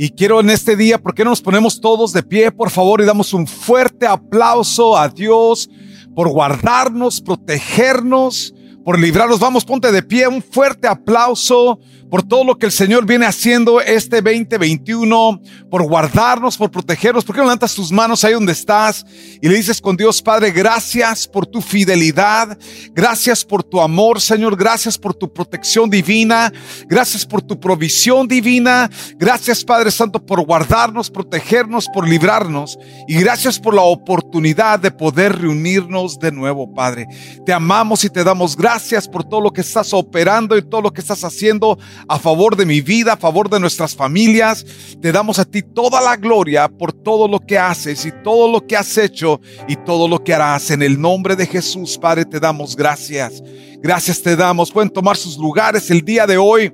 Y 0.00 0.10
quiero 0.10 0.38
en 0.38 0.48
este 0.48 0.76
día, 0.76 1.02
¿por 1.02 1.12
qué 1.12 1.24
no 1.24 1.30
nos 1.30 1.42
ponemos 1.42 1.80
todos 1.80 2.12
de 2.12 2.22
pie, 2.22 2.52
por 2.52 2.70
favor, 2.70 3.00
y 3.00 3.04
damos 3.04 3.34
un 3.34 3.48
fuerte 3.48 4.06
aplauso 4.06 4.96
a 4.96 5.08
Dios 5.08 5.68
por 6.14 6.28
guardarnos, 6.28 7.20
protegernos, 7.20 8.54
por 8.84 8.96
librarnos? 8.96 9.40
Vamos, 9.40 9.64
ponte 9.64 9.90
de 9.90 10.04
pie, 10.04 10.28
un 10.28 10.40
fuerte 10.40 10.86
aplauso 10.86 11.80
por 12.10 12.22
todo 12.22 12.44
lo 12.44 12.58
que 12.58 12.66
el 12.66 12.72
Señor 12.72 13.06
viene 13.06 13.26
haciendo 13.26 13.80
este 13.80 14.22
2021, 14.22 15.40
por 15.70 15.82
guardarnos, 15.82 16.56
por 16.56 16.70
protegernos. 16.70 17.24
¿Por 17.24 17.36
qué 17.36 17.42
levantas 17.42 17.74
tus 17.74 17.92
manos 17.92 18.24
ahí 18.24 18.32
donde 18.32 18.52
estás 18.52 19.04
y 19.40 19.48
le 19.48 19.56
dices 19.56 19.80
con 19.80 19.96
Dios, 19.96 20.22
Padre, 20.22 20.50
gracias 20.50 21.26
por 21.26 21.46
tu 21.46 21.60
fidelidad, 21.60 22.58
gracias 22.92 23.44
por 23.44 23.62
tu 23.62 23.80
amor, 23.80 24.20
Señor, 24.20 24.56
gracias 24.56 24.96
por 24.96 25.14
tu 25.14 25.32
protección 25.32 25.90
divina, 25.90 26.52
gracias 26.86 27.26
por 27.26 27.42
tu 27.42 27.58
provisión 27.58 28.26
divina, 28.26 28.90
gracias, 29.16 29.64
Padre 29.64 29.90
Santo, 29.90 30.24
por 30.24 30.44
guardarnos, 30.44 31.10
protegernos, 31.10 31.88
por 31.92 32.08
librarnos 32.08 32.78
y 33.06 33.14
gracias 33.20 33.58
por 33.58 33.74
la 33.74 33.82
oportunidad 33.82 34.78
de 34.78 34.90
poder 34.90 35.38
reunirnos 35.40 36.18
de 36.18 36.32
nuevo, 36.32 36.72
Padre. 36.72 37.06
Te 37.44 37.52
amamos 37.52 38.04
y 38.04 38.10
te 38.10 38.24
damos 38.24 38.56
gracias 38.56 39.08
por 39.08 39.24
todo 39.24 39.40
lo 39.40 39.52
que 39.52 39.60
estás 39.60 39.92
operando 39.92 40.56
y 40.56 40.62
todo 40.62 40.82
lo 40.82 40.92
que 40.92 41.00
estás 41.00 41.24
haciendo 41.24 41.78
a 42.06 42.18
favor 42.18 42.56
de 42.56 42.66
mi 42.66 42.80
vida, 42.80 43.14
a 43.14 43.16
favor 43.16 43.48
de 43.48 43.58
nuestras 43.58 43.96
familias. 43.96 44.64
Te 45.00 45.12
damos 45.12 45.38
a 45.38 45.44
ti 45.44 45.62
toda 45.62 46.00
la 46.00 46.16
gloria 46.16 46.68
por 46.68 46.92
todo 46.92 47.26
lo 47.26 47.40
que 47.40 47.58
haces 47.58 48.04
y 48.06 48.12
todo 48.22 48.50
lo 48.50 48.66
que 48.66 48.76
has 48.76 48.96
hecho 48.98 49.40
y 49.66 49.76
todo 49.76 50.08
lo 50.08 50.22
que 50.22 50.34
harás. 50.34 50.70
En 50.70 50.82
el 50.82 51.00
nombre 51.00 51.36
de 51.36 51.46
Jesús, 51.46 51.98
Padre, 51.98 52.24
te 52.24 52.38
damos 52.40 52.76
gracias. 52.76 53.42
Gracias 53.80 54.22
te 54.22 54.36
damos. 54.36 54.70
Pueden 54.70 54.90
tomar 54.90 55.16
sus 55.16 55.36
lugares 55.36 55.90
el 55.90 56.02
día 56.02 56.26
de 56.26 56.36
hoy. 56.36 56.72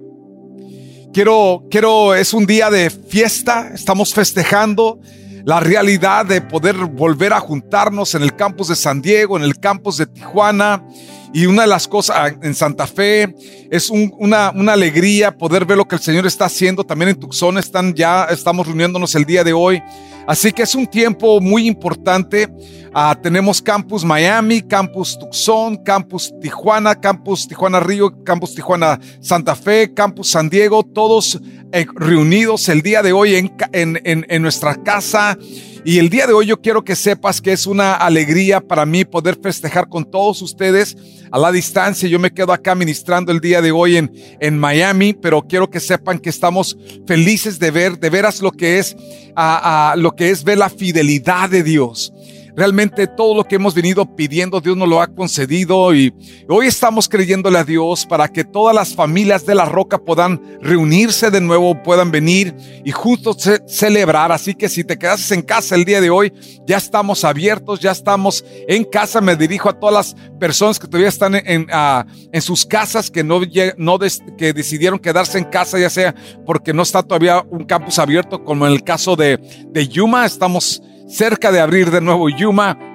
Quiero, 1.13 1.65
quiero, 1.71 2.15
es 2.15 2.35
un 2.35 2.47
día 2.47 2.71
de 2.71 2.91
fiesta. 2.91 3.71
Estamos 3.73 4.13
festejando 4.13 4.99
la 5.45 5.61
realidad 5.61 6.25
de 6.25 6.41
poder 6.41 6.77
volver 6.77 7.33
a 7.35 7.41
juntarnos 7.41 8.15
en 8.15 8.23
el 8.23 8.35
campus 8.35 8.69
de 8.69 8.77
San 8.77 9.03
Diego, 9.03 9.37
en 9.37 9.45
el 9.45 9.59
campus 9.59 9.99
de 9.99 10.07
Tijuana. 10.07 10.83
Y 11.35 11.47
una 11.47 11.63
de 11.63 11.69
las 11.69 11.89
cosas 11.89 12.17
ah, 12.17 12.33
en 12.43 12.55
Santa 12.55 12.87
Fe 12.87 13.35
es 13.69 13.91
una, 13.91 14.53
una, 14.55 14.73
alegría 14.73 15.37
poder 15.37 15.65
ver 15.65 15.77
lo 15.77 15.89
que 15.89 15.97
el 15.97 16.01
Señor 16.01 16.27
está 16.27 16.45
haciendo. 16.45 16.85
También 16.85 17.09
en 17.09 17.17
Tucson 17.17 17.59
están 17.59 17.93
ya, 17.93 18.27
estamos 18.27 18.69
reuniéndonos 18.69 19.13
el 19.17 19.25
día 19.25 19.43
de 19.43 19.53
hoy. 19.53 19.83
Así 20.27 20.53
que 20.53 20.63
es 20.63 20.75
un 20.75 20.87
tiempo 20.87 21.41
muy 21.41 21.67
importante. 21.67 22.49
Ah, 22.95 23.19
tenemos 23.21 23.61
Campus 23.61 24.05
Miami, 24.05 24.63
Campus 24.63 25.19
Tucson, 25.19 25.77
Campus 25.83 26.33
Tijuana, 26.41 26.95
Campus 26.95 27.49
Tijuana 27.49 27.81
Río, 27.81 28.23
Campus 28.25 28.55
Tijuana 28.55 29.01
Santa 29.21 29.55
Fe, 29.57 29.93
Campus 29.93 30.31
San 30.31 30.49
Diego, 30.49 30.85
todos 30.85 31.41
eh, 31.73 31.87
reunidos 31.95 32.69
el 32.69 32.83
día 32.83 33.03
de 33.03 33.13
hoy 33.13 33.35
en, 33.35 33.53
en, 33.73 34.01
en, 34.05 34.25
en 34.29 34.43
nuestra 34.43 34.77
casa. 34.77 35.37
Y 35.87 35.99
el 35.99 36.09
día 36.09 36.27
de 36.27 36.33
hoy 36.33 36.47
yo 36.47 36.63
quiero 36.63 36.83
que 36.83 36.97
sepas 36.97 37.43
que 37.43 37.53
es 37.53 37.67
una 37.67 37.95
alegría 37.95 38.63
para 38.63 38.87
mí 38.87 39.05
poder 39.05 39.39
festejar 39.43 39.89
con 39.89 40.11
todos 40.11 40.41
ustedes 40.41 40.97
a 41.31 41.39
la 41.39 41.53
distancia. 41.53 42.09
Yo 42.09 42.19
me 42.19 42.33
quedo 42.33 42.55
acá 42.55 42.75
ministrando 42.75 43.33
el 43.33 43.41
día 43.41 43.61
de 43.61 43.71
hoy 43.71 43.99
en, 43.99 44.11
en 44.41 44.59
Miami, 44.59 45.13
pero 45.13 45.43
quiero 45.43 45.69
que 45.69 45.81
sepan 45.81 46.21
que 46.21 46.31
estamos 46.31 46.79
felices 47.07 47.59
de 47.59 47.71
ver 47.71 47.99
de 47.99 48.09
veras 48.09 48.41
lo 48.41 48.51
que 48.51 48.79
es, 48.79 48.97
a, 49.37 49.91
a, 49.91 49.97
lo 49.97 50.14
que 50.17 50.31
es 50.31 50.45
ver 50.45 50.59
la 50.59 50.71
fidelidad 50.71 51.51
de 51.51 51.63
Dios. 51.63 52.13
Realmente 52.57 53.09
todo 53.09 53.35
lo 53.35 53.45
que 53.45 53.57
hemos 53.57 53.75
venido 53.75 54.07
pidiendo, 54.15 54.61
Dios 54.61 54.77
nos 54.77 54.89
lo 54.89 55.01
ha 55.01 55.09
concedido 55.09 55.93
y 55.93 56.15
hoy 56.49 56.69
estamos 56.69 57.09
creyéndole 57.09 57.59
a 57.59 57.65
Dios 57.65 58.07
para 58.07 58.29
que 58.29 58.45
todas 58.45 58.75
las 58.75 58.95
familias 58.95 59.45
de 59.45 59.57
la 59.57 59.65
roca 59.65 59.99
puedan 59.99 60.41
reunirse 60.61 61.33
de 61.33 61.41
nuevo, 61.41 61.83
puedan 61.83 62.13
venir 62.13 62.55
y 62.85 62.93
juntos 62.93 63.51
celebrar. 63.67 64.31
Así 64.31 64.55
que 64.55 64.69
si 64.69 64.85
te 64.85 64.97
quedas 64.97 65.33
en 65.33 65.43
casa 65.43 65.75
el 65.75 65.85
día 65.85 66.01
de 66.01 66.11
hoy, 66.11 66.33
ya 66.65 66.77
estamos 66.77 67.25
abiertos, 67.25 67.81
ya 67.81 67.91
estamos 67.91 68.45
en 68.69 68.85
casa. 68.85 69.21
Me 69.21 69.35
dirijo 69.35 69.69
a 69.69 69.79
todas 69.79 69.95
las 69.95 70.17
personas 70.39 70.79
que 70.79 70.87
todavía 70.87 71.09
están 71.09 71.35
en, 71.35 71.67
en 72.33 72.43
sus 72.43 72.65
casas, 72.65 73.11
que 73.11 73.25
no, 73.25 73.41
que 74.39 74.53
decidieron 74.53 75.01
quedarse 75.01 75.39
en 75.39 75.45
casa, 75.45 75.77
ya 75.79 75.91
sea 75.91 76.15
porque 76.47 76.73
no 76.73 76.83
está 76.83 77.03
todavía 77.03 77.45
un 77.51 77.65
campus 77.65 77.99
abierto, 77.99 78.45
como 78.45 78.65
en 78.67 78.73
el 78.73 78.85
caso 78.85 79.17
de, 79.17 79.39
de 79.71 79.89
Yuma. 79.89 80.25
Estamos 80.25 80.81
cerca 81.15 81.53
de 81.53 81.61
abrir 81.61 81.93
de 81.93 82.01
nuevo 82.01 82.29
Yuma. 82.29 82.94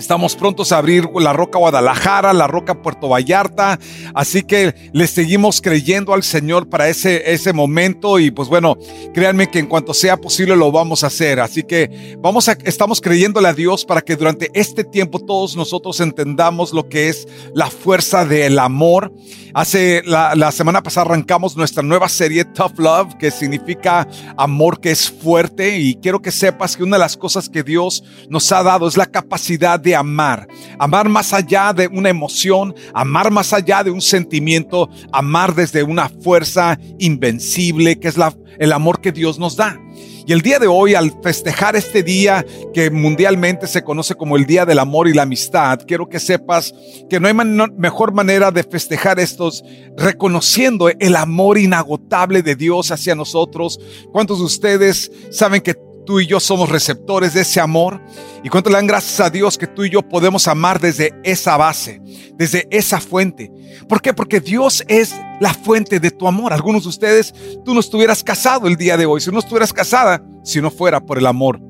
Estamos 0.00 0.34
prontos 0.34 0.72
a 0.72 0.78
abrir 0.78 1.10
la 1.14 1.34
Roca 1.34 1.58
Guadalajara, 1.58 2.32
la 2.32 2.46
Roca 2.46 2.80
Puerto 2.80 3.10
Vallarta, 3.10 3.78
así 4.14 4.42
que 4.42 4.74
le 4.94 5.06
seguimos 5.06 5.60
creyendo 5.60 6.14
al 6.14 6.22
Señor 6.22 6.70
para 6.70 6.88
ese, 6.88 7.30
ese 7.34 7.52
momento 7.52 8.18
y 8.18 8.30
pues 8.30 8.48
bueno, 8.48 8.78
créanme 9.12 9.50
que 9.50 9.58
en 9.58 9.66
cuanto 9.66 9.92
sea 9.92 10.16
posible 10.16 10.56
lo 10.56 10.72
vamos 10.72 11.04
a 11.04 11.08
hacer, 11.08 11.38
así 11.38 11.64
que 11.64 12.16
vamos 12.18 12.48
estamos 12.64 13.02
creyéndole 13.02 13.48
a 13.48 13.52
Dios 13.52 13.84
para 13.84 14.00
que 14.00 14.16
durante 14.16 14.50
este 14.54 14.84
tiempo 14.84 15.20
todos 15.20 15.54
nosotros 15.54 16.00
entendamos 16.00 16.72
lo 16.72 16.88
que 16.88 17.10
es 17.10 17.28
la 17.52 17.68
fuerza 17.70 18.24
del 18.24 18.58
amor. 18.58 19.12
Hace 19.52 20.02
la, 20.06 20.34
la 20.36 20.52
semana 20.52 20.82
pasada 20.82 21.06
arrancamos 21.06 21.56
nuestra 21.56 21.82
nueva 21.82 22.08
serie 22.08 22.44
Tough 22.44 22.78
Love, 22.78 23.16
que 23.18 23.32
significa 23.32 24.06
amor 24.36 24.80
que 24.80 24.92
es 24.92 25.10
fuerte. 25.10 25.76
Y 25.78 25.96
quiero 25.96 26.22
que 26.22 26.30
sepas 26.30 26.76
que 26.76 26.84
una 26.84 26.96
de 26.96 27.00
las 27.00 27.16
cosas 27.16 27.48
que 27.48 27.64
Dios 27.64 28.04
nos 28.28 28.50
ha 28.52 28.62
dado 28.62 28.86
es 28.86 28.96
la 28.96 29.06
capacidad 29.06 29.80
de 29.80 29.89
amar, 29.94 30.48
amar 30.78 31.08
más 31.08 31.32
allá 31.32 31.72
de 31.72 31.86
una 31.88 32.08
emoción, 32.08 32.74
amar 32.94 33.30
más 33.30 33.52
allá 33.52 33.82
de 33.82 33.90
un 33.90 34.00
sentimiento, 34.00 34.88
amar 35.12 35.54
desde 35.54 35.82
una 35.82 36.08
fuerza 36.08 36.78
invencible 36.98 37.98
que 37.98 38.08
es 38.08 38.16
el 38.58 38.72
amor 38.72 39.00
que 39.00 39.12
Dios 39.12 39.38
nos 39.38 39.56
da. 39.56 39.78
Y 40.26 40.32
el 40.32 40.42
día 40.42 40.58
de 40.58 40.68
hoy, 40.68 40.94
al 40.94 41.12
festejar 41.22 41.74
este 41.74 42.02
día 42.02 42.44
que 42.72 42.90
mundialmente 42.90 43.66
se 43.66 43.82
conoce 43.82 44.14
como 44.14 44.36
el 44.36 44.46
Día 44.46 44.64
del 44.64 44.78
Amor 44.78 45.08
y 45.08 45.14
la 45.14 45.22
Amistad, 45.22 45.80
quiero 45.86 46.08
que 46.08 46.20
sepas 46.20 46.72
que 47.08 47.18
no 47.18 47.26
hay 47.26 47.34
mejor 47.34 48.12
manera 48.12 48.52
de 48.52 48.62
festejar 48.62 49.18
estos 49.18 49.64
reconociendo 49.96 50.88
el 50.88 51.16
amor 51.16 51.58
inagotable 51.58 52.42
de 52.42 52.54
Dios 52.54 52.92
hacia 52.92 53.14
nosotros. 53.14 53.80
¿Cuántos 54.12 54.38
de 54.38 54.44
ustedes 54.44 55.10
saben 55.32 55.62
que 55.62 55.74
tú 56.04 56.20
y 56.20 56.26
yo 56.26 56.40
somos 56.40 56.68
receptores 56.68 57.34
de 57.34 57.42
ese 57.42 57.60
amor. 57.60 58.00
Y 58.42 58.48
cuánto 58.48 58.70
le 58.70 58.76
dan 58.76 58.86
gracias 58.86 59.20
a 59.20 59.30
Dios 59.30 59.58
que 59.58 59.66
tú 59.66 59.84
y 59.84 59.90
yo 59.90 60.02
podemos 60.02 60.48
amar 60.48 60.80
desde 60.80 61.12
esa 61.22 61.56
base, 61.56 62.00
desde 62.34 62.66
esa 62.70 63.00
fuente. 63.00 63.52
¿Por 63.88 64.00
qué? 64.00 64.14
Porque 64.14 64.40
Dios 64.40 64.84
es 64.88 65.14
la 65.40 65.52
fuente 65.52 66.00
de 66.00 66.10
tu 66.10 66.26
amor. 66.26 66.52
Algunos 66.52 66.84
de 66.84 66.88
ustedes, 66.88 67.34
tú 67.64 67.74
no 67.74 67.80
estuvieras 67.80 68.22
casado 68.22 68.66
el 68.66 68.76
día 68.76 68.96
de 68.96 69.06
hoy, 69.06 69.20
si 69.20 69.30
no 69.30 69.38
estuvieras 69.38 69.72
casada, 69.72 70.24
si 70.42 70.60
no 70.60 70.70
fuera 70.70 71.00
por 71.00 71.18
el 71.18 71.26
amor 71.26 71.60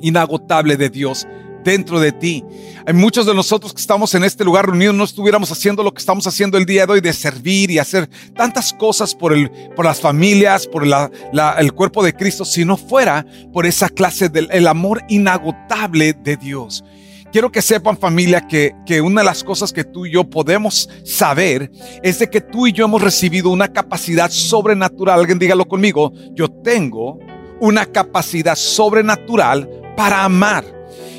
inagotable 0.00 0.76
de 0.76 0.90
Dios 0.90 1.26
dentro 1.64 1.98
de 1.98 2.12
ti. 2.12 2.44
Hay 2.86 2.92
muchos 2.92 3.24
de 3.24 3.34
nosotros 3.34 3.72
que 3.72 3.80
estamos 3.80 4.14
en 4.14 4.24
este 4.24 4.44
lugar 4.44 4.66
reunidos, 4.66 4.94
no 4.94 5.04
estuviéramos 5.04 5.50
haciendo 5.50 5.82
lo 5.82 5.92
que 5.92 6.00
estamos 6.00 6.26
haciendo 6.26 6.58
el 6.58 6.66
día 6.66 6.86
de 6.86 6.92
hoy 6.92 7.00
de 7.00 7.12
servir 7.12 7.70
y 7.70 7.78
hacer 7.78 8.08
tantas 8.36 8.72
cosas 8.72 9.14
por, 9.14 9.32
el, 9.32 9.50
por 9.74 9.86
las 9.86 10.00
familias, 10.00 10.66
por 10.66 10.84
el 10.84 11.72
cuerpo 11.72 12.04
de 12.04 12.14
Cristo, 12.14 12.44
si 12.44 12.64
no 12.64 12.76
fuera 12.76 13.24
por 13.52 13.66
esa 13.66 13.88
clase 13.88 14.28
del 14.28 14.48
el 14.52 14.66
amor 14.66 15.02
inagotable 15.08 16.12
de 16.12 16.36
Dios. 16.36 16.84
Quiero 17.32 17.50
que 17.50 17.62
sepan 17.62 17.98
familia 17.98 18.46
que, 18.46 18.76
que 18.86 19.00
una 19.00 19.22
de 19.22 19.24
las 19.24 19.42
cosas 19.42 19.72
que 19.72 19.82
tú 19.82 20.06
y 20.06 20.12
yo 20.12 20.22
podemos 20.22 20.88
saber 21.04 21.72
es 22.02 22.20
de 22.20 22.30
que 22.30 22.40
tú 22.40 22.68
y 22.68 22.72
yo 22.72 22.84
hemos 22.84 23.02
recibido 23.02 23.50
una 23.50 23.72
capacidad 23.72 24.30
sobrenatural. 24.30 25.18
Alguien 25.18 25.40
dígalo 25.40 25.66
conmigo, 25.66 26.12
yo 26.32 26.48
tengo 26.48 27.18
una 27.58 27.86
capacidad 27.86 28.54
sobrenatural 28.54 29.68
para 29.96 30.22
amar. 30.22 30.73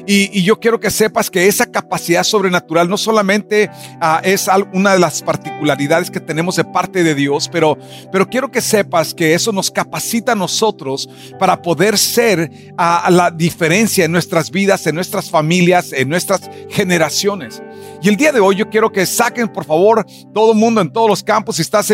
Y, 0.08 0.30
y, 0.38 0.44
yo 0.44 0.60
quiero 0.60 0.80
que 0.80 0.92
sepas 0.92 1.32
que 1.32 1.48
esa 1.48 1.66
capacidad 1.66 2.24
sobrenatural 2.24 2.88
no 2.88 2.98
solamente 2.98 3.70
uh, 4.02 4.20
es 4.24 4.48
una 4.74 4.94
de 4.94 5.00
las 5.00 5.22
particularidades 5.22 6.12
que 6.12 6.20
tenemos 6.20 6.56
de 6.58 6.64
parte 6.64 7.04
de 7.04 7.16
Dios, 7.16 7.50
pero, 7.52 7.78
pero 8.12 8.28
quiero 8.30 8.52
que 8.52 8.62
sepas 8.62 9.14
que 9.14 9.34
eso 9.34 9.52
nos 9.52 9.72
capacita 9.72 10.34
a 10.34 10.36
nosotros 10.36 11.10
para 11.40 11.62
poder 11.62 11.98
ser 11.98 12.52
uh, 12.74 13.12
la 13.12 13.32
diferencia 13.32 14.06
en 14.06 14.12
nuestras 14.12 14.52
vidas, 14.52 14.86
en 14.86 14.96
nuestras 14.96 15.30
familias, 15.30 15.92
en 15.92 16.10
nuestras 16.10 16.50
generaciones. 16.70 17.62
Y 18.02 18.10
el 18.10 18.18
día 18.18 18.32
de 18.32 18.40
hoy 18.40 18.56
yo 18.56 18.70
quiero 18.70 18.92
que 18.92 19.06
saquen, 19.06 19.48
por 19.48 19.66
favor, 19.66 20.06
todo 20.34 20.52
el 20.52 20.58
mundo 20.58 20.82
en 20.82 20.92
todos 20.92 21.10
los 21.10 21.24
campos. 21.24 21.56
Si 21.56 21.62
estás 21.62 21.92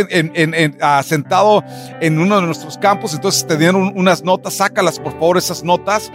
ah, 0.81 1.03
sentado 1.03 1.63
en 2.01 2.19
uno 2.19 2.39
de 2.39 2.45
nuestros 2.45 2.77
campos, 2.77 3.13
entonces 3.13 3.45
te 3.45 3.57
dieron 3.57 3.93
unas 3.95 4.23
notas, 4.23 4.55
sácalas, 4.55 4.99
por 4.99 5.13
favor, 5.13 5.37
esas 5.37 5.63
notas 5.63 6.11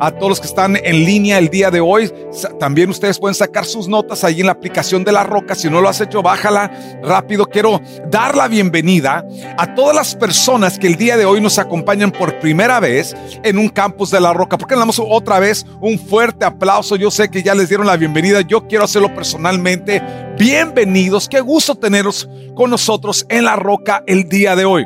a 0.00 0.10
todos 0.10 0.28
los 0.28 0.40
que 0.40 0.46
están 0.46 0.76
en 0.76 1.04
línea 1.04 1.38
el 1.38 1.48
día 1.48 1.70
de 1.70 1.80
hoy. 1.80 2.12
También 2.58 2.90
ustedes 2.90 3.18
pueden 3.18 3.34
sacar 3.34 3.64
sus 3.64 3.88
notas 3.88 4.24
ahí 4.24 4.40
en 4.40 4.46
la 4.46 4.52
aplicación 4.52 5.04
de 5.04 5.12
la 5.12 5.24
roca. 5.24 5.54
Si 5.54 5.70
no 5.70 5.80
lo 5.80 5.88
has 5.88 6.00
hecho, 6.00 6.22
bájala 6.22 6.70
rápido. 7.02 7.46
Quiero 7.46 7.80
dar 8.10 8.36
la 8.36 8.48
bienvenida 8.48 9.24
a 9.56 9.74
todas 9.74 9.94
las 9.94 10.14
personas 10.14 10.78
que 10.78 10.86
el 10.86 10.96
día 10.96 11.16
de 11.16 11.24
hoy 11.24 11.40
nos 11.40 11.58
acompañan 11.58 12.10
por 12.10 12.38
primera 12.38 12.80
vez 12.80 13.14
en 13.42 13.58
un 13.58 13.68
campus 13.68 14.10
de 14.10 14.20
la 14.20 14.32
roca. 14.32 14.58
Porque 14.58 14.74
le 14.74 14.80
damos 14.80 15.00
otra 15.02 15.38
vez 15.38 15.64
un 15.80 15.98
fuerte 15.98 16.44
aplauso. 16.44 16.96
Yo 16.96 17.10
sé 17.10 17.30
que 17.30 17.42
ya 17.42 17.54
les 17.54 17.68
dieron 17.68 17.86
la 17.86 17.96
bienvenida. 17.96 18.40
Yo 18.42 18.66
quiero 18.66 18.84
hacerlo 18.84 19.14
personalmente. 19.16 20.00
Bienvenidos. 20.38 21.28
Qué 21.28 21.40
gusto 21.40 21.74
tenerlos 21.74 22.28
con 22.54 22.70
nosotros 22.70 23.26
en 23.28 23.44
la 23.44 23.56
roca 23.56 24.04
el 24.06 24.28
día 24.28 24.54
de 24.54 24.66
hoy. 24.66 24.84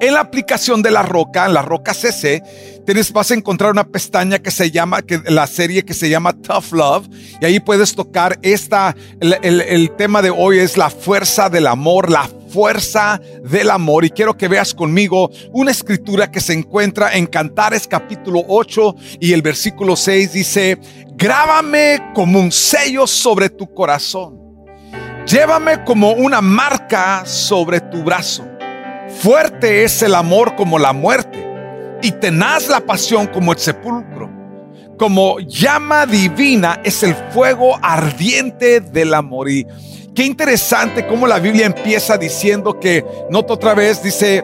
En 0.00 0.14
la 0.14 0.20
aplicación 0.20 0.80
de 0.82 0.90
la 0.90 1.02
roca, 1.02 1.44
en 1.44 1.52
la 1.52 1.60
roca 1.60 1.92
CC, 1.92 2.42
tienes, 2.86 3.12
vas 3.12 3.30
a 3.30 3.34
encontrar 3.34 3.70
una 3.70 3.84
pestaña 3.84 4.38
que 4.38 4.50
se 4.50 4.70
llama, 4.70 5.02
que, 5.02 5.20
la 5.26 5.46
serie 5.46 5.84
que 5.84 5.92
se 5.92 6.08
llama 6.08 6.32
Tough 6.32 6.72
Love, 6.72 7.06
y 7.38 7.44
ahí 7.44 7.60
puedes 7.60 7.94
tocar 7.94 8.38
esta, 8.40 8.96
el, 9.20 9.60
el 9.60 9.94
tema 9.96 10.22
de 10.22 10.30
hoy 10.30 10.58
es 10.58 10.78
la 10.78 10.88
fuerza 10.88 11.50
del 11.50 11.66
amor, 11.66 12.10
la 12.10 12.30
fuerza 12.48 13.20
del 13.44 13.70
amor. 13.70 14.06
Y 14.06 14.10
quiero 14.10 14.38
que 14.38 14.48
veas 14.48 14.72
conmigo 14.72 15.30
una 15.52 15.70
escritura 15.70 16.30
que 16.30 16.40
se 16.40 16.54
encuentra 16.54 17.12
en 17.12 17.26
Cantares 17.26 17.86
capítulo 17.86 18.42
8 18.48 18.96
y 19.20 19.34
el 19.34 19.42
versículo 19.42 19.96
6 19.96 20.32
dice, 20.32 20.78
grábame 21.12 22.12
como 22.14 22.40
un 22.40 22.50
sello 22.50 23.06
sobre 23.06 23.50
tu 23.50 23.72
corazón. 23.74 24.40
Llévame 25.26 25.84
como 25.84 26.12
una 26.12 26.40
marca 26.40 27.26
sobre 27.26 27.80
tu 27.80 28.02
brazo 28.02 28.46
Fuerte 29.20 29.84
es 29.84 30.00
el 30.00 30.14
amor 30.14 30.56
como 30.56 30.78
la 30.78 30.94
muerte 30.94 31.46
y 32.00 32.10
tenaz 32.10 32.68
la 32.68 32.80
pasión 32.80 33.26
como 33.26 33.52
el 33.52 33.58
sepulcro. 33.58 34.30
Como 34.98 35.40
llama 35.40 36.06
divina 36.06 36.80
es 36.84 37.02
el 37.02 37.14
fuego 37.30 37.78
ardiente 37.82 38.80
del 38.80 39.12
amor. 39.12 39.50
Y 39.50 39.66
qué 40.14 40.24
interesante 40.24 41.06
cómo 41.06 41.26
la 41.26 41.38
Biblia 41.38 41.66
empieza 41.66 42.16
diciendo 42.16 42.80
que, 42.80 43.04
nota 43.28 43.52
otra 43.52 43.74
vez, 43.74 44.02
dice, 44.02 44.42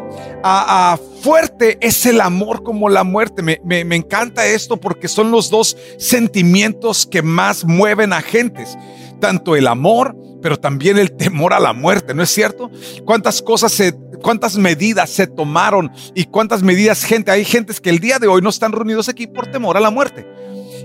fuerte 1.23 1.79
es 1.81 2.05
el 2.05 2.21
amor 2.21 2.63
como 2.63 2.91
la 2.91 3.03
muerte. 3.03 3.41
Me, 3.41 3.59
me 3.65 3.97
encanta 3.97 4.45
esto 4.45 4.77
porque 4.77 5.09
son 5.09 5.31
los 5.31 5.49
dos 5.49 5.75
sentimientos 5.97 7.07
que 7.07 7.23
más 7.23 7.65
mueven 7.65 8.13
a 8.13 8.21
gentes. 8.21 8.77
Tanto 9.21 9.57
el 9.57 9.69
amor, 9.69 10.15
pero 10.47 10.61
también 10.61 10.97
el 10.97 11.11
temor 11.11 11.53
a 11.53 11.59
la 11.59 11.73
muerte, 11.73 12.15
¿no 12.15 12.23
es 12.23 12.31
cierto? 12.31 12.71
¿Cuántas 13.05 13.43
cosas 13.43 13.73
se 13.73 13.93
cuántas 14.23 14.57
medidas 14.57 15.11
se 15.11 15.27
tomaron 15.27 15.91
y 16.15 16.23
cuántas 16.27 16.63
medidas 16.63 17.03
gente, 17.03 17.33
hay 17.33 17.45
gentes 17.45 17.81
que 17.81 17.91
el 17.91 17.99
día 17.99 18.21
de 18.21 18.29
hoy 18.29 18.43
no 18.43 18.51
están 18.51 18.71
reunidos 18.71 19.09
aquí 19.09 19.27
por 19.27 19.49
temor 19.49 19.77
a 19.77 19.81
la 19.81 19.91
muerte. 19.91 20.25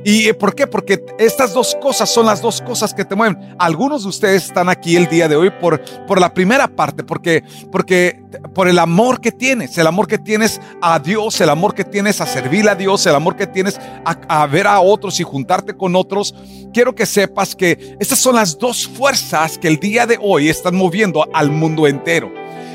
¿Y 0.04 0.28
eh, 0.28 0.34
por 0.34 0.56
qué? 0.56 0.66
Porque 0.68 1.04
estas 1.20 1.54
dos 1.54 1.78
cosas 1.82 2.10
son 2.10 2.26
las 2.26 2.42
dos 2.42 2.62
cosas 2.62 2.94
que 2.94 3.06
te 3.06 3.16
mueven. 3.16 3.56
Algunos 3.60 4.04
de 4.04 4.10
ustedes 4.10 4.46
están 4.46 4.70
aquí 4.70 4.96
el 4.96 5.08
día 5.08 5.28
de 5.28 5.36
hoy 5.36 5.52
por, 5.52 5.82
por 6.08 6.20
la 6.20 6.34
primera 6.34 6.68
parte, 6.68 7.04
porque, 7.04 7.44
porque 7.72 8.20
por 8.54 8.68
el 8.68 8.80
amor 8.80 9.22
que 9.22 9.32
tienes, 9.32 9.78
el 9.78 9.88
amor 9.88 10.08
que 10.08 10.18
tienes 10.18 10.60
a 10.82 11.00
Dios, 11.00 11.40
el 11.42 11.50
amor 11.50 11.76
que 11.76 11.84
tienes 11.84 12.20
a 12.22 12.26
servir 12.26 12.68
a 12.68 12.76
Dios, 12.76 13.06
el 13.06 13.16
amor 13.16 13.36
que 13.36 13.48
tienes 13.48 13.80
a, 14.06 14.42
a 14.42 14.48
ver 14.48 14.68
a 14.68 14.80
otros 14.80 15.20
y 15.20 15.24
juntarte 15.24 15.76
con 15.76 15.96
otros. 15.96 16.34
Quiero 16.74 16.96
que 16.96 17.06
sepas 17.06 17.56
que 17.56 17.96
estas 18.00 18.18
son 18.18 18.36
las 18.36 18.58
dos 18.58 18.88
fuerzas 18.88 19.58
que 19.58 19.68
el 19.68 19.78
día 19.78 20.08
de 20.08 20.18
hoy 20.20 20.50
están 20.50 20.76
moviendo 20.76 21.28
al 21.34 21.52
mundo 21.52 21.86
entero. 21.86 22.32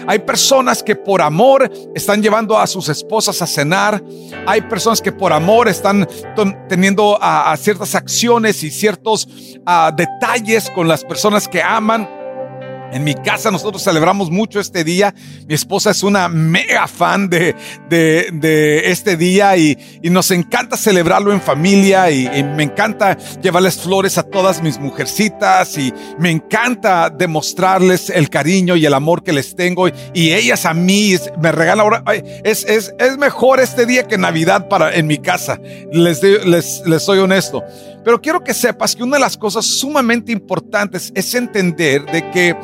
Hay 0.07 0.21
personas 0.21 0.83
que 0.83 0.97
por 0.97 1.21
amor 1.21 1.71
están 1.95 2.23
llevando 2.23 2.59
a 2.59 2.67
sus 2.67 2.89
esposas 2.89 3.43
a 3.43 3.47
cenar. 3.47 4.03
Hay 4.47 4.63
personas 4.63 5.01
que 5.01 5.13
por 5.13 5.33
amor 5.33 5.69
están 5.69 6.09
teniendo 6.69 7.19
ciertas 7.59 7.95
acciones 7.95 8.63
y 8.63 8.71
ciertos 8.71 9.29
detalles 9.97 10.71
con 10.71 10.89
las 10.89 11.05
personas 11.05 11.49
que 11.49 11.63
aman. 11.63 12.09
En 12.93 13.05
mi 13.05 13.15
casa 13.15 13.51
nosotros 13.51 13.83
celebramos 13.83 14.31
mucho 14.31 14.61
este 14.61 14.85
día. 14.85 15.15
Mi 15.47 15.55
esposa 15.55 15.91
es 15.91 16.03
una 16.03 16.29
mega 16.29 16.87
fan 16.87 17.29
de, 17.29 17.55
de, 17.89 18.91
este 18.91 19.17
día 19.17 19.57
y, 19.57 19.77
y, 20.03 20.11
nos 20.11 20.31
encanta 20.31 20.77
celebrarlo 20.77 21.33
en 21.33 21.41
familia 21.41 22.11
y, 22.11 22.27
me 22.57 22.63
encanta 22.63 23.17
llevarles 23.43 23.81
flores 23.81 24.19
a 24.19 24.23
todas 24.23 24.63
mis 24.63 24.79
mujercitas 24.79 25.77
y 25.79 25.93
me 26.19 26.31
encanta 26.31 27.11
demostrarles 27.11 28.11
el 28.11 28.31
cariño 28.31 28.77
y 28.77 28.87
el 28.87 28.95
amor 28.95 29.23
que 29.23 29.33
les 29.33 29.57
tengo 29.57 29.89
y 29.89 30.33
ellas 30.33 30.65
a 30.65 30.75
mí 30.75 31.17
me 31.41 31.53
regalan 31.53 31.81
ahora. 31.81 32.03
Es, 32.45 32.65
es, 32.65 32.95
es 32.99 33.19
mejor 33.19 33.61
este 33.61 33.87
día 33.87 34.07
que 34.07 34.19
Navidad 34.19 34.69
para, 34.69 34.95
en 34.95 35.07
mi 35.07 35.19
casa. 35.19 35.61
Les, 35.93 36.23
les, 36.23 36.83
les 36.87 37.03
soy 37.03 37.19
honesto. 37.19 37.63
Pero 38.07 38.23
quiero 38.23 38.45
que 38.45 38.55
sepas 38.55 38.95
que 38.95 39.03
una 39.03 39.17
de 39.17 39.21
las 39.21 39.37
cosas 39.37 39.67
sumamente 39.67 40.31
importantes 40.31 41.11
es 41.13 41.35
entender 41.35 42.07
de 42.07 42.31
que 42.31 42.57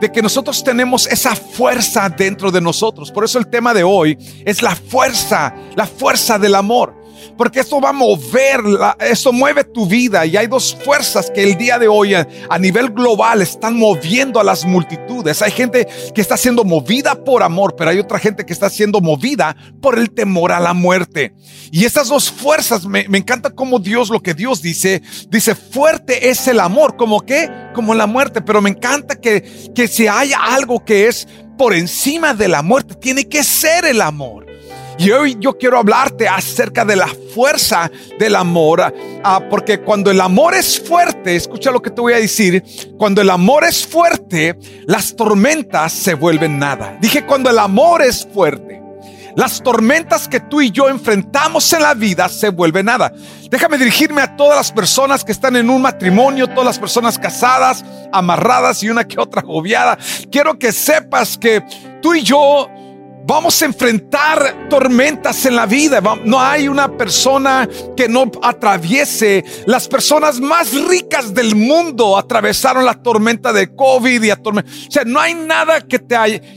de 0.00 0.12
que 0.12 0.22
nosotros 0.22 0.62
tenemos 0.62 1.08
esa 1.08 1.34
fuerza 1.34 2.08
dentro 2.08 2.52
de 2.52 2.60
nosotros. 2.60 3.10
Por 3.10 3.24
eso 3.24 3.40
el 3.40 3.48
tema 3.48 3.74
de 3.74 3.82
hoy 3.82 4.16
es 4.44 4.62
la 4.62 4.76
fuerza, 4.76 5.52
la 5.74 5.86
fuerza 5.86 6.38
del 6.38 6.54
amor 6.54 6.94
porque 7.36 7.60
esto 7.60 7.80
va 7.80 7.90
a 7.90 7.92
mover, 7.92 8.60
esto 9.00 9.32
mueve 9.32 9.64
tu 9.64 9.86
vida 9.86 10.26
y 10.26 10.36
hay 10.36 10.46
dos 10.46 10.76
fuerzas 10.84 11.30
que 11.30 11.42
el 11.42 11.56
día 11.56 11.78
de 11.78 11.88
hoy 11.88 12.14
a, 12.14 12.26
nivel 12.58 12.90
global 12.90 13.42
están 13.42 13.76
moviendo 13.76 14.40
a 14.40 14.44
las 14.44 14.64
multitudes. 14.64 15.42
Hay 15.42 15.50
gente 15.50 15.86
que 16.14 16.20
está 16.20 16.36
siendo 16.36 16.64
movida 16.64 17.24
por 17.24 17.42
amor, 17.42 17.74
pero 17.76 17.90
hay 17.90 17.98
otra 17.98 18.18
gente 18.18 18.46
que 18.46 18.52
está 18.52 18.70
siendo 18.70 19.00
movida 19.00 19.56
por 19.80 19.98
el 19.98 20.10
temor 20.10 20.52
a 20.52 20.60
la 20.60 20.74
muerte. 20.74 21.34
Y 21.70 21.84
estas 21.84 22.08
dos 22.08 22.30
fuerzas, 22.30 22.86
me, 22.86 23.00
encanta 23.12 23.50
como 23.50 23.78
Dios, 23.78 24.08
lo 24.08 24.22
que 24.22 24.34
Dios 24.34 24.62
dice, 24.62 25.02
dice, 25.28 25.54
fuerte 25.54 26.30
es 26.30 26.46
el 26.48 26.60
amor, 26.60 26.96
como 26.96 27.20
que, 27.20 27.50
como 27.74 27.94
la 27.94 28.06
muerte, 28.06 28.40
pero 28.40 28.60
me 28.60 28.70
encanta 28.70 29.16
que, 29.16 29.70
que 29.74 29.88
si 29.88 30.06
hay 30.06 30.32
algo 30.32 30.84
que 30.84 31.08
es 31.08 31.26
por 31.58 31.74
encima 31.74 32.34
de 32.34 32.48
la 32.48 32.62
muerte, 32.62 32.94
tiene 32.94 33.28
que 33.28 33.42
ser 33.44 33.84
el 33.84 34.00
amor. 34.00 34.43
Y 34.98 35.10
hoy 35.10 35.36
yo 35.40 35.58
quiero 35.58 35.78
hablarte 35.78 36.28
acerca 36.28 36.84
de 36.84 36.96
la 36.96 37.08
fuerza 37.34 37.90
del 38.18 38.36
amor, 38.36 38.94
ah, 39.24 39.40
porque 39.50 39.80
cuando 39.80 40.10
el 40.10 40.20
amor 40.20 40.54
es 40.54 40.80
fuerte, 40.80 41.34
escucha 41.34 41.70
lo 41.70 41.82
que 41.82 41.90
te 41.90 42.00
voy 42.00 42.12
a 42.12 42.18
decir, 42.18 42.62
cuando 42.96 43.20
el 43.20 43.30
amor 43.30 43.64
es 43.64 43.86
fuerte, 43.86 44.56
las 44.86 45.16
tormentas 45.16 45.92
se 45.92 46.14
vuelven 46.14 46.58
nada. 46.58 46.96
Dije, 47.00 47.26
cuando 47.26 47.50
el 47.50 47.58
amor 47.58 48.02
es 48.02 48.26
fuerte. 48.32 48.74
Las 49.36 49.62
tormentas 49.62 50.28
que 50.28 50.38
tú 50.38 50.60
y 50.60 50.70
yo 50.70 50.88
enfrentamos 50.88 51.72
en 51.72 51.82
la 51.82 51.94
vida 51.94 52.28
se 52.28 52.50
vuelven 52.50 52.86
nada. 52.86 53.12
Déjame 53.50 53.78
dirigirme 53.78 54.22
a 54.22 54.36
todas 54.36 54.56
las 54.56 54.70
personas 54.70 55.24
que 55.24 55.32
están 55.32 55.56
en 55.56 55.70
un 55.70 55.82
matrimonio, 55.82 56.46
todas 56.46 56.66
las 56.66 56.78
personas 56.78 57.18
casadas, 57.18 57.84
amarradas 58.12 58.82
y 58.84 58.90
una 58.90 59.08
que 59.08 59.18
otra 59.18 59.40
agobiada. 59.40 59.98
Quiero 60.30 60.56
que 60.56 60.70
sepas 60.70 61.36
que 61.36 61.64
tú 62.00 62.14
y 62.14 62.22
yo 62.22 62.70
Vamos 63.26 63.62
a 63.62 63.64
enfrentar 63.64 64.68
tormentas 64.68 65.46
en 65.46 65.56
la 65.56 65.64
vida. 65.64 66.02
No 66.24 66.38
hay 66.38 66.68
una 66.68 66.94
persona 66.94 67.66
que 67.96 68.06
no 68.06 68.30
atraviese. 68.42 69.42
Las 69.64 69.88
personas 69.88 70.40
más 70.40 70.74
ricas 70.74 71.32
del 71.32 71.56
mundo 71.56 72.18
atravesaron 72.18 72.84
la 72.84 73.02
tormenta 73.02 73.50
de 73.50 73.74
COVID 73.74 74.22
y 74.22 74.30
a 74.30 74.34
O 74.44 74.62
sea, 74.90 75.04
no 75.06 75.18
hay 75.18 75.32
nada 75.32 75.80
que 75.80 75.98
te, 75.98 76.16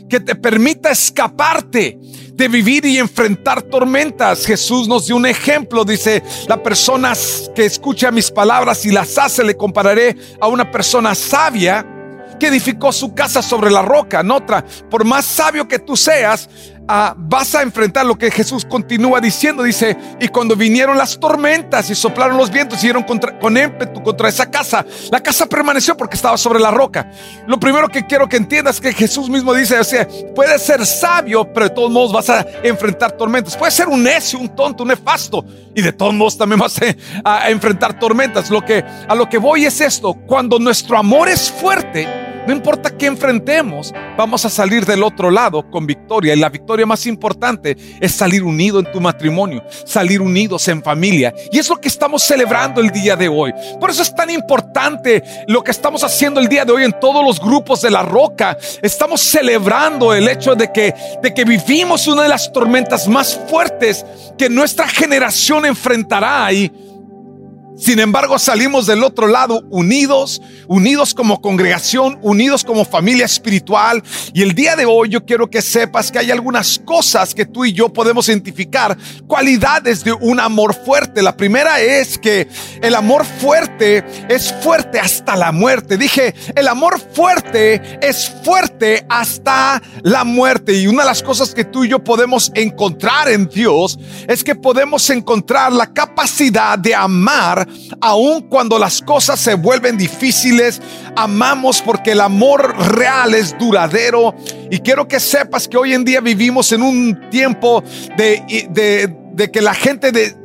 que 0.10 0.20
te 0.20 0.36
permita 0.36 0.92
escaparte 0.92 1.98
de 2.34 2.48
vivir 2.50 2.86
y 2.86 2.98
enfrentar 2.98 3.62
tormentas. 3.62 4.46
Jesús 4.46 4.90
nos 4.90 5.08
dio 5.08 5.16
un 5.16 5.26
ejemplo. 5.26 5.86
Dice, 5.86 6.22
la 6.50 6.62
persona 6.62 7.14
que 7.56 7.66
escucha 7.66 8.12
mis 8.12 8.30
palabras 8.30 8.86
y 8.86 8.92
las 8.92 9.18
hace, 9.18 9.42
le 9.46 9.56
compararé 9.56 10.18
a 10.42 10.48
una 10.48 10.70
persona 10.70 11.16
sabia 11.16 11.97
que 12.38 12.48
edificó 12.48 12.92
su 12.92 13.14
casa 13.14 13.42
sobre 13.42 13.72
la 13.72 13.82
roca, 13.82 14.22
en 14.22 14.32
otra. 14.32 14.64
Por 14.90 15.06
más 15.06 15.26
sabio 15.26 15.68
que 15.68 15.80
tú 15.80 15.96
seas, 15.96 16.50
ah, 16.88 17.14
vas 17.18 17.54
a 17.56 17.62
enfrentar 17.62 18.06
lo 18.06 18.18
que 18.18 18.32
Jesús 18.32 18.66
continúa 18.66 19.20
diciendo. 19.20 19.64
Dice, 19.64 19.98
y 20.20 20.28
cuando 20.28 20.56
vinieron 20.56 20.98
las 20.98 21.20
tormentas 21.20 21.90
y 21.90 21.96
soplaron 21.96 22.38
los 22.38 22.52
vientos 22.52 22.80
y 22.80 22.88
dieron 22.88 23.04
contra, 23.04 23.38
con 23.40 23.58
ímpetu 23.58 24.02
contra 24.02 24.30
esa 24.30 24.50
casa, 24.50 24.86
la 25.12 25.22
casa 25.22 25.46
permaneció 25.46 25.96
porque 25.98 26.16
estaba 26.16 26.38
sobre 26.38 26.60
la 26.60 26.72
roca. 26.72 27.12
Lo 27.48 27.60
primero 27.60 27.88
que 27.90 28.06
quiero 28.06 28.28
que 28.28 28.38
entiendas 28.38 28.76
es 28.76 28.82
que 28.82 28.94
Jesús 28.94 29.30
mismo 29.30 29.54
dice, 29.54 29.80
o 29.80 29.84
sea, 29.84 30.08
puedes 30.36 30.62
ser 30.62 30.86
sabio, 30.86 31.52
pero 31.54 31.70
de 31.70 31.76
todos 31.76 31.92
modos 31.92 32.14
vas 32.14 32.30
a 32.30 32.46
enfrentar 32.64 33.14
tormentas. 33.14 33.56
Puedes 33.56 33.74
ser 33.74 33.88
un 33.88 34.04
necio, 34.04 34.40
un 34.40 34.50
tonto, 34.56 34.84
un 34.84 34.90
nefasto, 34.90 35.46
y 35.76 35.82
de 35.82 35.94
todos 35.94 36.14
modos 36.14 36.38
también 36.38 36.60
vas 36.60 36.80
a, 37.24 37.44
a 37.44 37.50
enfrentar 37.50 38.00
tormentas. 38.00 38.50
Lo 38.50 38.64
que, 38.64 38.84
a 39.08 39.16
lo 39.16 39.30
que 39.30 39.38
voy 39.38 39.66
es 39.66 39.82
esto, 39.82 40.14
cuando 40.14 40.60
nuestro 40.60 40.98
amor 40.98 41.30
es 41.30 41.52
fuerte, 41.52 42.27
no 42.48 42.54
importa 42.54 42.96
qué 42.98 43.08
enfrentemos, 43.08 43.94
vamos 44.18 44.46
a 44.46 44.50
salir 44.50 44.86
del 44.86 45.04
otro 45.04 45.30
lado 45.30 45.70
con 45.70 45.86
victoria. 45.86 46.34
Y 46.34 46.40
la 46.40 46.48
victoria 46.48 46.86
más 46.86 47.06
importante 47.06 47.76
es 48.00 48.14
salir 48.14 48.42
unido 48.42 48.80
en 48.80 48.90
tu 48.90 49.02
matrimonio, 49.02 49.64
salir 49.86 50.22
unidos 50.22 50.66
en 50.70 50.82
familia. 50.82 51.34
Y 51.52 51.60
es 51.60 51.68
lo 51.68 51.76
que 51.76 51.90
estamos 51.90 52.24
celebrando 52.24 52.80
el 52.80 52.90
día 52.92 53.18
de 53.18 53.28
hoy. 53.28 53.54
Por 53.82 53.90
eso 53.90 54.02
es 54.02 54.16
tan 54.16 54.30
importante 54.30 55.22
lo 55.48 55.62
que 55.62 55.72
estamos 55.72 56.06
haciendo 56.06 56.40
el 56.40 56.48
día 56.48 56.64
de 56.64 56.72
hoy 56.72 56.86
en 56.86 56.98
todos 56.98 57.22
los 57.22 57.42
grupos 57.42 57.82
de 57.82 57.92
la 57.92 58.04
roca. 58.04 58.58
Estamos 58.82 59.22
celebrando 59.22 60.14
el 60.14 60.30
hecho 60.30 60.56
de 60.56 60.72
que, 60.72 60.96
de 61.22 61.34
que 61.34 61.44
vivimos 61.44 62.08
una 62.08 62.24
de 62.24 62.30
las 62.30 62.54
tormentas 62.54 63.10
más 63.10 63.38
fuertes 63.50 64.06
que 64.38 64.50
nuestra 64.50 64.88
generación 64.88 65.66
enfrentará. 65.66 66.54
Y 66.54 66.72
sin 67.78 68.00
embargo, 68.00 68.40
salimos 68.40 68.88
del 68.88 69.04
otro 69.04 69.28
lado 69.28 69.62
unidos, 69.70 70.42
unidos 70.68 71.14
como 71.14 71.42
congregación, 71.42 72.18
unidos 72.24 72.64
como 72.64 72.86
familia 72.86 73.26
espiritual. 73.26 74.02
Y 74.34 74.42
el 74.42 74.56
día 74.56 74.76
de 74.76 74.86
hoy 74.86 75.10
yo 75.10 75.26
quiero 75.26 75.48
que 75.48 75.62
sepas 75.62 76.12
que 76.12 76.18
hay 76.18 76.32
algunas 76.32 76.80
cosas 76.80 77.36
que 77.36 77.46
tú 77.46 77.66
y 77.66 77.74
yo 77.74 77.94
podemos 77.94 78.30
identificar, 78.30 78.98
cualidades 79.28 80.04
de 80.04 80.12
un 80.12 80.40
amor 80.40 80.74
fuerte. 80.74 81.22
La 81.22 81.38
primera 81.38 81.80
es 81.80 82.18
que 82.18 82.48
el 82.82 82.96
amor 82.96 83.26
fuerte 83.26 84.04
es 84.28 84.52
fuerte 84.64 85.00
hasta 85.00 85.36
la 85.36 85.52
muerte. 85.52 85.98
Dije, 85.98 86.34
el 86.56 86.68
amor 86.68 87.00
fuerte 87.14 88.00
es 88.02 88.28
fuerte 88.44 89.06
hasta 89.08 89.84
la 90.02 90.24
muerte. 90.24 90.74
Y 90.74 90.88
una 90.88 91.04
de 91.04 91.10
las 91.10 91.22
cosas 91.22 91.54
que 91.54 91.64
tú 91.64 91.84
y 91.84 91.90
yo 91.90 92.04
podemos 92.04 92.52
encontrar 92.56 93.30
en 93.30 93.48
Dios 93.48 94.00
es 94.28 94.44
que 94.44 94.56
podemos 94.56 95.08
encontrar 95.12 95.72
la 95.72 95.94
capacidad 95.94 96.80
de 96.80 96.96
amar 96.96 97.67
aun 98.02 98.42
cuando 98.50 98.80
las 98.80 99.02
cosas 99.02 99.40
se 99.40 99.56
vuelven 99.56 99.98
difíciles, 99.98 100.82
amamos 101.16 101.82
porque 101.82 102.12
el 102.12 102.22
amor 102.22 102.76
real 102.96 103.34
es 103.34 103.58
duradero. 103.58 104.36
Y 104.70 104.80
quiero 104.80 105.08
que 105.08 105.20
sepas 105.20 105.68
que 105.68 105.78
hoy 105.78 105.94
en 105.94 106.04
día 106.04 106.22
vivimos 106.22 106.72
en 106.72 106.82
un 106.82 107.30
tiempo 107.30 107.84
de, 108.18 108.68
de, 108.72 109.16
de 109.34 109.52
que 109.52 109.62
la 109.62 109.74
gente 109.74 110.12
de 110.12 110.36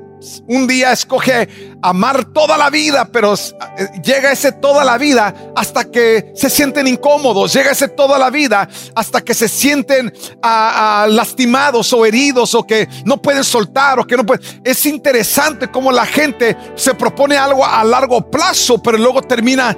un 0.47 0.67
día 0.67 0.93
escoge 0.93 1.49
amar 1.83 2.27
toda 2.27 2.57
la 2.57 2.71
vida, 2.71 3.09
pero 3.13 3.35
eh, 3.35 3.89
llega 4.03 4.33
ese 4.33 4.53
toda 4.53 4.85
la 4.85 4.97
vida 4.99 5.35
hasta 5.57 5.85
que 5.91 6.33
se 6.35 6.49
sienten 6.49 6.87
incómodos, 6.87 7.53
llega 7.53 7.73
ese 7.73 7.89
toda 7.89 8.19
la 8.19 8.31
vida 8.31 8.69
hasta 8.95 9.21
que 9.21 9.35
se 9.35 9.49
sienten 9.49 10.13
ah, 10.43 11.03
ah, 11.03 11.07
lastimados 11.09 11.93
o 11.93 12.07
heridos 12.07 12.55
o 12.55 12.65
que 12.65 12.89
no 13.05 13.21
pueden 13.21 13.45
soltar 13.45 13.99
o 13.99 14.07
que 14.07 14.17
no 14.17 14.25
pueden. 14.25 14.63
Es 14.65 14.87
interesante 14.87 15.69
cómo 15.69 15.91
la 15.91 16.07
gente 16.07 16.57
se 16.77 16.95
propone 16.95 17.37
algo 17.37 17.65
a 17.65 17.83
largo 17.85 18.31
plazo, 18.31 18.81
pero 18.81 18.97
luego 18.97 19.21
termina 19.21 19.77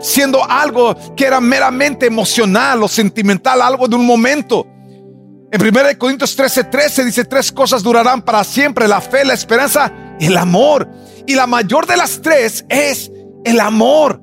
siendo 0.00 0.42
algo 0.48 0.96
que 1.16 1.26
era 1.26 1.40
meramente 1.40 2.06
emocional 2.06 2.82
o 2.82 2.88
sentimental, 2.88 3.60
algo 3.60 3.88
de 3.88 3.96
un 3.96 4.06
momento. 4.06 4.66
En 5.52 5.60
1 5.60 5.98
Corintios 5.98 6.36
13, 6.36 6.64
13 6.64 7.04
dice, 7.04 7.24
tres 7.24 7.50
cosas 7.50 7.82
durarán 7.82 8.22
para 8.22 8.44
siempre, 8.44 8.86
la 8.86 9.00
fe, 9.00 9.24
la 9.24 9.34
esperanza 9.34 9.92
el 10.20 10.36
amor. 10.36 10.88
Y 11.26 11.34
la 11.34 11.46
mayor 11.46 11.86
de 11.86 11.96
las 11.96 12.20
tres 12.22 12.64
es 12.68 13.10
el 13.44 13.60
amor. 13.60 14.22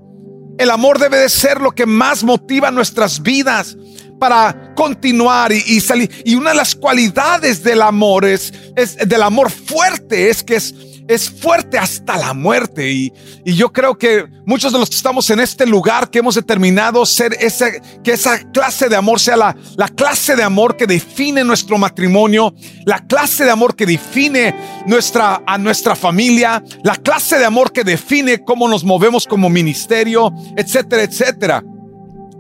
El 0.57 0.71
amor 0.71 0.99
debe 0.99 1.17
de 1.17 1.29
ser 1.29 1.61
lo 1.61 1.71
que 1.71 1.85
más 1.85 2.23
motiva 2.23 2.71
nuestras 2.71 3.21
vidas 3.21 3.77
para 4.19 4.73
continuar 4.75 5.51
y, 5.51 5.79
salir. 5.79 6.09
Y 6.25 6.35
una 6.35 6.49
de 6.51 6.55
las 6.55 6.75
cualidades 6.75 7.63
del 7.63 7.81
amor 7.81 8.25
es, 8.25 8.53
es 8.75 8.97
del 8.97 9.21
amor 9.21 9.51
fuerte, 9.51 10.29
es 10.29 10.43
que 10.43 10.55
es 10.55 10.73
es 11.07 11.29
fuerte 11.29 11.77
hasta 11.77 12.17
la 12.17 12.33
muerte. 12.33 12.91
Y, 12.91 13.13
yo 13.45 13.71
creo 13.71 13.97
que 13.97 14.25
muchos 14.45 14.73
de 14.73 14.79
los 14.79 14.89
que 14.89 14.95
estamos 14.95 15.29
en 15.29 15.39
este 15.39 15.65
lugar, 15.65 16.09
que 16.09 16.19
hemos 16.19 16.35
determinado 16.35 17.05
ser 17.05 17.33
esa, 17.39 17.71
que 18.03 18.11
esa 18.11 18.39
clase 18.51 18.89
de 18.89 18.95
amor 18.95 19.19
sea 19.19 19.37
la, 19.37 19.55
la 19.77 19.87
clase 19.87 20.35
de 20.35 20.43
amor 20.43 20.75
que 20.75 20.85
define 20.85 21.43
nuestro 21.43 21.77
matrimonio, 21.77 22.53
la 22.85 23.05
clase 23.07 23.45
de 23.45 23.51
amor 23.51 23.75
que 23.75 23.85
define 23.85 24.53
nuestra, 24.85 25.41
a 25.45 25.57
nuestra 25.57 25.95
familia, 25.95 26.63
la 26.83 26.95
clase 26.95 27.37
de 27.37 27.45
amor 27.45 27.71
que 27.71 27.83
define 27.83 28.43
cómo 28.43 28.67
nos 28.67 28.83
movemos 28.83 29.25
como 29.25 29.49
ministerio, 29.49 30.33
etcétera, 30.55 31.03
etcétera. 31.03 31.63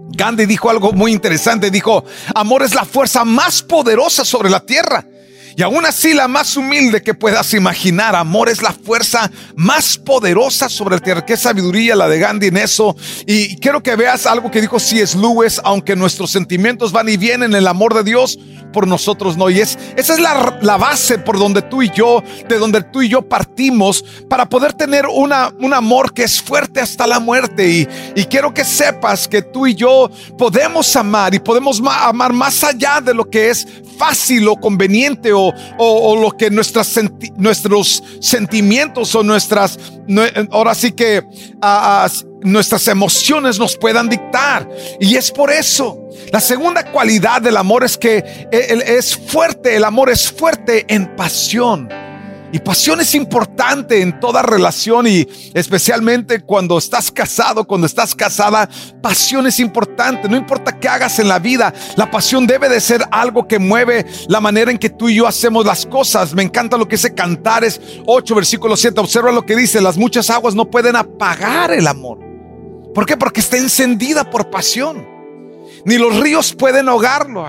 Gandhi 0.09 0.45
dijo 0.45 0.69
algo 0.69 0.93
muy 0.93 1.11
interesante, 1.11 1.69
dijo, 1.69 2.03
amor 2.33 2.63
es 2.63 2.73
la 2.73 2.85
fuerza 2.85 3.23
más 3.25 3.61
poderosa 3.61 4.25
sobre 4.25 4.49
la 4.49 4.59
tierra 4.59 5.05
y 5.57 5.63
aún 5.63 5.87
así 5.87 6.13
la 6.13 6.27
más 6.27 6.55
humilde 6.55 7.01
que 7.01 7.15
puedas 7.15 7.51
imaginar. 7.55 8.15
Amor 8.15 8.47
es 8.47 8.61
la 8.61 8.71
fuerza 8.71 9.31
más 9.55 9.97
poderosa 9.97 10.69
sobre. 10.69 10.99
Qué 11.25 11.35
sabiduría 11.35 11.95
la 11.95 12.07
de 12.07 12.19
Gandhi 12.19 12.47
en 12.49 12.57
eso. 12.57 12.95
Y 13.25 13.55
quiero 13.55 13.81
que 13.81 13.95
veas 13.95 14.27
algo 14.27 14.51
que 14.51 14.61
dijo 14.61 14.79
C.S. 14.79 15.17
Lewis, 15.17 15.59
aunque 15.63 15.95
nuestros 15.95 16.29
sentimientos 16.29 16.91
van 16.91 17.09
y 17.09 17.17
vienen, 17.17 17.55
el 17.55 17.65
amor 17.67 17.95
de 17.95 18.03
Dios 18.03 18.37
por 18.71 18.85
nosotros 18.85 19.35
no. 19.35 19.49
Y 19.49 19.59
es, 19.59 19.79
esa 19.95 20.13
es 20.13 20.19
la, 20.19 20.59
la 20.61 20.77
base 20.77 21.17
por 21.17 21.39
donde 21.39 21.63
tú 21.63 21.81
y 21.81 21.89
yo, 21.89 22.23
de 22.47 22.59
donde 22.59 22.83
tú 22.83 23.01
y 23.01 23.09
yo 23.09 23.27
partimos 23.27 24.05
para 24.29 24.47
poder 24.47 24.73
tener 24.73 25.07
una, 25.07 25.51
un 25.59 25.73
amor 25.73 26.13
que 26.13 26.21
es 26.21 26.39
fuerte 26.39 26.81
hasta 26.81 27.07
la 27.07 27.19
muerte. 27.19 27.67
Y, 27.67 27.87
y 28.15 28.25
quiero 28.25 28.53
que 28.53 28.63
sepas 28.63 29.27
que 29.27 29.41
tú 29.41 29.65
y 29.65 29.73
yo 29.73 30.11
podemos 30.37 30.95
amar 30.95 31.33
y 31.33 31.39
podemos 31.39 31.81
amar 31.83 32.31
más 32.31 32.63
allá 32.63 33.01
de 33.01 33.15
lo 33.15 33.27
que 33.27 33.49
es 33.49 33.67
fácil 33.97 34.47
o 34.47 34.55
conveniente 34.55 35.33
o, 35.33 35.46
o, 35.77 36.15
lo 36.15 36.31
que 36.31 36.49
nuestras 36.49 36.99
nuestros 37.37 38.03
sentimientos 38.19 39.13
o 39.15 39.23
nuestras, 39.23 39.79
ahora 40.51 40.75
sí 40.75 40.91
que 40.91 41.23
nuestras 42.41 42.87
emociones 42.87 43.59
nos 43.59 43.77
puedan 43.77 44.09
dictar. 44.09 44.67
Y 44.99 45.15
es 45.15 45.31
por 45.31 45.51
eso. 45.51 46.09
La 46.31 46.39
segunda 46.39 46.91
cualidad 46.91 47.41
del 47.41 47.57
amor 47.57 47.83
es 47.83 47.97
que 47.97 48.17
e, 48.51 48.83
es 48.97 49.15
fuerte, 49.15 49.75
el 49.75 49.83
amor 49.83 50.09
es 50.09 50.31
fuerte 50.31 50.85
en 50.87 51.15
pasión. 51.15 51.89
Y 52.51 52.59
pasión 52.59 53.01
es 53.01 53.13
importante 53.13 54.01
en 54.01 54.19
toda 54.19 54.41
relación 54.41 55.05
y 55.05 55.27
especialmente 55.53 56.41
cuando 56.41 56.77
estás 56.77 57.11
casado, 57.11 57.65
cuando 57.65 57.87
estás 57.87 58.15
casada, 58.15 58.69
pasión 59.01 59.47
es 59.47 59.59
importante. 59.59 60.29
No 60.29 60.37
importa 60.37 60.79
qué 60.79 60.87
hagas 60.87 61.19
en 61.19 61.27
la 61.27 61.39
vida, 61.39 61.73
la 61.97 62.09
pasión 62.09 62.47
debe 62.47 62.69
de 62.69 62.79
ser 62.79 63.03
algo 63.11 63.47
que 63.47 63.59
mueve 63.59 64.05
la 64.29 64.39
manera 64.39 64.71
en 64.71 64.77
que 64.77 64.89
tú 64.89 65.09
y 65.09 65.15
yo 65.15 65.27
hacemos 65.27 65.65
las 65.65 65.85
cosas. 65.85 66.33
Me 66.33 66.43
encanta 66.43 66.77
lo 66.77 66.87
que 66.87 66.95
dice 66.95 67.13
Cantares 67.13 67.81
8, 68.05 68.35
versículo 68.35 68.77
7. 68.77 68.99
Observa 68.99 69.31
lo 69.31 69.45
que 69.45 69.55
dice, 69.55 69.81
las 69.81 69.97
muchas 69.97 70.29
aguas 70.29 70.55
no 70.55 70.69
pueden 70.69 70.95
apagar 70.95 71.71
el 71.71 71.87
amor. 71.87 72.19
¿Por 72.93 73.05
qué? 73.05 73.17
Porque 73.17 73.41
está 73.41 73.57
encendida 73.57 74.29
por 74.29 74.49
pasión. 74.49 75.05
Ni 75.85 75.97
los 75.97 76.17
ríos 76.19 76.53
pueden 76.53 76.87
ahogarlo. 76.89 77.45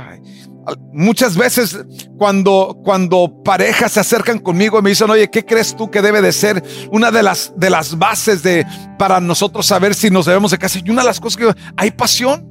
Muchas 0.93 1.37
veces 1.37 1.79
cuando, 2.17 2.81
cuando 2.85 3.43
parejas 3.45 3.93
se 3.93 4.01
acercan 4.01 4.39
conmigo 4.39 4.79
y 4.79 4.83
me 4.83 4.91
dicen, 4.91 5.11
oye, 5.11 5.31
¿qué 5.31 5.45
crees 5.45 5.77
tú 5.77 5.91
que 5.91 6.03
debe 6.03 6.21
de 6.21 6.33
ser 6.33 6.63
una 6.91 7.11
de 7.11 7.23
las, 7.23 7.53
de 7.57 7.71
las 7.71 7.97
bases 7.97 8.43
de, 8.43 8.67
para 8.99 9.21
nosotros 9.21 9.67
saber 9.67 9.95
si 9.95 10.11
nos 10.11 10.27
debemos 10.27 10.51
de 10.51 10.59
casar? 10.59 10.83
Y 10.85 10.91
una 10.91 11.03
de 11.03 11.09
las 11.09 11.21
cosas 11.21 11.37
que 11.37 11.55
hay 11.77 11.91
pasión. 11.91 12.51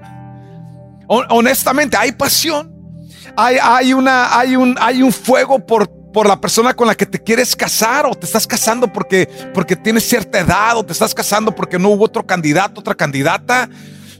Honestamente, 1.08 1.98
hay 1.98 2.12
pasión. 2.12 2.74
Hay, 3.36 3.58
hay, 3.62 3.94
una, 3.94 4.38
hay, 4.38 4.56
un, 4.56 4.76
hay 4.80 5.04
un 5.04 5.12
fuego 5.12 5.66
por, 5.66 5.90
por 6.12 6.28
la 6.28 6.42
persona 6.42 6.74
con 6.74 6.88
la 6.88 6.96
que 6.96 7.06
te 7.06 7.22
quieres 7.22 7.56
casar 7.56 8.06
o 8.06 8.16
te 8.16 8.26
estás 8.26 8.48
casando 8.48 8.92
porque, 8.92 9.30
porque 9.54 9.76
tienes 9.76 10.08
cierta 10.08 10.40
edad 10.40 10.76
o 10.78 10.84
te 10.84 10.94
estás 10.94 11.14
casando 11.14 11.54
porque 11.54 11.78
no 11.78 11.90
hubo 11.90 12.06
otro 12.06 12.26
candidato, 12.26 12.80
otra 12.80 12.96
candidata. 12.96 13.70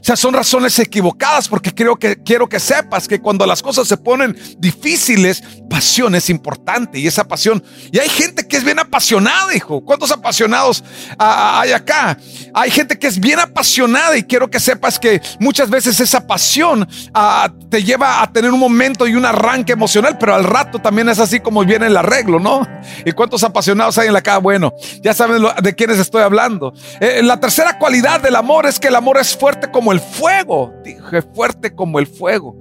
Sea, 0.08 0.16
son 0.16 0.32
razones 0.32 0.78
equivocadas 0.78 1.48
porque 1.48 1.74
creo 1.74 1.94
que 1.94 2.22
quiero 2.22 2.48
que 2.48 2.58
sepas 2.58 3.06
que 3.06 3.20
cuando 3.20 3.44
las 3.44 3.60
cosas 3.60 3.86
se 3.86 3.98
ponen 3.98 4.34
difíciles, 4.56 5.44
pasión 5.68 6.14
es 6.14 6.30
importante 6.30 6.98
y 6.98 7.06
esa 7.06 7.28
pasión. 7.28 7.62
Y 7.92 7.98
hay 7.98 8.08
gente 8.08 8.48
que 8.48 8.56
es 8.56 8.64
bien 8.64 8.78
apasionada, 8.78 9.54
hijo. 9.54 9.82
¿Cuántos 9.84 10.10
apasionados 10.10 10.82
hay 11.18 11.72
acá? 11.72 12.16
Hay 12.54 12.70
gente 12.70 12.98
que 12.98 13.06
es 13.06 13.20
bien 13.20 13.38
apasionada 13.38 14.16
y 14.16 14.22
quiero 14.22 14.48
que 14.48 14.58
sepas 14.60 14.98
que 14.98 15.20
muchas 15.40 15.68
veces 15.68 16.00
esa 16.00 16.26
pasión 16.26 16.88
ah, 17.12 17.52
te 17.70 17.84
lleva 17.84 18.22
a 18.22 18.32
tener 18.32 18.50
un 18.50 18.60
momento 18.60 19.06
y 19.06 19.14
un 19.14 19.26
arranque 19.26 19.72
emocional, 19.72 20.16
pero 20.18 20.34
al 20.34 20.44
rato 20.44 20.78
también 20.78 21.10
es 21.10 21.18
así 21.18 21.40
como 21.40 21.62
viene 21.66 21.86
el 21.86 21.96
arreglo, 21.98 22.40
¿no? 22.40 22.66
¿Y 23.04 23.12
cuántos 23.12 23.44
apasionados 23.44 23.98
hay 23.98 24.08
en 24.08 24.14
la 24.14 24.22
casa? 24.22 24.38
Bueno, 24.38 24.72
ya 25.02 25.12
saben 25.12 25.42
de 25.62 25.74
quiénes 25.74 25.98
estoy 25.98 26.22
hablando. 26.22 26.72
Eh, 26.98 27.20
la 27.22 27.38
tercera 27.38 27.78
cualidad 27.78 28.22
del 28.22 28.36
amor 28.36 28.64
es 28.64 28.80
que 28.80 28.88
el 28.88 28.96
amor 28.96 29.18
es 29.18 29.36
fuerte 29.36 29.70
como 29.70 29.92
el 29.92 29.97
fuego. 30.00 30.72
Dije, 30.84 31.22
fuerte 31.22 31.74
como 31.74 31.98
el 31.98 32.06
fuego. 32.06 32.56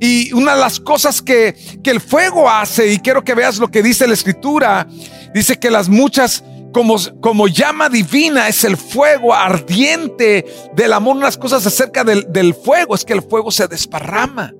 Y 0.00 0.32
una 0.32 0.54
de 0.54 0.60
las 0.60 0.80
cosas 0.80 1.22
que, 1.22 1.54
que 1.82 1.90
el 1.90 2.00
fuego 2.00 2.50
hace, 2.50 2.92
y 2.92 2.98
quiero 2.98 3.22
que 3.22 3.34
veas 3.34 3.58
lo 3.58 3.70
que 3.70 3.82
dice 3.82 4.06
la 4.06 4.14
escritura, 4.14 4.86
dice 5.32 5.58
que 5.58 5.70
las 5.70 5.88
muchas 5.88 6.44
como, 6.72 6.96
como, 7.20 7.46
llama 7.46 7.88
divina 7.88 8.48
es 8.48 8.64
el 8.64 8.76
fuego 8.76 9.32
ardiente 9.32 10.44
del 10.74 10.92
amor. 10.92 11.16
Unas 11.16 11.38
cosas 11.38 11.64
acerca 11.64 12.02
del, 12.02 12.26
del, 12.32 12.52
fuego 12.52 12.96
es 12.96 13.04
que 13.04 13.12
el 13.12 13.22
fuego 13.22 13.52
se 13.52 13.68
desparrama. 13.68 14.52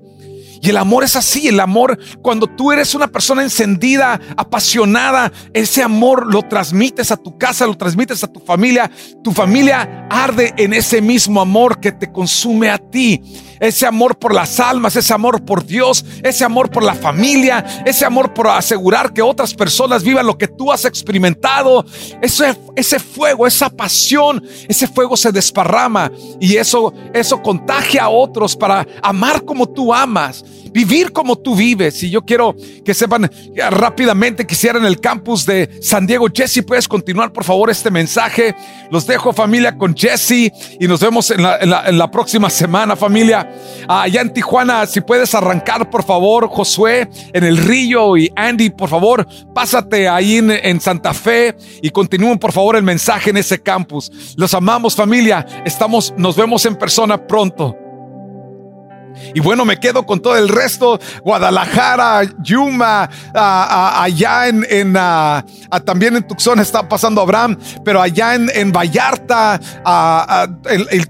Y 0.64 0.71
el 0.71 0.78
amor 0.78 1.04
es 1.04 1.14
así, 1.14 1.47
el 1.47 1.61
amor, 1.61 1.99
cuando 2.23 2.47
tú 2.47 2.73
eres 2.73 2.94
una 2.94 3.09
persona 3.09 3.42
encendida, 3.42 4.18
apasionada, 4.35 5.30
ese 5.52 5.83
amor 5.83 6.33
lo 6.33 6.40
transmites 6.40 7.11
a 7.11 7.18
tu 7.18 7.37
casa, 7.37 7.66
lo 7.66 7.76
transmites 7.76 8.25
a 8.25 8.28
tu 8.28 8.40
familia. 8.40 8.90
Tu 9.23 9.30
familia 9.30 10.06
arde 10.09 10.54
en 10.56 10.73
ese 10.73 11.02
mismo 11.02 11.42
amor 11.42 11.80
que 11.80 11.92
te 11.92 12.11
consume 12.11 12.71
a 12.71 12.78
ti. 12.78 13.21
Ese 13.61 13.87
amor 13.87 14.19
por 14.19 14.35
las 14.35 14.61
almas, 14.61 14.97
ese 14.97 15.13
amor 15.15 15.45
por 15.45 15.65
Dios, 15.65 16.05
ese 16.23 16.45
amor 16.45 16.71
por 16.71 16.83
la 16.83 16.95
familia, 16.95 17.65
ese 17.85 18.05
amor 18.05 18.35
por 18.35 18.49
asegurar 18.49 19.13
que 19.13 19.23
otras 19.23 19.55
personas 19.55 20.03
vivan 20.03 20.27
lo 20.27 20.39
que 20.39 20.49
tú 20.49 20.73
has 20.73 20.85
experimentado. 20.85 21.85
Ese, 22.21 22.57
ese 22.77 22.99
fuego, 22.99 23.47
esa 23.47 23.71
pasión, 23.71 24.45
ese 24.69 24.87
fuego 24.87 25.17
se 25.17 25.33
desparrama 25.33 26.11
y 26.41 26.57
eso, 26.57 26.93
eso 27.13 27.43
contagia 27.43 28.05
a 28.05 28.09
otros 28.09 28.57
para 28.57 28.87
amar 29.03 29.45
como 29.45 29.67
tú 29.67 29.93
amas 29.93 30.45
vivir 30.75 31.12
como 31.12 31.37
tú 31.37 31.54
vives. 31.54 32.02
Y 32.02 32.11
yo 32.11 32.23
quiero 32.23 32.54
que 32.85 32.93
sepan 32.93 33.31
rápidamente, 33.71 34.47
quisiera 34.47 34.78
en 34.78 34.85
el 34.85 35.00
campus 35.00 35.47
de 35.47 35.78
San 35.81 36.07
Diego. 36.07 36.26
Jesse, 36.35 36.62
puedes 36.66 36.88
continuar 36.88 37.33
por 37.33 37.45
favor 37.45 37.71
este 37.71 37.90
mensaje. 37.90 38.54
Los 38.90 39.07
dejo 39.07 39.33
familia 39.33 39.78
con 39.78 39.97
Jesse 39.97 40.52
y 40.81 40.88
nos 40.88 41.00
vemos 41.00 41.31
en 41.31 41.43
la, 41.43 42.11
próxima 42.11 42.50
semana 42.50 42.97
familia. 42.97 43.49
allá 43.88 44.21
en 44.21 44.33
Tijuana, 44.33 44.85
si 44.87 45.00
puedes 45.00 45.35
arrancar 45.35 45.88
por 45.90 46.04
favor, 46.04 46.49
Josué, 46.49 47.09
en 47.33 47.45
el 47.45 47.57
Río 47.57 48.16
y 48.16 48.31
Andy, 48.35 48.71
por 48.71 48.88
favor, 48.88 49.26
pásate 49.54 50.09
ahí 50.09 50.37
en, 50.37 50.50
en 50.50 50.81
Santa 50.81 51.14
Fe 51.14 51.54
y 51.83 51.90
continúen 51.90 52.38
por 52.38 52.52
favor 52.52 52.76
el 52.76 52.83
mensaje 52.83 53.31
en 53.31 53.37
ese 53.37 53.62
campus. 53.62 54.35
Los 54.37 54.54
amamos 54.54 54.97
familia. 54.97 55.47
Estamos, 55.64 56.12
nos 56.16 56.37
vemos 56.37 56.66
en 56.66 56.76
persona 56.76 57.26
pronto. 57.26 57.84
Y 59.35 59.40
bueno, 59.40 59.64
me 59.64 59.78
quedo 59.78 60.04
con 60.06 60.21
todo 60.21 60.37
el 60.37 60.49
resto. 60.49 60.99
Guadalajara, 61.23 62.23
Yuma, 62.42 63.09
allá 63.35 64.49
en, 64.49 64.92
también 65.85 66.16
en 66.16 66.26
Tucson 66.26 66.61
está 66.61 66.88
pasando 66.88 67.21
Abraham, 67.21 67.59
pero 67.85 68.00
allá 68.00 68.35
en, 68.35 68.50
en 68.54 68.73
Vallarta, 68.73 69.61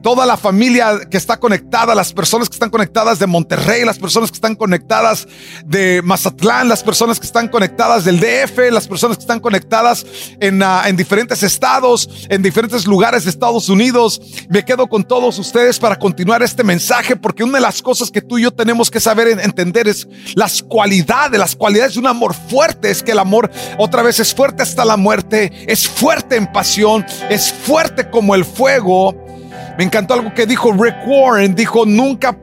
toda 0.02 0.26
la 0.26 0.36
familia 0.36 1.00
que 1.10 1.16
está 1.16 1.38
conectada, 1.38 1.94
las 1.94 2.12
personas 2.12 2.48
que 2.48 2.54
están 2.54 2.70
conectadas 2.70 3.18
de 3.18 3.26
Monterrey, 3.26 3.84
las 3.84 3.98
personas 3.98 4.30
que 4.30 4.36
están 4.36 4.54
conectadas 4.54 5.26
de 5.64 6.02
Mazatlán, 6.02 6.68
las 6.68 6.82
personas 6.82 7.18
que 7.18 7.26
están 7.26 7.48
conectadas 7.48 8.04
del 8.04 8.20
DF, 8.20 8.70
las 8.70 8.86
personas 8.86 9.16
que 9.16 9.22
están 9.22 9.40
conectadas 9.40 10.06
en, 10.40 10.62
en 10.62 10.96
diferentes 10.96 11.42
estados, 11.42 12.08
en 12.28 12.42
diferentes 12.42 12.86
lugares 12.86 13.24
de 13.24 13.30
Estados 13.30 13.68
Unidos. 13.68 14.20
Me 14.48 14.64
quedo 14.64 14.86
con 14.88 15.04
todos 15.04 15.38
ustedes 15.38 15.78
para 15.78 15.98
continuar 15.98 16.42
este 16.42 16.64
mensaje 16.64 17.16
porque 17.16 17.44
una 17.44 17.58
de 17.58 17.62
las 17.62 17.82
cosas 17.82 17.93
que 18.10 18.20
tú 18.20 18.38
y 18.38 18.42
yo 18.42 18.50
tenemos 18.50 18.90
que 18.90 19.00
saber 19.00 19.28
entender 19.28 19.88
es 19.88 20.06
las 20.34 20.62
cualidades, 20.62 21.38
las 21.38 21.56
cualidades 21.56 21.94
de 21.94 22.00
un 22.00 22.06
amor 22.06 22.34
fuerte. 22.34 22.90
Es 22.90 23.02
que 23.02 23.12
el 23.12 23.18
amor 23.18 23.50
otra 23.78 24.02
vez 24.02 24.20
es 24.20 24.34
fuerte 24.34 24.62
hasta 24.62 24.84
la 24.84 24.96
muerte, 24.96 25.52
es 25.66 25.88
fuerte 25.88 26.36
en 26.36 26.50
pasión, 26.52 27.04
es 27.30 27.52
fuerte 27.52 28.10
como 28.10 28.34
el 28.34 28.44
fuego. 28.44 29.14
Me 29.78 29.84
encantó 29.84 30.14
algo 30.14 30.32
que 30.34 30.46
dijo 30.46 30.72
Rick 30.72 30.96
Warren, 31.06 31.54
dijo, 31.54 31.84
nunca 31.86 32.38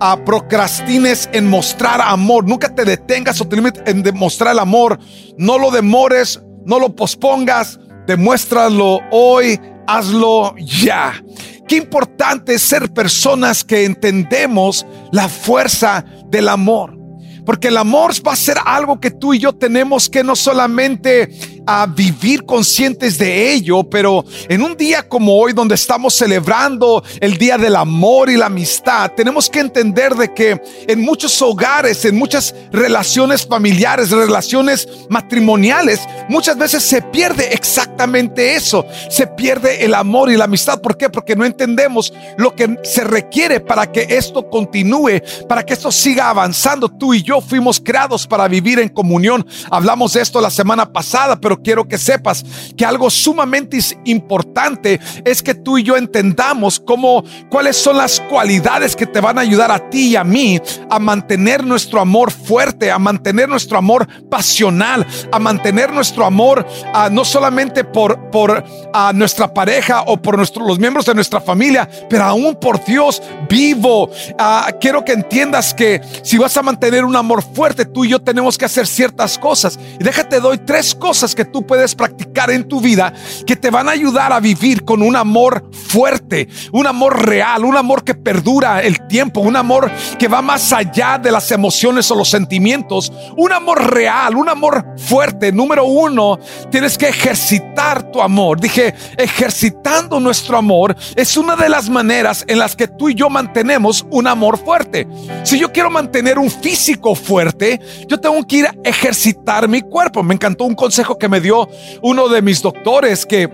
a 0.00 0.12
ah, 0.12 0.24
procrastines 0.24 1.28
en 1.32 1.48
mostrar 1.48 2.00
amor, 2.00 2.46
nunca 2.46 2.72
te 2.72 2.84
detengas 2.84 3.40
o 3.40 3.48
te 3.48 3.56
limites 3.56 3.82
en 3.86 4.02
demostrar 4.02 4.52
el 4.52 4.60
amor, 4.60 4.98
no 5.36 5.58
lo 5.58 5.72
demores, 5.72 6.40
no 6.64 6.78
lo 6.78 6.94
pospongas, 6.94 7.80
demuéstralo 8.06 9.00
hoy, 9.10 9.60
hazlo 9.88 10.54
ya. 10.58 11.20
Qué 11.68 11.76
importante 11.76 12.54
es 12.54 12.62
ser 12.62 12.92
personas 12.92 13.62
que 13.62 13.84
entendemos 13.84 14.86
la 15.12 15.28
fuerza 15.28 16.04
del 16.30 16.48
amor. 16.48 16.98
Porque 17.44 17.68
el 17.68 17.76
amor 17.76 18.12
va 18.26 18.32
a 18.32 18.36
ser 18.36 18.56
algo 18.64 19.00
que 19.00 19.10
tú 19.10 19.34
y 19.34 19.38
yo 19.38 19.54
tenemos 19.54 20.08
que 20.10 20.24
no 20.24 20.34
solamente 20.36 21.57
a 21.70 21.84
vivir 21.84 22.46
conscientes 22.46 23.18
de 23.18 23.52
ello, 23.52 23.84
pero 23.84 24.24
en 24.48 24.62
un 24.62 24.74
día 24.74 25.06
como 25.06 25.38
hoy 25.38 25.52
donde 25.52 25.74
estamos 25.74 26.14
celebrando 26.14 27.04
el 27.20 27.36
Día 27.36 27.58
del 27.58 27.76
Amor 27.76 28.30
y 28.30 28.38
la 28.38 28.46
Amistad, 28.46 29.12
tenemos 29.14 29.50
que 29.50 29.60
entender 29.60 30.14
de 30.14 30.32
que 30.32 30.58
en 30.86 31.02
muchos 31.02 31.42
hogares, 31.42 32.06
en 32.06 32.16
muchas 32.16 32.54
relaciones 32.72 33.46
familiares, 33.46 34.10
relaciones 34.10 34.88
matrimoniales, 35.10 36.00
muchas 36.30 36.56
veces 36.56 36.82
se 36.82 37.02
pierde 37.02 37.52
exactamente 37.52 38.54
eso, 38.54 38.86
se 39.10 39.26
pierde 39.26 39.84
el 39.84 39.92
amor 39.92 40.30
y 40.30 40.38
la 40.38 40.44
amistad. 40.44 40.80
¿Por 40.80 40.96
qué? 40.96 41.10
Porque 41.10 41.36
no 41.36 41.44
entendemos 41.44 42.14
lo 42.38 42.54
que 42.54 42.78
se 42.82 43.04
requiere 43.04 43.60
para 43.60 43.92
que 43.92 44.06
esto 44.08 44.48
continúe, 44.48 45.20
para 45.46 45.66
que 45.66 45.74
esto 45.74 45.92
siga 45.92 46.30
avanzando. 46.30 46.88
Tú 46.88 47.12
y 47.12 47.22
yo 47.22 47.42
fuimos 47.42 47.78
creados 47.78 48.26
para 48.26 48.48
vivir 48.48 48.78
en 48.78 48.88
comunión. 48.88 49.46
Hablamos 49.70 50.14
de 50.14 50.22
esto 50.22 50.40
la 50.40 50.50
semana 50.50 50.90
pasada, 50.90 51.38
pero 51.38 51.57
quiero 51.62 51.86
que 51.86 51.98
sepas 51.98 52.44
que 52.76 52.84
algo 52.84 53.10
sumamente 53.10 53.78
importante 54.04 55.00
es 55.24 55.42
que 55.42 55.54
tú 55.54 55.78
y 55.78 55.82
yo 55.82 55.96
entendamos 55.96 56.80
cómo, 56.80 57.24
cuáles 57.50 57.76
son 57.76 57.96
las 57.96 58.20
cualidades 58.20 58.96
que 58.96 59.06
te 59.06 59.20
van 59.20 59.38
a 59.38 59.42
ayudar 59.42 59.70
a 59.70 59.90
ti 59.90 60.08
y 60.08 60.16
a 60.16 60.24
mí 60.24 60.60
a 60.90 60.98
mantener 60.98 61.64
nuestro 61.64 62.00
amor 62.00 62.30
fuerte, 62.30 62.90
a 62.90 62.98
mantener 62.98 63.48
nuestro 63.48 63.78
amor 63.78 64.08
pasional, 64.28 65.06
a 65.30 65.38
mantener 65.38 65.92
nuestro 65.92 66.24
amor 66.24 66.66
ah, 66.92 67.08
no 67.10 67.24
solamente 67.24 67.84
por, 67.84 68.30
por 68.30 68.64
a 68.92 69.12
nuestra 69.12 69.52
pareja 69.52 70.02
o 70.06 70.20
por 70.20 70.36
nuestro, 70.36 70.66
los 70.66 70.78
miembros 70.78 71.06
de 71.06 71.14
nuestra 71.14 71.40
familia, 71.40 71.88
pero 72.08 72.24
aún 72.24 72.56
por 72.56 72.84
Dios 72.84 73.22
vivo. 73.48 74.10
Ah, 74.38 74.70
quiero 74.80 75.04
que 75.04 75.12
entiendas 75.12 75.74
que 75.74 76.00
si 76.22 76.38
vas 76.38 76.56
a 76.56 76.62
mantener 76.62 77.04
un 77.04 77.16
amor 77.16 77.42
fuerte, 77.42 77.84
tú 77.84 78.04
y 78.04 78.10
yo 78.10 78.20
tenemos 78.20 78.56
que 78.58 78.64
hacer 78.64 78.86
ciertas 78.86 79.38
cosas. 79.38 79.78
Y 79.98 80.04
déjate, 80.04 80.40
doy 80.40 80.58
tres 80.58 80.94
cosas 80.94 81.34
que 81.34 81.44
tú 81.50 81.66
puedes 81.66 81.94
practicar 81.94 82.50
en 82.50 82.68
tu 82.68 82.80
vida 82.80 83.12
que 83.46 83.56
te 83.56 83.70
van 83.70 83.88
a 83.88 83.92
ayudar 83.92 84.32
a 84.32 84.40
vivir 84.40 84.84
con 84.84 85.02
un 85.02 85.16
amor 85.16 85.70
fuerte, 85.72 86.48
un 86.72 86.86
amor 86.86 87.26
real, 87.26 87.64
un 87.64 87.76
amor 87.76 88.04
que 88.04 88.14
perdura 88.14 88.80
el 88.80 89.06
tiempo, 89.08 89.40
un 89.40 89.56
amor 89.56 89.90
que 90.18 90.28
va 90.28 90.42
más 90.42 90.72
allá 90.72 91.18
de 91.18 91.32
las 91.32 91.50
emociones 91.50 92.10
o 92.10 92.14
los 92.14 92.28
sentimientos, 92.28 93.12
un 93.36 93.52
amor 93.52 93.92
real, 93.92 94.36
un 94.36 94.48
amor 94.48 94.84
fuerte. 94.96 95.52
Número 95.52 95.84
uno, 95.84 96.38
tienes 96.70 96.98
que 96.98 97.08
ejercitar 97.08 98.10
tu 98.10 98.20
amor. 98.20 98.60
Dije, 98.60 98.94
ejercitando 99.16 100.20
nuestro 100.20 100.58
amor 100.58 100.96
es 101.16 101.36
una 101.36 101.56
de 101.56 101.68
las 101.68 101.88
maneras 101.88 102.44
en 102.46 102.58
las 102.58 102.76
que 102.76 102.88
tú 102.88 103.08
y 103.08 103.14
yo 103.14 103.30
mantenemos 103.30 104.06
un 104.10 104.26
amor 104.26 104.58
fuerte. 104.58 105.06
Si 105.44 105.58
yo 105.58 105.72
quiero 105.72 105.90
mantener 105.90 106.38
un 106.38 106.50
físico 106.50 107.14
fuerte, 107.14 107.80
yo 108.06 108.18
tengo 108.20 108.44
que 108.46 108.56
ir 108.56 108.66
a 108.66 108.74
ejercitar 108.84 109.68
mi 109.68 109.82
cuerpo. 109.82 110.22
Me 110.22 110.34
encantó 110.34 110.64
un 110.64 110.74
consejo 110.74 111.18
que 111.18 111.27
me 111.28 111.40
dio 111.40 111.68
uno 112.02 112.28
de 112.28 112.42
mis 112.42 112.62
doctores 112.62 113.26
que 113.26 113.48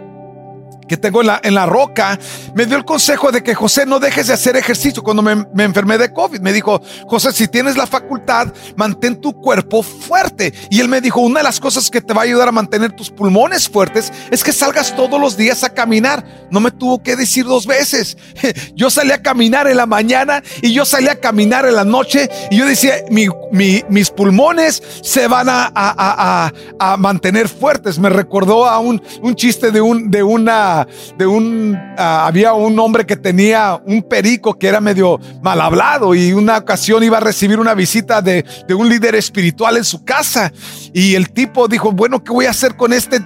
que 0.89 0.97
tengo 0.97 1.21
en 1.21 1.29
la, 1.29 1.41
en 1.43 1.55
la 1.55 1.67
roca, 1.67 2.19
me 2.55 2.67
dio 2.67 2.77
el 2.77 2.85
consejo 2.85 3.33
de 3.33 3.43
que 3.43 3.55
José 3.55 3.87
no 3.87 4.01
dejes 4.01 4.27
de 4.29 4.35
hacer 4.35 4.57
ejercicio 4.57 5.03
cuando 5.03 5.23
me, 5.23 5.65
enfermé 5.65 5.99
de 5.99 6.13
COVID. 6.13 6.41
Me 6.41 6.53
dijo, 6.53 6.81
José, 7.07 7.33
si 7.33 7.49
tienes 7.49 7.77
la 7.77 7.87
facultad, 7.87 8.53
mantén 8.77 9.21
tu 9.21 9.33
cuerpo 9.33 9.83
fuerte. 9.83 10.53
Y 10.71 10.81
él 10.81 10.89
me 10.89 11.01
dijo, 11.01 11.21
una 11.21 11.41
de 11.41 11.45
las 11.45 11.61
cosas 11.61 11.91
que 11.91 12.01
te 12.01 12.15
va 12.15 12.23
a 12.23 12.25
ayudar 12.25 12.49
a 12.49 12.53
mantener 12.53 12.93
tus 12.93 13.11
pulmones 13.11 13.69
fuertes 13.69 14.13
es 14.31 14.45
que 14.45 14.53
salgas 14.53 14.95
todos 14.95 15.21
los 15.21 15.37
días 15.37 15.65
a 15.65 15.71
caminar. 15.71 16.25
No 16.51 16.61
me 16.61 16.71
tuvo 16.71 17.03
que 17.03 17.17
decir 17.17 17.45
dos 17.45 17.67
veces. 17.67 18.17
Yo 18.75 18.91
salí 18.91 19.13
a 19.13 19.23
caminar 19.23 19.67
en 19.67 19.77
la 19.77 19.87
mañana 19.87 20.43
y 20.63 20.73
yo 20.73 20.85
salí 20.85 21.09
a 21.09 21.21
caminar 21.21 21.67
en 21.67 21.75
la 21.75 21.85
noche 21.85 22.29
y 22.51 22.59
yo 22.59 22.67
decía, 22.67 22.95
mi, 23.11 23.27
mi, 23.53 23.83
mis 23.89 24.11
pulmones 24.11 24.83
se 25.03 25.27
van 25.29 25.49
a, 25.49 25.67
a, 25.75 25.95
a, 25.97 26.53
a, 26.79 26.97
mantener 26.97 27.49
fuertes. 27.49 27.99
Me 27.99 28.09
recordó 28.09 28.67
a 28.67 28.79
un, 28.79 29.03
un 29.23 29.35
chiste 29.35 29.71
de, 29.71 29.81
un, 29.81 30.11
de 30.11 30.23
una 30.23 30.74
de 31.17 31.27
un, 31.27 31.77
ah, 31.99 32.27
había 32.27 32.55
un 32.55 32.79
hombre 32.79 33.07
que 33.07 33.17
tenía 33.17 33.81
un 33.85 34.03
perico 34.03 34.59
que 34.59 34.67
era 34.67 34.81
medio 34.81 35.21
mal 35.43 35.61
hablado 35.61 36.15
y 36.15 36.33
una 36.33 36.59
ocasión 36.59 37.03
iba 37.03 37.19
a 37.19 37.21
recibir 37.21 37.59
una 37.59 37.75
visita 37.75 38.21
de, 38.21 38.45
de 38.67 38.75
un 38.75 38.89
líder 38.89 39.15
espiritual 39.15 39.77
en 39.77 39.85
su 39.85 40.05
casa 40.05 40.53
y 40.93 41.15
el 41.15 41.31
tipo 41.31 41.69
dijo, 41.69 41.93
bueno, 41.93 42.23
¿qué 42.23 42.33
voy 42.33 42.47
a 42.47 42.51
hacer 42.51 42.77
con 42.77 42.93
este 42.93 43.21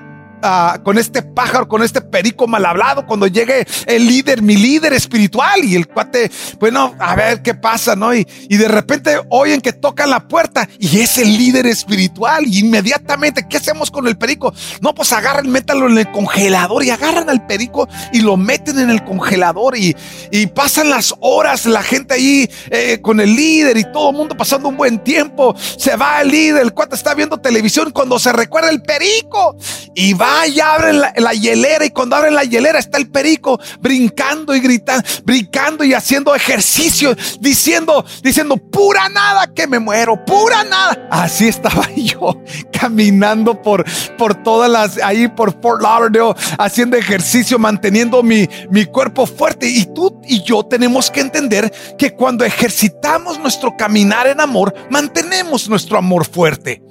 con 0.83 0.99
este 0.99 1.23
pájaro, 1.23 1.69
con 1.69 1.83
este 1.83 2.01
perico 2.01 2.47
mal 2.47 2.65
hablado, 2.65 3.07
cuando 3.07 3.27
llegue 3.27 3.67
el 3.87 4.07
líder, 4.07 4.43
mi 4.43 4.57
líder 4.57 4.93
espiritual, 4.93 5.65
y 5.65 5.75
el 5.75 5.89
cuate, 5.89 6.31
bueno, 6.59 6.95
a 6.99 7.15
ver 7.15 7.43
qué 7.43 7.55
pasa, 7.55 7.97
¿no? 7.97 8.15
Y, 8.15 8.27
de 8.59 8.67
repente 8.67 9.21
oyen 9.31 9.61
que 9.61 9.73
tocan 9.73 10.11
la 10.11 10.27
puerta 10.27 10.69
y 10.81 11.01
es 11.01 11.17
el 11.19 11.37
líder 11.37 11.67
espiritual, 11.67 12.45
y 12.47 12.61
inmediatamente, 12.61 13.47
¿qué 13.49 13.57
hacemos 13.57 13.91
con 13.91 14.07
el 14.09 14.19
perico? 14.19 14.53
No, 14.81 14.95
pues 14.95 15.13
agarran, 15.13 15.49
métanlo 15.49 15.89
en 15.89 15.99
el 15.99 16.11
congelador 16.11 16.85
y 16.85 16.91
agarran 16.91 17.31
al 17.31 17.47
perico 17.47 17.89
y 18.13 18.21
lo 18.21 18.37
meten 18.37 18.79
en 18.81 18.91
el 18.91 19.05
congelador 19.05 19.77
y, 19.77 19.97
y 20.33 20.47
pasan 20.49 20.91
las 20.91 21.15
horas, 21.21 21.67
la 21.67 21.83
gente 21.83 22.15
ahí 22.15 22.51
eh, 22.71 23.01
con 23.01 23.21
el 23.21 23.35
líder 23.35 23.77
y 23.77 23.85
todo 23.93 24.11
el 24.11 24.17
mundo 24.17 24.37
pasando 24.37 24.69
un 24.69 24.77
buen 24.77 24.99
tiempo. 25.03 25.55
Se 25.77 25.97
va 25.97 26.21
el 26.21 26.29
líder, 26.29 26.63
el 26.63 26.73
cuate 26.73 26.97
está 26.97 27.15
viendo 27.15 27.39
televisión 27.39 27.91
cuando 27.93 28.19
se 28.19 28.33
recuerda 28.33 28.71
el 28.71 28.83
perico 28.83 29.57
y 29.95 30.15
va 30.15 30.28
va 30.29 30.47
y 30.47 30.61
abren 30.61 31.01
la, 31.01 31.13
la, 31.17 31.33
hielera 31.33 31.85
y 31.85 31.91
cuando 31.91 32.17
abren 32.17 32.35
la 32.35 32.45
hielera 32.45 32.79
está 32.79 32.99
el 32.99 33.09
perico 33.09 33.59
brincando 33.81 34.55
y 34.55 34.61
gritando, 34.61 35.07
brincando 35.25 35.85
y 35.85 35.95
haciendo 35.95 36.35
ejercicio, 36.35 37.17
diciendo, 37.41 38.05
diciendo, 38.23 38.57
pura 38.57 39.09
nada 39.09 39.53
que 39.53 39.67
me 39.67 39.79
muero, 39.79 40.25
pura 40.25 40.65
nada. 40.65 41.09
Así 41.11 41.49
estaba 41.49 41.89
yo 41.97 42.43
caminando 42.73 43.61
por, 43.61 43.85
por 44.17 44.35
todas 44.43 44.71
las, 44.71 44.99
ahí 45.03 45.29
por 45.29 45.61
Fort 45.61 45.83
Lauderdale, 45.83 46.35
haciendo 46.59 46.97
ejercicio, 46.97 47.59
manteniendo 47.59 48.23
mi, 48.23 48.49
mi 48.71 48.85
cuerpo 48.85 49.27
fuerte. 49.27 49.69
Y 49.69 49.87
tú 49.95 50.21
y 50.25 50.43
yo 50.43 50.65
tenemos 50.65 51.11
que 51.11 51.21
entender 51.21 51.73
que 51.97 52.15
cuando 52.15 52.45
ejercitamos 52.45 53.39
nuestro 53.39 53.77
caminar 53.77 54.27
en 54.27 54.41
amor, 54.41 54.75
mantenemos 54.91 55.69
nuestro 55.69 55.99
amor 55.99 56.27
fuerte. 56.27 56.83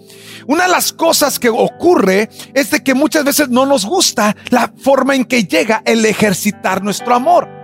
Una 0.47 0.63
de 0.63 0.71
las 0.71 0.93
cosas 0.93 1.39
que 1.39 1.49
ocurre 1.49 2.29
es 2.53 2.71
de 2.71 2.81
que 2.81 2.93
muchas 2.93 3.25
veces 3.25 3.49
no 3.49 3.65
nos 3.65 3.85
gusta 3.85 4.35
la 4.49 4.71
forma 4.81 5.13
en 5.13 5.25
que 5.25 5.43
llega 5.43 5.81
el 5.85 6.05
ejercitar 6.05 6.81
nuestro 6.81 7.13
amor. 7.13 7.57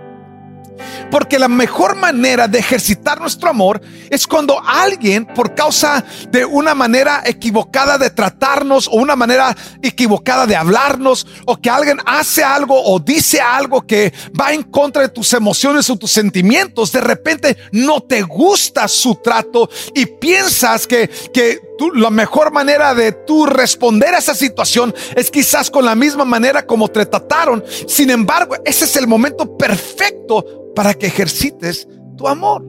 Porque 1.10 1.38
la 1.38 1.48
mejor 1.48 1.96
manera 1.96 2.48
de 2.48 2.58
ejercitar 2.58 3.20
nuestro 3.20 3.48
amor 3.48 3.80
es 4.10 4.26
cuando 4.26 4.60
alguien, 4.60 5.24
por 5.24 5.54
causa 5.54 6.04
de 6.30 6.44
una 6.44 6.74
manera 6.74 7.22
equivocada 7.24 7.98
de 7.98 8.10
tratarnos 8.10 8.88
o 8.88 8.96
una 8.96 9.14
manera 9.14 9.56
equivocada 9.82 10.46
de 10.46 10.56
hablarnos, 10.56 11.26
o 11.46 11.56
que 11.56 11.70
alguien 11.70 11.98
hace 12.04 12.42
algo 12.42 12.80
o 12.82 12.98
dice 12.98 13.40
algo 13.40 13.86
que 13.86 14.12
va 14.38 14.52
en 14.52 14.64
contra 14.64 15.02
de 15.02 15.08
tus 15.08 15.32
emociones 15.32 15.88
o 15.88 15.96
tus 15.96 16.10
sentimientos, 16.10 16.92
de 16.92 17.00
repente 17.00 17.56
no 17.72 18.00
te 18.00 18.22
gusta 18.22 18.88
su 18.88 19.14
trato 19.16 19.70
y 19.94 20.06
piensas 20.06 20.86
que, 20.86 21.08
que 21.32 21.60
la 21.94 22.10
mejor 22.10 22.52
manera 22.52 22.94
de 22.94 23.12
tú 23.12 23.46
responder 23.46 24.14
a 24.14 24.18
esa 24.18 24.34
situación 24.34 24.94
es 25.16 25.30
quizás 25.30 25.70
con 25.70 25.84
la 25.84 25.94
misma 25.94 26.24
manera 26.24 26.66
como 26.66 26.88
te 26.88 27.04
trataron. 27.06 27.64
Sin 27.86 28.10
embargo, 28.10 28.56
ese 28.64 28.84
es 28.84 28.96
el 28.96 29.06
momento 29.06 29.56
perfecto 29.56 30.72
para 30.74 30.94
que 30.94 31.06
ejercites 31.06 31.88
tu 32.16 32.28
amor. 32.28 32.64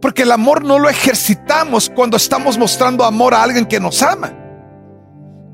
Porque 0.00 0.22
el 0.22 0.32
amor 0.32 0.64
no 0.64 0.78
lo 0.78 0.88
ejercitamos 0.88 1.90
cuando 1.94 2.16
estamos 2.16 2.56
mostrando 2.58 3.04
amor 3.04 3.34
a 3.34 3.42
alguien 3.42 3.66
que 3.66 3.80
nos 3.80 4.02
ama. 4.02 4.36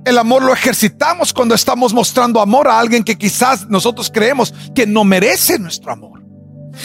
El 0.05 0.19
amor 0.19 0.43
lo 0.43 0.53
ejercitamos 0.53 1.33
cuando 1.33 1.55
estamos 1.55 1.93
mostrando 1.93 2.41
amor 2.41 2.69
a 2.69 2.79
alguien 2.79 3.03
que 3.03 3.19
quizás 3.19 3.69
nosotros 3.69 4.11
creemos 4.13 4.55
que 4.75 4.87
no 4.87 5.05
merece 5.05 5.59
nuestro 5.59 5.93
amor. 5.93 6.23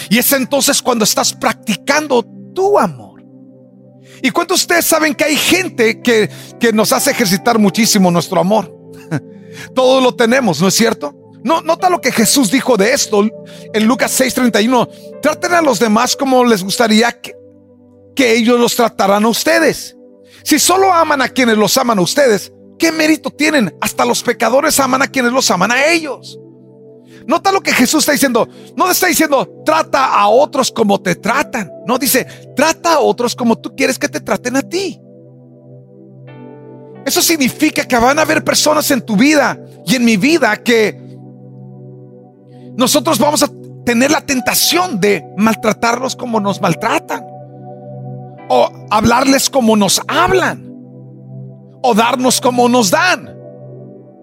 Y 0.09 0.17
es 0.17 0.31
entonces 0.33 0.81
cuando 0.81 1.03
estás 1.03 1.33
practicando 1.33 2.25
tu 2.55 2.79
amor. 2.79 3.00
¿Y 4.21 4.31
cuántos 4.31 4.59
de 4.59 4.63
ustedes 4.63 4.85
saben 4.85 5.15
que 5.15 5.23
hay 5.23 5.35
gente 5.35 6.01
que, 6.01 6.29
que 6.59 6.71
nos 6.71 6.91
hace 6.91 7.11
ejercitar 7.11 7.59
muchísimo 7.59 8.11
nuestro 8.11 8.39
amor? 8.39 8.73
Todos 9.75 10.03
lo 10.03 10.15
tenemos, 10.15 10.61
¿no 10.61 10.67
es 10.67 10.75
cierto? 10.75 11.15
No, 11.43 11.61
nota 11.61 11.89
lo 11.89 12.01
que 12.01 12.11
Jesús 12.11 12.51
dijo 12.51 12.77
de 12.77 12.93
esto 12.93 13.27
en 13.73 13.85
Lucas 13.85 14.19
6:31. 14.19 15.21
Traten 15.21 15.53
a 15.53 15.61
los 15.61 15.79
demás 15.79 16.15
como 16.15 16.45
les 16.45 16.63
gustaría 16.63 17.19
que, 17.19 17.35
que 18.15 18.35
ellos 18.35 18.59
los 18.59 18.75
trataran 18.75 19.25
a 19.25 19.29
ustedes. 19.29 19.95
Si 20.43 20.59
solo 20.59 20.93
aman 20.93 21.21
a 21.21 21.29
quienes 21.29 21.57
los 21.57 21.77
aman 21.77 21.99
a 21.99 22.01
ustedes, 22.01 22.51
¿qué 22.77 22.91
mérito 22.91 23.31
tienen? 23.31 23.75
Hasta 23.81 24.05
los 24.05 24.23
pecadores 24.23 24.79
aman 24.79 25.01
a 25.01 25.07
quienes 25.07 25.31
los 25.31 25.49
aman 25.49 25.71
a 25.71 25.85
ellos. 25.87 26.39
Nota 27.27 27.51
lo 27.51 27.61
que 27.61 27.71
Jesús 27.71 27.99
está 27.99 28.13
diciendo. 28.13 28.47
No 28.75 28.89
está 28.89 29.07
diciendo, 29.07 29.63
trata 29.65 30.13
a 30.13 30.27
otros 30.27 30.71
como 30.71 31.01
te 31.01 31.15
tratan. 31.15 31.71
No 31.85 31.97
dice, 31.97 32.25
trata 32.55 32.95
a 32.95 32.99
otros 32.99 33.35
como 33.35 33.57
tú 33.57 33.75
quieres 33.75 33.99
que 33.99 34.09
te 34.09 34.19
traten 34.19 34.55
a 34.55 34.61
ti. 34.61 34.99
Eso 37.05 37.21
significa 37.21 37.83
que 37.85 37.97
van 37.97 38.19
a 38.19 38.21
haber 38.23 38.43
personas 38.43 38.89
en 38.91 39.01
tu 39.01 39.15
vida 39.15 39.59
y 39.85 39.95
en 39.95 40.05
mi 40.05 40.17
vida 40.17 40.55
que 40.57 40.99
nosotros 42.75 43.17
vamos 43.19 43.43
a 43.43 43.49
tener 43.85 44.11
la 44.11 44.21
tentación 44.21 44.99
de 44.99 45.25
maltratarlos 45.37 46.15
como 46.15 46.39
nos 46.39 46.61
maltratan. 46.61 47.25
O 48.49 48.69
hablarles 48.89 49.49
como 49.49 49.75
nos 49.75 50.01
hablan. 50.07 50.71
O 51.81 51.93
darnos 51.93 52.39
como 52.39 52.69
nos 52.69 52.91
dan. 52.91 53.35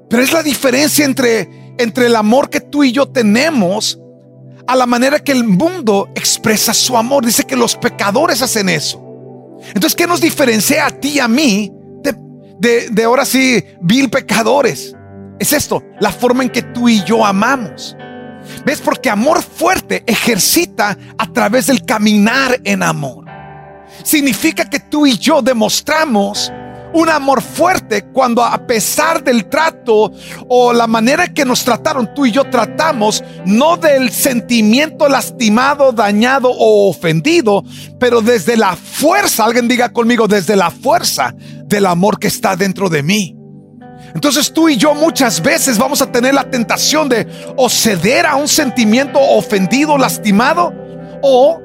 Pero 0.08 0.22
es 0.22 0.32
la 0.32 0.42
diferencia 0.42 1.04
entre, 1.04 1.48
entre 1.78 2.06
el 2.06 2.16
amor 2.16 2.50
que 2.50 2.60
tú 2.60 2.84
y 2.84 2.92
yo 2.92 3.06
tenemos 3.06 3.98
a 4.66 4.76
la 4.76 4.86
manera 4.86 5.18
que 5.18 5.32
el 5.32 5.44
mundo 5.44 6.08
expresa 6.14 6.74
su 6.74 6.96
amor. 6.96 7.24
Dice 7.24 7.44
que 7.44 7.56
los 7.56 7.76
pecadores 7.76 8.42
hacen 8.42 8.68
eso. 8.68 9.02
Entonces, 9.68 9.94
¿qué 9.94 10.06
nos 10.06 10.20
diferencia 10.20 10.86
a 10.86 10.90
ti 10.90 11.14
y 11.14 11.20
a 11.20 11.28
mí 11.28 11.72
de, 12.02 12.14
de, 12.58 12.88
de 12.90 13.04
ahora 13.04 13.24
sí, 13.24 13.64
vil 13.80 14.10
pecadores? 14.10 14.94
Es 15.38 15.52
esto, 15.52 15.82
la 16.00 16.10
forma 16.10 16.42
en 16.42 16.50
que 16.50 16.62
tú 16.62 16.88
y 16.88 17.02
yo 17.04 17.24
amamos. 17.24 17.96
¿Ves? 18.64 18.80
Porque 18.80 19.10
amor 19.10 19.42
fuerte 19.42 20.02
ejercita 20.06 20.96
a 21.16 21.32
través 21.32 21.66
del 21.66 21.84
caminar 21.84 22.60
en 22.64 22.82
amor. 22.82 23.24
Significa 24.02 24.68
que 24.68 24.80
tú 24.80 25.06
y 25.06 25.16
yo 25.18 25.42
demostramos 25.42 26.52
un 26.92 27.08
amor 27.08 27.42
fuerte 27.42 28.02
cuando 28.12 28.44
a 28.44 28.66
pesar 28.66 29.22
del 29.22 29.46
trato 29.46 30.12
o 30.48 30.72
la 30.72 30.86
manera 30.86 31.28
que 31.32 31.44
nos 31.44 31.64
trataron, 31.64 32.14
tú 32.14 32.26
y 32.26 32.32
yo 32.32 32.44
tratamos, 32.44 33.22
no 33.44 33.76
del 33.76 34.10
sentimiento 34.10 35.08
lastimado, 35.08 35.92
dañado 35.92 36.50
o 36.50 36.88
ofendido, 36.88 37.64
pero 37.98 38.20
desde 38.20 38.56
la 38.56 38.76
fuerza, 38.76 39.44
alguien 39.44 39.68
diga 39.68 39.92
conmigo, 39.92 40.28
desde 40.28 40.56
la 40.56 40.70
fuerza 40.70 41.34
del 41.64 41.86
amor 41.86 42.18
que 42.18 42.28
está 42.28 42.56
dentro 42.56 42.88
de 42.88 43.02
mí. 43.02 43.34
Entonces 44.14 44.52
tú 44.52 44.68
y 44.68 44.76
yo 44.76 44.94
muchas 44.94 45.42
veces 45.42 45.78
vamos 45.78 46.00
a 46.00 46.10
tener 46.10 46.34
la 46.34 46.48
tentación 46.50 47.08
de 47.08 47.26
o 47.56 47.68
ceder 47.68 48.26
a 48.26 48.36
un 48.36 48.48
sentimiento 48.48 49.20
ofendido, 49.20 49.98
lastimado, 49.98 50.72
o 51.22 51.60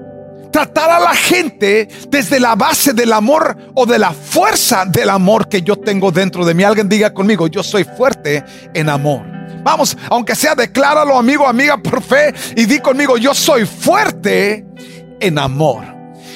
tratar 0.54 0.92
a 0.92 1.00
la 1.00 1.16
gente 1.16 1.90
desde 2.08 2.40
la 2.40 2.56
base 2.56 2.94
del 2.94 3.12
amor 3.12 3.58
o 3.74 3.86
de 3.88 3.98
la 3.98 4.12
fuerza 4.12 4.86
del 4.86 5.10
amor 5.10 5.50
que 5.50 5.64
yo 5.64 5.76
tengo 5.76 6.12
dentro 6.12 6.46
de 6.46 6.54
mí. 6.54 6.64
Alguien 6.64 6.88
diga 6.88 7.12
conmigo, 7.12 7.48
yo 7.48 7.64
soy 7.64 7.84
fuerte 7.84 8.46
en 8.74 8.88
amor. 8.88 9.26
Vamos, 9.64 9.98
aunque 10.10 10.36
sea, 10.36 10.54
decláralo 10.54 11.18
amigo, 11.18 11.48
amiga, 11.48 11.78
por 11.78 12.02
fe 12.04 12.34
y 12.56 12.66
di 12.66 12.80
conmigo, 12.80 13.18
yo 13.18 13.34
soy 13.34 13.66
fuerte 13.66 14.64
en 15.20 15.40
amor. 15.40 15.84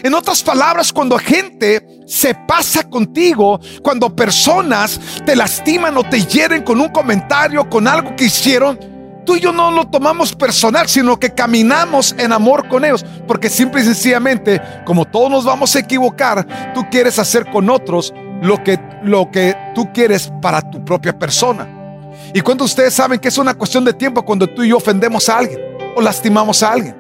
En 0.01 0.13
otras 0.15 0.41
palabras, 0.41 0.91
cuando 0.91 1.17
gente 1.19 1.85
se 2.07 2.33
pasa 2.33 2.89
contigo, 2.89 3.59
cuando 3.83 4.15
personas 4.15 4.99
te 5.25 5.35
lastiman 5.35 5.95
o 5.97 6.03
te 6.03 6.23
hieren 6.23 6.63
con 6.63 6.81
un 6.81 6.89
comentario, 6.89 7.69
con 7.69 7.87
algo 7.87 8.15
que 8.15 8.25
hicieron, 8.25 8.96
tú 9.27 9.35
y 9.35 9.41
yo 9.41 9.51
no 9.51 9.69
lo 9.71 9.85
tomamos 9.85 10.33
personal, 10.33 10.87
sino 10.87 11.19
que 11.19 11.33
caminamos 11.33 12.15
en 12.17 12.31
amor 12.31 12.69
con 12.69 12.85
ellos, 12.85 13.05
porque 13.27 13.49
simple 13.49 13.81
y 13.81 13.83
sencillamente, 13.83 14.61
como 14.85 15.03
todos 15.03 15.29
nos 15.29 15.43
vamos 15.43 15.75
a 15.75 15.79
equivocar, 15.79 16.73
tú 16.73 16.85
quieres 16.89 17.19
hacer 17.19 17.45
con 17.51 17.69
otros 17.69 18.13
lo 18.41 18.63
que, 18.63 18.79
lo 19.03 19.29
que 19.29 19.53
tú 19.75 19.91
quieres 19.93 20.31
para 20.41 20.61
tu 20.61 20.83
propia 20.83 21.19
persona. 21.19 21.67
Y 22.33 22.39
cuando 22.39 22.63
ustedes 22.63 22.93
saben 22.93 23.19
que 23.19 23.27
es 23.27 23.37
una 23.37 23.53
cuestión 23.53 23.83
de 23.83 23.91
tiempo 23.91 24.23
cuando 24.23 24.47
tú 24.47 24.63
y 24.63 24.69
yo 24.69 24.77
ofendemos 24.77 25.27
a 25.27 25.39
alguien 25.39 25.59
o 25.95 26.01
lastimamos 26.01 26.63
a 26.63 26.71
alguien. 26.71 26.95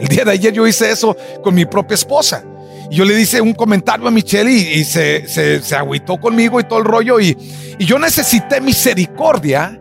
El 0.00 0.08
día 0.08 0.24
de 0.24 0.30
ayer 0.32 0.54
yo 0.54 0.66
hice 0.66 0.90
eso 0.90 1.14
con 1.42 1.54
mi 1.54 1.66
propia 1.66 1.96
esposa. 1.96 2.42
Yo 2.90 3.04
le 3.04 3.20
hice 3.20 3.42
un 3.42 3.52
comentario 3.52 4.08
a 4.08 4.10
Michelle 4.10 4.50
y, 4.50 4.84
se, 4.84 5.28
se, 5.28 5.60
se, 5.60 5.76
agüitó 5.76 6.18
conmigo 6.18 6.60
y 6.60 6.64
todo 6.64 6.78
el 6.78 6.84
rollo. 6.86 7.20
Y, 7.20 7.36
y 7.78 7.84
yo 7.84 7.98
necesité 7.98 8.60
misericordia. 8.60 9.80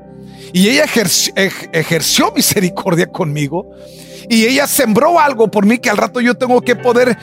Y 0.53 0.69
ella 0.69 0.85
ejerció, 0.85 2.31
misericordia 2.31 3.07
conmigo 3.07 3.71
y 4.29 4.45
ella 4.45 4.67
sembró 4.67 5.19
algo 5.19 5.49
por 5.49 5.65
mí 5.65 5.79
que 5.79 5.89
al 5.89 5.97
rato 5.97 6.21
yo 6.21 6.35
tengo 6.35 6.61
que 6.61 6.75
poder, 6.75 7.17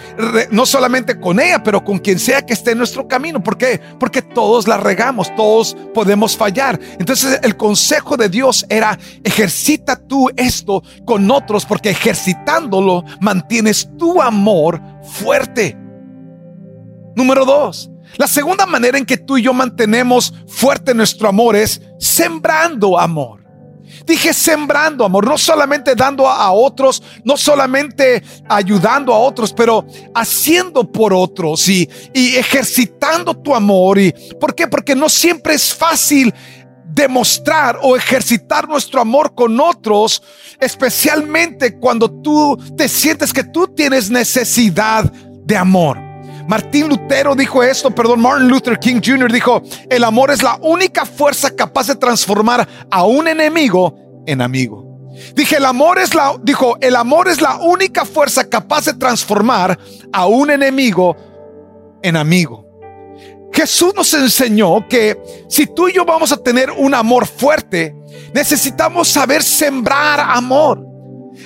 no 0.51 0.67
solamente 0.67 1.19
con 1.19 1.41
ella, 1.41 1.63
pero 1.63 1.83
con 1.83 1.99
quien 1.99 2.19
sea 2.19 2.45
que 2.45 2.53
esté 2.53 2.73
en 2.73 2.79
nuestro 2.79 3.09
camino. 3.09 3.43
¿Por 3.43 3.57
qué? 3.57 3.81
Porque 3.99 4.21
todos 4.21 4.69
la 4.69 4.77
regamos, 4.77 5.35
todos 5.35 5.77
podemos 5.95 6.37
fallar. 6.37 6.79
Entonces 6.99 7.41
el 7.43 7.57
consejo 7.57 8.17
de 8.17 8.29
Dios 8.29 8.67
era, 8.69 8.99
ejercita 9.25 9.97
tú 9.97 10.29
esto 10.37 10.83
con 11.07 11.31
otros, 11.31 11.65
porque 11.65 11.91
ejercitándolo 11.91 13.05
mantienes 13.21 13.89
tu 13.97 14.21
amor 14.21 14.81
fuerte. 15.03 15.77
Número 17.17 17.45
dos. 17.45 17.90
La 18.17 18.27
segunda 18.27 18.67
manera 18.67 18.99
en 18.99 19.07
que 19.07 19.17
tú 19.17 19.39
y 19.39 19.43
yo 19.43 19.53
mantenemos 19.53 20.35
fuerte 20.47 20.95
nuestro 20.95 21.29
amor 21.29 21.57
es 21.57 21.81
sembrando 21.99 22.99
amor. 22.99 23.41
Dije 24.07 24.33
sembrando 24.33 25.05
amor, 25.05 25.27
no 25.27 25.37
solamente 25.37 25.95
dando 25.95 26.29
a 26.29 26.51
otros, 26.53 27.03
no 27.25 27.37
solamente 27.37 28.23
ayudando 28.49 29.13
a 29.13 29.19
otros, 29.19 29.53
pero 29.53 29.87
haciendo 30.15 30.91
por 30.91 31.13
otros 31.13 31.69
y, 31.69 31.89
y 32.15 32.37
ejercitando 32.37 33.35
tu 33.35 33.55
amor. 33.55 33.99
¿Y 33.99 34.13
por 34.41 34.55
qué? 34.55 34.67
Porque 34.67 34.95
no 34.95 35.09
siempre 35.09 35.55
es 35.55 35.75
fácil 35.75 36.33
demostrar 36.85 37.79
o 37.83 37.97
ejercitar 37.97 38.69
nuestro 38.69 39.01
amor 39.01 39.35
con 39.35 39.59
otros, 39.61 40.23
especialmente 40.59 41.79
cuando 41.79 42.11
tú 42.11 42.59
te 42.77 42.89
sientes 42.89 43.33
que 43.33 43.45
tú 43.45 43.69
tienes 43.69 44.11
necesidad 44.11 45.05
de 45.05 45.57
amor. 45.57 46.10
Martín 46.51 46.89
Lutero 46.89 47.37
dijo 47.37 47.63
esto, 47.63 47.95
perdón, 47.95 48.23
Martin 48.23 48.49
Luther 48.49 48.77
King 48.81 49.01
Jr. 49.01 49.31
dijo, 49.31 49.63
el 49.89 50.03
amor 50.03 50.33
es 50.33 50.43
la 50.43 50.59
única 50.61 51.07
fuerza 51.07 51.55
capaz 51.55 51.87
de 51.87 51.95
transformar 51.95 52.67
a 52.91 53.05
un 53.05 53.29
enemigo 53.29 53.95
en 54.27 54.43
amigo. 54.43 54.85
Dije, 55.37 55.59
el 55.59 55.65
amor 55.65 56.01
es 56.01 56.13
la, 56.13 56.35
dijo, 56.43 56.77
el 56.81 56.97
amor 56.97 57.29
es 57.29 57.41
la 57.41 57.59
única 57.59 58.05
fuerza 58.05 58.51
capaz 58.51 58.87
de 58.87 58.95
transformar 58.95 59.79
a 60.13 60.27
un 60.27 60.51
enemigo 60.51 61.17
en 62.03 62.17
amigo. 62.17 62.67
Jesús 63.53 63.95
nos 63.95 64.13
enseñó 64.15 64.89
que 64.89 65.23
si 65.49 65.69
tú 65.69 65.87
y 65.87 65.93
yo 65.93 66.05
vamos 66.05 66.33
a 66.33 66.37
tener 66.37 66.73
un 66.73 66.97
amor 66.97 67.29
fuerte, 67.29 67.95
necesitamos 68.35 69.07
saber 69.07 69.45
sembrar 69.45 70.19
amor. 70.19 70.90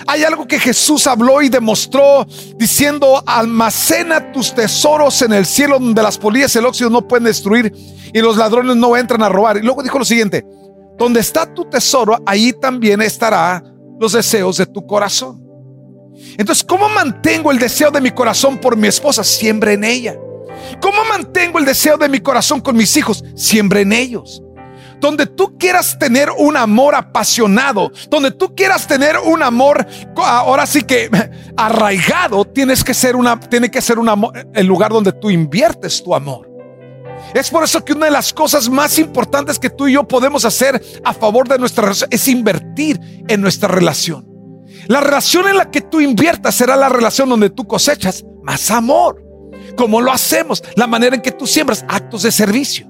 Hay 0.06 0.24
algo 0.24 0.46
que 0.46 0.58
Jesús 0.58 1.06
habló 1.06 1.42
y 1.42 1.48
demostró 1.48 2.26
diciendo, 2.56 3.22
almacena 3.26 4.32
tus 4.32 4.54
tesoros 4.54 5.22
en 5.22 5.32
el 5.32 5.46
cielo 5.46 5.78
donde 5.78 6.02
las 6.02 6.18
polillas 6.18 6.54
y 6.54 6.58
el 6.58 6.66
óxido 6.66 6.90
no 6.90 7.06
pueden 7.06 7.24
destruir 7.24 7.72
y 8.12 8.20
los 8.20 8.36
ladrones 8.36 8.76
no 8.76 8.96
entran 8.96 9.22
a 9.22 9.28
robar. 9.28 9.56
Y 9.56 9.62
luego 9.62 9.82
dijo 9.82 9.98
lo 9.98 10.04
siguiente, 10.04 10.44
donde 10.98 11.20
está 11.20 11.52
tu 11.52 11.64
tesoro, 11.64 12.18
ahí 12.26 12.52
también 12.52 13.02
estará 13.02 13.62
los 13.98 14.12
deseos 14.12 14.58
de 14.58 14.66
tu 14.66 14.86
corazón. 14.86 15.42
Entonces, 16.38 16.64
¿cómo 16.64 16.88
mantengo 16.88 17.50
el 17.50 17.58
deseo 17.58 17.90
de 17.90 18.00
mi 18.00 18.10
corazón 18.10 18.58
por 18.58 18.76
mi 18.76 18.88
esposa? 18.88 19.24
Siempre 19.24 19.72
en 19.72 19.84
ella. 19.84 20.16
¿Cómo 20.80 21.04
mantengo 21.08 21.58
el 21.58 21.64
deseo 21.64 21.96
de 21.96 22.08
mi 22.08 22.20
corazón 22.20 22.60
con 22.60 22.76
mis 22.76 22.96
hijos? 22.96 23.24
Siempre 23.34 23.80
en 23.80 23.92
ellos. 23.92 24.43
Donde 25.00 25.26
tú 25.26 25.56
quieras 25.58 25.98
tener 25.98 26.30
un 26.30 26.56
amor 26.56 26.94
apasionado, 26.94 27.90
donde 28.08 28.30
tú 28.30 28.54
quieras 28.54 28.86
tener 28.86 29.18
un 29.18 29.42
amor, 29.42 29.86
ahora 30.16 30.66
sí 30.66 30.82
que 30.82 31.10
arraigado, 31.56 32.44
tienes 32.44 32.82
que 32.82 32.94
ser 32.94 33.16
una, 33.16 33.38
tiene 33.38 33.70
que 33.70 33.80
ser 33.80 33.98
un 33.98 34.08
amor, 34.08 34.32
el 34.54 34.66
lugar 34.66 34.92
donde 34.92 35.12
tú 35.12 35.30
inviertes 35.30 36.02
tu 36.02 36.14
amor. 36.14 36.54
Es 37.32 37.50
por 37.50 37.64
eso 37.64 37.84
que 37.84 37.92
una 37.92 38.06
de 38.06 38.12
las 38.12 38.32
cosas 38.32 38.68
más 38.68 38.98
importantes 38.98 39.58
que 39.58 39.70
tú 39.70 39.88
y 39.88 39.94
yo 39.94 40.06
podemos 40.06 40.44
hacer 40.44 40.82
a 41.04 41.14
favor 41.14 41.48
de 41.48 41.58
nuestra 41.58 41.84
relación 41.84 42.08
es 42.12 42.28
invertir 42.28 43.00
en 43.28 43.40
nuestra 43.40 43.68
relación. 43.68 44.28
La 44.86 45.00
relación 45.00 45.48
en 45.48 45.56
la 45.56 45.70
que 45.70 45.80
tú 45.80 46.00
inviertas 46.00 46.54
será 46.54 46.76
la 46.76 46.88
relación 46.88 47.28
donde 47.28 47.50
tú 47.50 47.66
cosechas 47.66 48.24
más 48.42 48.70
amor. 48.70 49.22
Como 49.76 50.00
lo 50.00 50.12
hacemos, 50.12 50.62
la 50.76 50.86
manera 50.86 51.16
en 51.16 51.22
que 51.22 51.32
tú 51.32 51.46
siembras 51.46 51.84
actos 51.88 52.22
de 52.22 52.30
servicio, 52.30 52.86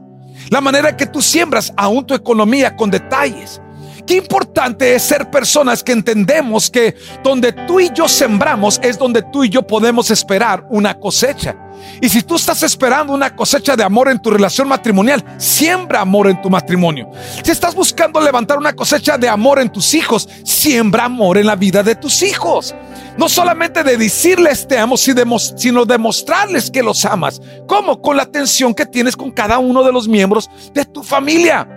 la 0.50 0.60
manera 0.60 0.96
que 0.96 1.06
tú 1.06 1.22
siembras 1.22 1.72
aún 1.76 2.06
tu 2.06 2.14
economía 2.14 2.76
con 2.76 2.90
detalles. 2.90 3.60
Qué 4.06 4.16
importante 4.16 4.94
es 4.94 5.02
ser 5.02 5.30
personas 5.30 5.82
que 5.82 5.92
entendemos 5.92 6.70
que 6.70 6.94
donde 7.22 7.52
tú 7.52 7.80
y 7.80 7.90
yo 7.94 8.06
sembramos 8.06 8.78
es 8.82 8.98
donde 8.98 9.22
tú 9.32 9.44
y 9.44 9.48
yo 9.48 9.66
podemos 9.66 10.10
esperar 10.10 10.66
una 10.68 10.98
cosecha. 10.98 11.56
Y 12.00 12.08
si 12.08 12.22
tú 12.22 12.36
estás 12.36 12.62
esperando 12.62 13.12
una 13.12 13.34
cosecha 13.34 13.76
de 13.76 13.84
amor 13.84 14.08
en 14.08 14.18
tu 14.18 14.30
relación 14.30 14.68
matrimonial, 14.68 15.24
siembra 15.38 16.00
amor 16.00 16.28
en 16.28 16.40
tu 16.42 16.50
matrimonio. 16.50 17.10
Si 17.42 17.50
estás 17.50 17.74
buscando 17.74 18.20
levantar 18.20 18.58
una 18.58 18.72
cosecha 18.72 19.16
de 19.18 19.28
amor 19.28 19.58
en 19.58 19.70
tus 19.70 19.94
hijos, 19.94 20.28
siembra 20.44 21.04
amor 21.04 21.38
en 21.38 21.46
la 21.46 21.56
vida 21.56 21.82
de 21.82 21.94
tus 21.94 22.22
hijos. 22.22 22.74
No 23.16 23.28
solamente 23.28 23.84
de 23.84 23.96
decirles 23.96 24.66
te 24.66 24.78
amo, 24.78 24.96
sino 24.96 25.84
demostrarles 25.84 26.70
que 26.70 26.82
los 26.82 27.04
amas. 27.04 27.40
¿Cómo? 27.66 28.00
Con 28.00 28.16
la 28.16 28.24
atención 28.24 28.74
que 28.74 28.86
tienes 28.86 29.16
con 29.16 29.30
cada 29.30 29.58
uno 29.58 29.84
de 29.84 29.92
los 29.92 30.08
miembros 30.08 30.50
de 30.72 30.84
tu 30.84 31.02
familia. 31.02 31.68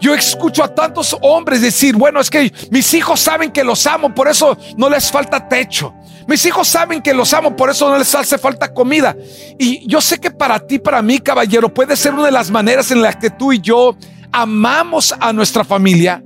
Yo 0.00 0.14
escucho 0.14 0.62
a 0.62 0.74
tantos 0.74 1.16
hombres 1.20 1.60
decir, 1.60 1.96
bueno, 1.96 2.20
es 2.20 2.30
que 2.30 2.52
mis 2.70 2.94
hijos 2.94 3.20
saben 3.20 3.50
que 3.50 3.64
los 3.64 3.86
amo, 3.86 4.14
por 4.14 4.28
eso 4.28 4.56
no 4.76 4.88
les 4.88 5.10
falta 5.10 5.48
techo. 5.48 5.92
Mis 6.28 6.44
hijos 6.44 6.68
saben 6.68 7.00
que 7.00 7.14
los 7.14 7.32
amo, 7.32 7.56
por 7.56 7.70
eso 7.70 7.88
no 7.88 7.96
les 7.96 8.14
hace 8.14 8.36
falta 8.36 8.74
comida. 8.74 9.16
Y 9.58 9.88
yo 9.88 10.02
sé 10.02 10.18
que 10.18 10.30
para 10.30 10.60
ti, 10.60 10.78
para 10.78 11.00
mí, 11.00 11.20
caballero, 11.20 11.72
puede 11.72 11.96
ser 11.96 12.12
una 12.12 12.26
de 12.26 12.30
las 12.30 12.50
maneras 12.50 12.90
en 12.90 13.00
las 13.00 13.16
que 13.16 13.30
tú 13.30 13.50
y 13.50 13.60
yo 13.60 13.96
amamos 14.30 15.14
a 15.18 15.32
nuestra 15.32 15.64
familia. 15.64 16.22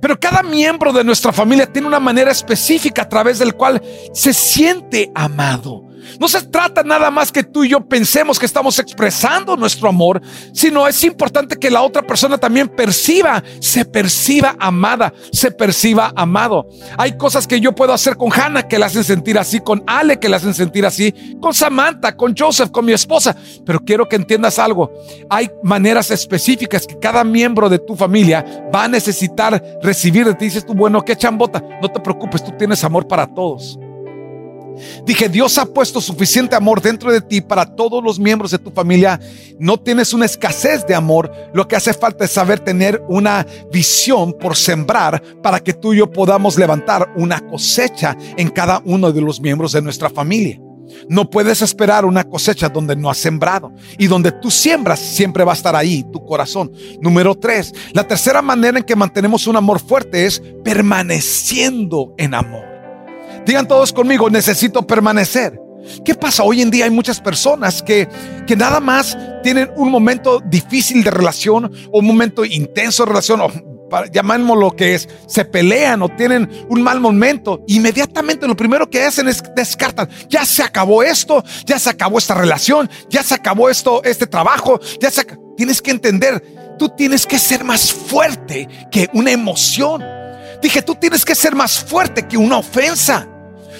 Pero 0.00 0.20
cada 0.20 0.44
miembro 0.44 0.92
de 0.92 1.02
nuestra 1.02 1.32
familia 1.32 1.66
tiene 1.66 1.88
una 1.88 1.98
manera 1.98 2.30
específica 2.30 3.02
a 3.02 3.08
través 3.08 3.40
del 3.40 3.54
cual 3.54 3.82
se 4.14 4.32
siente 4.32 5.10
amado. 5.16 5.89
No 6.18 6.28
se 6.28 6.42
trata 6.42 6.82
nada 6.82 7.10
más 7.10 7.30
que 7.30 7.42
tú 7.42 7.64
y 7.64 7.70
yo 7.70 7.80
pensemos 7.80 8.38
que 8.38 8.46
estamos 8.46 8.78
expresando 8.78 9.56
nuestro 9.56 9.88
amor, 9.88 10.20
sino 10.52 10.86
es 10.86 11.02
importante 11.04 11.56
que 11.56 11.70
la 11.70 11.82
otra 11.82 12.02
persona 12.02 12.38
también 12.38 12.68
perciba, 12.68 13.42
se 13.60 13.84
perciba 13.84 14.56
amada, 14.58 15.12
se 15.32 15.50
perciba 15.50 16.12
amado. 16.16 16.68
Hay 16.96 17.16
cosas 17.16 17.46
que 17.46 17.60
yo 17.60 17.74
puedo 17.74 17.92
hacer 17.92 18.16
con 18.16 18.32
Hannah 18.32 18.68
que 18.68 18.78
la 18.78 18.86
hacen 18.86 19.04
sentir 19.04 19.38
así, 19.38 19.60
con 19.60 19.82
Ale 19.86 20.18
que 20.18 20.28
la 20.28 20.38
hacen 20.38 20.54
sentir 20.54 20.86
así, 20.86 21.14
con 21.40 21.54
Samantha, 21.54 22.16
con 22.16 22.34
Joseph, 22.36 22.70
con 22.70 22.84
mi 22.84 22.92
esposa. 22.92 23.36
Pero 23.64 23.80
quiero 23.80 24.08
que 24.08 24.16
entiendas 24.16 24.58
algo. 24.58 24.90
Hay 25.28 25.50
maneras 25.62 26.10
específicas 26.10 26.86
que 26.86 26.98
cada 26.98 27.24
miembro 27.24 27.68
de 27.68 27.78
tu 27.78 27.96
familia 27.96 28.44
va 28.74 28.84
a 28.84 28.88
necesitar 28.88 29.62
recibir 29.82 30.26
de 30.26 30.34
ti. 30.34 30.46
Dices 30.46 30.66
tú, 30.66 30.74
bueno, 30.74 31.02
qué 31.04 31.16
chambota. 31.16 31.62
No 31.80 31.88
te 31.88 32.00
preocupes, 32.00 32.44
tú 32.44 32.52
tienes 32.56 32.82
amor 32.84 33.06
para 33.06 33.26
todos. 33.26 33.78
Dije, 35.04 35.28
Dios 35.28 35.58
ha 35.58 35.66
puesto 35.66 36.00
suficiente 36.00 36.56
amor 36.56 36.80
dentro 36.80 37.12
de 37.12 37.20
ti 37.20 37.40
para 37.40 37.64
todos 37.64 38.02
los 38.02 38.18
miembros 38.18 38.50
de 38.50 38.58
tu 38.58 38.70
familia. 38.70 39.20
No 39.58 39.78
tienes 39.78 40.12
una 40.12 40.26
escasez 40.26 40.86
de 40.86 40.94
amor. 40.94 41.30
Lo 41.54 41.66
que 41.66 41.76
hace 41.76 41.92
falta 41.92 42.24
es 42.24 42.30
saber 42.30 42.60
tener 42.60 43.02
una 43.08 43.46
visión 43.72 44.32
por 44.32 44.56
sembrar 44.56 45.22
para 45.42 45.60
que 45.60 45.72
tú 45.72 45.92
y 45.92 45.98
yo 45.98 46.10
podamos 46.10 46.58
levantar 46.58 47.12
una 47.16 47.40
cosecha 47.40 48.16
en 48.36 48.50
cada 48.50 48.82
uno 48.84 49.12
de 49.12 49.20
los 49.20 49.40
miembros 49.40 49.72
de 49.72 49.82
nuestra 49.82 50.10
familia. 50.10 50.60
No 51.08 51.28
puedes 51.28 51.62
esperar 51.62 52.04
una 52.04 52.24
cosecha 52.24 52.68
donde 52.68 52.96
no 52.96 53.10
has 53.10 53.18
sembrado 53.18 53.72
y 53.98 54.06
donde 54.06 54.32
tú 54.32 54.50
siembras 54.50 54.98
siempre 54.98 55.44
va 55.44 55.52
a 55.52 55.54
estar 55.54 55.76
ahí 55.76 56.04
tu 56.12 56.24
corazón. 56.24 56.72
Número 57.00 57.34
tres, 57.34 57.72
la 57.92 58.06
tercera 58.06 58.42
manera 58.42 58.78
en 58.78 58.84
que 58.84 58.96
mantenemos 58.96 59.46
un 59.46 59.56
amor 59.56 59.80
fuerte 59.80 60.26
es 60.26 60.42
permaneciendo 60.64 62.14
en 62.18 62.34
amor. 62.34 62.69
Digan 63.46 63.66
todos 63.66 63.92
conmigo, 63.92 64.30
necesito 64.30 64.86
permanecer. 64.86 65.58
¿Qué 66.04 66.14
pasa? 66.14 66.42
Hoy 66.42 66.60
en 66.60 66.70
día 66.70 66.84
hay 66.84 66.90
muchas 66.90 67.20
personas 67.20 67.82
que, 67.82 68.08
que 68.46 68.54
nada 68.54 68.80
más 68.80 69.16
tienen 69.42 69.70
un 69.76 69.90
momento 69.90 70.40
difícil 70.40 71.02
de 71.02 71.10
relación 71.10 71.72
o 71.90 71.98
un 71.98 72.06
momento 72.06 72.44
intenso 72.44 73.04
de 73.04 73.08
relación 73.08 73.40
o 73.40 73.50
llamamos 74.12 74.58
lo 74.58 74.70
que 74.76 74.94
es, 74.94 75.08
se 75.26 75.44
pelean 75.44 76.02
o 76.02 76.08
tienen 76.08 76.48
un 76.68 76.82
mal 76.82 77.00
momento, 77.00 77.62
inmediatamente 77.66 78.46
lo 78.46 78.56
primero 78.56 78.88
que 78.88 79.02
hacen 79.02 79.28
es 79.28 79.42
descartar, 79.54 80.08
ya 80.28 80.44
se 80.44 80.62
acabó 80.62 81.02
esto, 81.02 81.42
ya 81.64 81.78
se 81.78 81.90
acabó 81.90 82.18
esta 82.18 82.34
relación, 82.34 82.88
ya 83.08 83.22
se 83.22 83.34
acabó 83.34 83.68
esto, 83.68 84.02
este 84.04 84.26
trabajo, 84.26 84.80
ya 85.00 85.10
se 85.10 85.26
tienes 85.56 85.82
que 85.82 85.90
entender, 85.90 86.76
tú 86.78 86.88
tienes 86.90 87.26
que 87.26 87.38
ser 87.38 87.64
más 87.64 87.92
fuerte 87.92 88.68
que 88.90 89.08
una 89.12 89.30
emoción. 89.30 90.02
Dije, 90.62 90.82
tú 90.82 90.94
tienes 90.94 91.24
que 91.24 91.34
ser 91.34 91.54
más 91.54 91.78
fuerte 91.78 92.26
que 92.28 92.36
una 92.36 92.58
ofensa. 92.58 93.26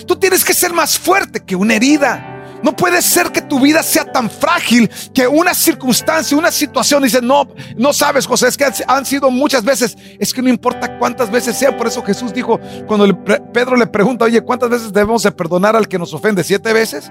Tú 0.07 0.17
tienes 0.17 0.45
que 0.45 0.55
ser 0.55 0.73
más 0.73 0.99
fuerte 0.99 1.41
que 1.41 1.57
una 1.57 1.75
herida. 1.75 2.31
No 2.63 2.77
puede 2.77 3.01
ser 3.01 3.33
que 3.33 3.41
tu 3.41 3.59
vida 3.59 3.83
sea 3.83 4.05
tan 4.05 4.31
frágil 4.31 4.91
que 5.15 5.27
una 5.27 5.55
circunstancia, 5.55 6.37
una 6.37 6.51
situación, 6.51 7.03
dice, 7.03 7.23
no, 7.23 7.49
no 7.77 7.93
sabes, 7.93 8.27
José, 8.27 8.49
es 8.49 8.57
que 8.57 8.67
han 8.87 9.07
sido 9.07 9.31
muchas 9.31 9.65
veces, 9.65 9.97
es 10.19 10.35
que 10.35 10.43
no 10.43 10.49
importa 10.51 10.99
cuántas 10.99 11.31
veces 11.31 11.57
sea, 11.57 11.77
por 11.77 11.87
eso 11.87 12.03
Jesús 12.03 12.35
dijo, 12.35 12.61
cuando 12.87 13.25
Pedro 13.25 13.77
le 13.77 13.87
pregunta, 13.87 14.27
oye, 14.27 14.43
¿cuántas 14.43 14.69
veces 14.69 14.93
debemos 14.93 15.23
de 15.23 15.33
perdonar 15.33 15.75
al 15.75 15.89
que 15.89 15.99
nos 15.99 16.13
ofende? 16.13 16.45
¿Siete 16.45 16.73
veces? 16.73 17.11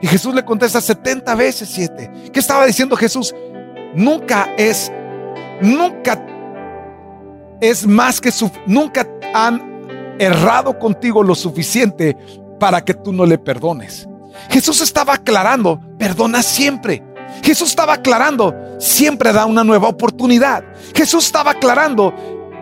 Y 0.00 0.06
Jesús 0.06 0.34
le 0.34 0.44
contesta, 0.44 0.80
70 0.80 1.34
veces 1.34 1.68
siete. 1.72 2.10
¿Qué 2.32 2.40
estaba 2.40 2.66
diciendo 2.66 2.96
Jesús? 2.96 3.34
Nunca 3.94 4.52
es, 4.56 4.90
nunca 5.60 6.24
es 7.60 7.86
más 7.86 8.20
que 8.20 8.30
su, 8.30 8.50
nunca 8.66 9.06
han 9.34 9.77
errado 10.18 10.78
contigo 10.78 11.22
lo 11.22 11.34
suficiente 11.34 12.16
para 12.58 12.84
que 12.84 12.94
tú 12.94 13.12
no 13.12 13.26
le 13.26 13.38
perdones. 13.38 14.08
Jesús 14.50 14.80
estaba 14.80 15.14
aclarando, 15.14 15.80
perdona 15.98 16.42
siempre. 16.42 17.02
Jesús 17.42 17.70
estaba 17.70 17.94
aclarando, 17.94 18.54
siempre 18.78 19.32
da 19.32 19.46
una 19.46 19.64
nueva 19.64 19.88
oportunidad. 19.88 20.64
Jesús 20.94 21.26
estaba 21.26 21.52
aclarando, 21.52 22.14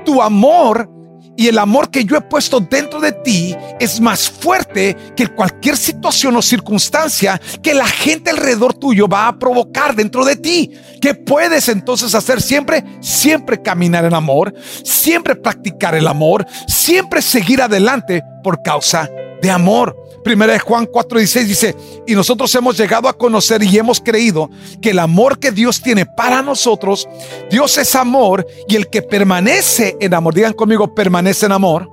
tu 0.04 0.22
amor 0.22 0.90
y 1.36 1.48
el 1.48 1.58
amor 1.58 1.90
que 1.90 2.04
yo 2.04 2.16
he 2.16 2.20
puesto 2.22 2.60
dentro 2.60 2.98
de 3.00 3.12
ti 3.12 3.54
es 3.78 4.00
más 4.00 4.30
fuerte 4.30 4.96
que 5.14 5.28
cualquier 5.28 5.76
situación 5.76 6.34
o 6.36 6.42
circunstancia 6.42 7.40
que 7.62 7.74
la 7.74 7.86
gente 7.86 8.30
alrededor 8.30 8.72
tuyo 8.72 9.06
va 9.06 9.28
a 9.28 9.38
provocar 9.38 9.94
dentro 9.94 10.24
de 10.24 10.36
ti. 10.36 10.72
¿Qué 11.00 11.14
puedes 11.14 11.68
entonces 11.68 12.14
hacer 12.14 12.40
siempre? 12.40 12.84
Siempre 13.00 13.60
caminar 13.60 14.04
en 14.04 14.14
amor, 14.14 14.54
siempre 14.82 15.36
practicar 15.36 15.94
el 15.94 16.06
amor, 16.06 16.46
siempre 16.66 17.22
seguir 17.22 17.62
adelante 17.62 18.22
por 18.42 18.62
causa 18.62 19.10
de 19.40 19.50
amor. 19.50 19.96
Primera 20.24 20.52
de 20.54 20.58
Juan 20.58 20.86
4:16 20.86 21.44
dice, 21.44 21.76
y 22.06 22.14
nosotros 22.14 22.54
hemos 22.54 22.76
llegado 22.76 23.08
a 23.08 23.16
conocer 23.16 23.62
y 23.62 23.78
hemos 23.78 24.00
creído 24.00 24.50
que 24.80 24.90
el 24.90 24.98
amor 24.98 25.38
que 25.38 25.52
Dios 25.52 25.80
tiene 25.80 26.06
para 26.06 26.42
nosotros, 26.42 27.08
Dios 27.50 27.78
es 27.78 27.94
amor 27.94 28.46
y 28.68 28.76
el 28.76 28.88
que 28.88 29.02
permanece 29.02 29.96
en 30.00 30.14
amor, 30.14 30.34
digan 30.34 30.52
conmigo, 30.52 30.94
permanece 30.94 31.46
en 31.46 31.52
amor. 31.52 31.90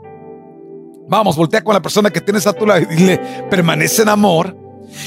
Vamos, 1.07 1.35
voltea 1.35 1.63
con 1.63 1.73
la 1.73 1.81
persona 1.81 2.09
que 2.09 2.21
tienes 2.21 2.47
a 2.47 2.53
tu 2.53 2.65
lado 2.65 2.81
y 2.81 2.85
dile, 2.85 3.19
permanece 3.49 4.01
en 4.01 4.09
amor. 4.09 4.57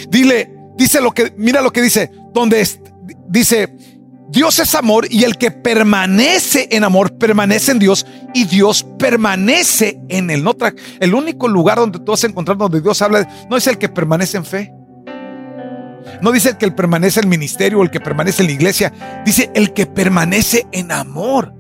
Dile, 0.09 0.56
Dice 0.76 1.00
lo 1.00 1.12
que, 1.12 1.32
mira 1.37 1.62
lo 1.62 1.72
que 1.72 1.80
dice, 1.80 2.11
donde 2.35 2.66
dice, 3.28 3.75
Dios 4.28 4.58
es 4.58 4.74
amor 4.74 5.06
y 5.08 5.24
el 5.24 5.36
que 5.36 5.50
permanece 5.50 6.68
en 6.72 6.84
amor 6.84 7.16
permanece 7.16 7.72
en 7.72 7.78
Dios 7.78 8.06
y 8.34 8.44
Dios 8.44 8.84
permanece 8.98 10.00
en 10.08 10.30
él. 10.30 10.42
No 10.42 10.54
el 11.00 11.14
único 11.14 11.48
lugar 11.48 11.78
donde 11.78 12.00
tú 12.00 12.12
vas 12.12 12.24
a 12.24 12.26
encontrar 12.26 12.56
donde 12.56 12.80
Dios 12.80 13.00
habla 13.02 13.28
no 13.48 13.56
es 13.56 13.66
el 13.66 13.78
que 13.78 13.88
permanece 13.88 14.36
en 14.36 14.44
fe. 14.44 14.72
No 16.22 16.32
dice 16.32 16.50
el 16.50 16.56
que 16.56 16.70
permanece 16.70 17.20
en 17.20 17.24
el 17.24 17.30
ministerio 17.30 17.80
o 17.80 17.82
el 17.82 17.90
que 17.90 18.00
permanece 18.00 18.42
en 18.42 18.48
la 18.48 18.54
iglesia. 18.54 19.22
Dice 19.24 19.50
el 19.54 19.72
que 19.72 19.86
permanece 19.86 20.66
en 20.72 20.90
amor. 20.90 21.52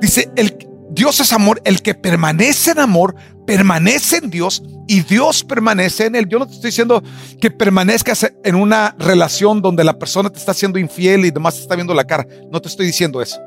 Dice 0.00 0.30
el 0.36 0.56
Dios 0.90 1.18
es 1.18 1.32
amor, 1.32 1.60
el 1.64 1.82
que 1.82 1.94
permanece 1.94 2.70
en 2.70 2.78
amor 2.78 3.16
permanece 3.46 4.16
en 4.18 4.30
Dios 4.30 4.62
y 4.86 5.00
Dios 5.02 5.44
permanece 5.44 6.06
en 6.06 6.16
él. 6.16 6.28
Yo 6.28 6.38
no 6.38 6.46
te 6.46 6.54
estoy 6.54 6.68
diciendo 6.68 7.02
que 7.40 7.50
permanezcas 7.50 8.30
en 8.42 8.54
una 8.54 8.94
relación 8.98 9.62
donde 9.62 9.84
la 9.84 9.98
persona 9.98 10.30
te 10.30 10.38
está 10.38 10.54
siendo 10.54 10.78
infiel 10.78 11.24
y 11.24 11.30
demás 11.30 11.54
te 11.54 11.62
está 11.62 11.74
viendo 11.74 11.94
la 11.94 12.04
cara. 12.04 12.26
No 12.50 12.60
te 12.60 12.68
estoy 12.68 12.86
diciendo 12.86 13.20
eso. 13.22 13.40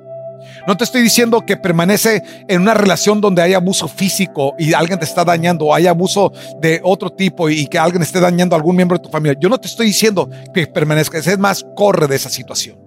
No 0.65 0.75
te 0.77 0.83
estoy 0.83 1.01
diciendo 1.01 1.45
que 1.45 1.57
permanece 1.57 2.21
en 2.47 2.61
una 2.61 2.73
relación 2.73 3.21
donde 3.21 3.41
hay 3.41 3.53
abuso 3.53 3.87
físico 3.87 4.53
y 4.57 4.73
alguien 4.73 4.99
te 4.99 5.05
está 5.05 5.23
dañando, 5.23 5.65
o 5.65 5.73
hay 5.73 5.87
abuso 5.87 6.31
de 6.61 6.79
otro 6.83 7.09
tipo 7.09 7.49
y 7.49 7.67
que 7.67 7.79
alguien 7.79 8.01
esté 8.01 8.19
dañando 8.19 8.55
a 8.55 8.57
algún 8.57 8.75
miembro 8.75 8.97
de 8.97 9.03
tu 9.03 9.09
familia. 9.09 9.37
Yo 9.39 9.49
no 9.49 9.59
te 9.59 9.67
estoy 9.67 9.87
diciendo 9.87 10.29
que 10.53 10.67
permanezcas, 10.67 11.27
es 11.27 11.37
más, 11.37 11.65
corre 11.75 12.07
de 12.07 12.15
esa 12.15 12.29
situación. 12.29 12.86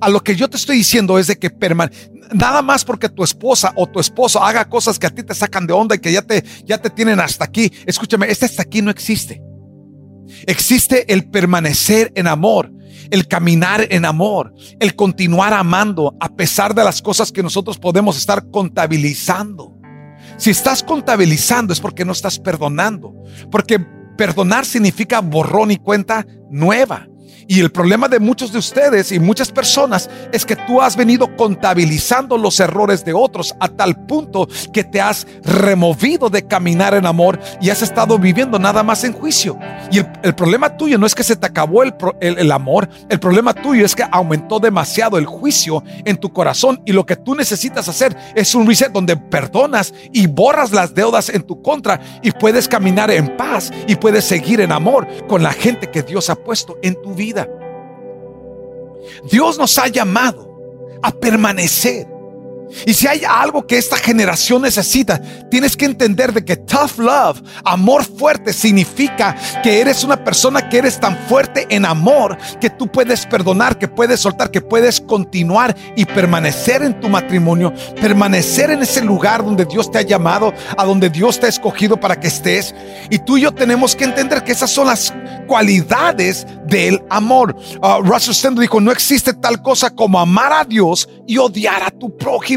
A 0.00 0.08
lo 0.08 0.22
que 0.22 0.36
yo 0.36 0.48
te 0.48 0.56
estoy 0.56 0.78
diciendo 0.78 1.18
es 1.18 1.26
de 1.26 1.38
que 1.38 1.50
nada 2.32 2.62
más 2.62 2.84
porque 2.84 3.08
tu 3.08 3.22
esposa 3.22 3.72
o 3.76 3.86
tu 3.86 4.00
esposo 4.00 4.42
haga 4.42 4.68
cosas 4.68 4.98
que 4.98 5.06
a 5.06 5.10
ti 5.10 5.22
te 5.22 5.34
sacan 5.34 5.66
de 5.66 5.72
onda 5.72 5.94
y 5.94 5.98
que 5.98 6.12
ya 6.12 6.22
te, 6.22 6.44
ya 6.64 6.78
te 6.78 6.90
tienen 6.90 7.20
hasta 7.20 7.44
aquí. 7.44 7.72
Escúchame, 7.86 8.30
este 8.30 8.46
hasta 8.46 8.62
aquí 8.62 8.82
no 8.82 8.90
existe. 8.90 9.42
Existe 10.46 11.12
el 11.12 11.30
permanecer 11.30 12.12
en 12.14 12.26
amor, 12.26 12.72
el 13.10 13.28
caminar 13.28 13.86
en 13.90 14.04
amor, 14.04 14.54
el 14.80 14.94
continuar 14.96 15.52
amando 15.52 16.16
a 16.20 16.28
pesar 16.30 16.74
de 16.74 16.84
las 16.84 17.02
cosas 17.02 17.30
que 17.30 17.42
nosotros 17.42 17.78
podemos 17.78 18.16
estar 18.16 18.50
contabilizando. 18.50 19.74
Si 20.36 20.50
estás 20.50 20.82
contabilizando 20.82 21.72
es 21.72 21.80
porque 21.80 22.04
no 22.04 22.12
estás 22.12 22.38
perdonando, 22.38 23.14
porque 23.50 23.78
perdonar 24.16 24.64
significa 24.64 25.20
borrón 25.20 25.70
y 25.70 25.76
cuenta 25.76 26.26
nueva. 26.50 27.06
Y 27.46 27.60
el 27.60 27.70
problema 27.70 28.08
de 28.08 28.18
muchos 28.18 28.52
de 28.52 28.58
ustedes 28.58 29.12
y 29.12 29.18
muchas 29.18 29.50
personas 29.50 30.08
es 30.32 30.44
que 30.44 30.56
tú 30.56 30.80
has 30.80 30.96
venido 30.96 31.36
contabilizando 31.36 32.38
los 32.38 32.60
errores 32.60 33.04
de 33.04 33.12
otros 33.12 33.54
a 33.60 33.68
tal 33.68 34.06
punto 34.06 34.48
que 34.72 34.84
te 34.84 35.00
has 35.00 35.26
removido 35.42 36.30
de 36.30 36.46
caminar 36.46 36.94
en 36.94 37.06
amor 37.06 37.38
y 37.60 37.70
has 37.70 37.82
estado 37.82 38.18
viviendo 38.18 38.58
nada 38.58 38.82
más 38.82 39.04
en 39.04 39.12
juicio. 39.12 39.58
Y 39.90 39.98
el, 39.98 40.34
problema 40.34 40.76
tuyo 40.76 40.98
no 40.98 41.06
es 41.06 41.14
que 41.14 41.22
se 41.22 41.36
te 41.36 41.46
acabó 41.46 41.82
el, 41.82 41.94
el 42.20 42.52
amor, 42.52 42.88
el 43.08 43.20
problema 43.20 43.54
tuyo 43.54 43.84
es 43.84 43.94
que 43.94 44.04
aumentó 44.10 44.60
demasiado 44.60 45.18
el 45.18 45.26
juicio 45.26 45.82
en 46.04 46.16
tu 46.16 46.32
corazón 46.32 46.82
y 46.84 46.92
lo 46.92 47.06
que 47.06 47.16
tú 47.16 47.34
necesitas 47.34 47.88
hacer 47.88 48.16
es 48.34 48.54
un 48.54 48.66
reset 48.66 48.92
donde 48.92 49.16
perdonas 49.16 49.92
y 50.12 50.26
borras 50.26 50.72
las 50.72 50.94
deudas 50.94 51.28
en 51.28 51.42
tu 51.42 51.62
contra 51.62 52.00
y 52.22 52.30
puedes 52.30 52.68
caminar 52.68 53.10
en 53.10 53.36
paz 53.36 53.70
y 53.86 53.96
puedes 53.96 54.24
seguir 54.24 54.60
en 54.60 54.72
amor 54.72 55.06
con 55.28 55.42
la 55.42 55.52
gente 55.52 55.90
que 55.90 56.02
Dios 56.02 56.30
ha 56.30 56.36
puesto 56.36 56.76
en 56.82 57.00
tu 57.02 57.14
vida. 57.14 57.33
Dios 59.24 59.58
nos 59.58 59.78
ha 59.78 59.88
llamado 59.88 60.48
a 61.02 61.10
permanecer. 61.12 62.06
Y 62.86 62.94
si 62.94 63.06
hay 63.06 63.22
algo 63.28 63.66
que 63.66 63.78
esta 63.78 63.96
generación 63.96 64.62
necesita, 64.62 65.20
tienes 65.50 65.76
que 65.76 65.84
entender 65.84 66.32
de 66.32 66.44
que 66.44 66.56
tough 66.56 66.98
love, 66.98 67.42
amor 67.64 68.04
fuerte, 68.04 68.52
significa 68.52 69.36
que 69.62 69.80
eres 69.80 70.04
una 70.04 70.22
persona 70.22 70.68
que 70.68 70.78
eres 70.78 70.98
tan 71.00 71.16
fuerte 71.28 71.66
en 71.70 71.84
amor 71.84 72.36
que 72.60 72.70
tú 72.70 72.86
puedes 72.86 73.26
perdonar, 73.26 73.78
que 73.78 73.88
puedes 73.88 74.20
soltar, 74.20 74.50
que 74.50 74.60
puedes 74.60 75.00
continuar 75.00 75.76
y 75.96 76.04
permanecer 76.04 76.82
en 76.82 76.98
tu 77.00 77.08
matrimonio, 77.08 77.72
permanecer 78.00 78.70
en 78.70 78.82
ese 78.82 79.02
lugar 79.02 79.44
donde 79.44 79.64
Dios 79.64 79.90
te 79.90 79.98
ha 79.98 80.02
llamado, 80.02 80.52
a 80.76 80.84
donde 80.84 81.10
Dios 81.10 81.38
te 81.40 81.46
ha 81.46 81.48
escogido 81.48 81.98
para 81.98 82.18
que 82.18 82.28
estés. 82.28 82.74
Y 83.10 83.18
tú 83.18 83.36
y 83.36 83.42
yo 83.42 83.52
tenemos 83.52 83.94
que 83.96 84.04
entender 84.04 84.44
que 84.44 84.52
esas 84.52 84.70
son 84.70 84.86
las 84.86 85.12
cualidades 85.46 86.46
del 86.66 87.02
amor. 87.10 87.56
Uh, 87.82 88.02
Russell 88.02 88.34
Stendo 88.34 88.60
dijo, 88.60 88.80
no 88.80 88.90
existe 88.90 89.34
tal 89.34 89.62
cosa 89.62 89.90
como 89.90 90.18
amar 90.18 90.52
a 90.52 90.64
Dios 90.64 91.08
y 91.26 91.38
odiar 91.38 91.82
a 91.82 91.90
tu 91.90 92.16
prójimo. 92.16 92.53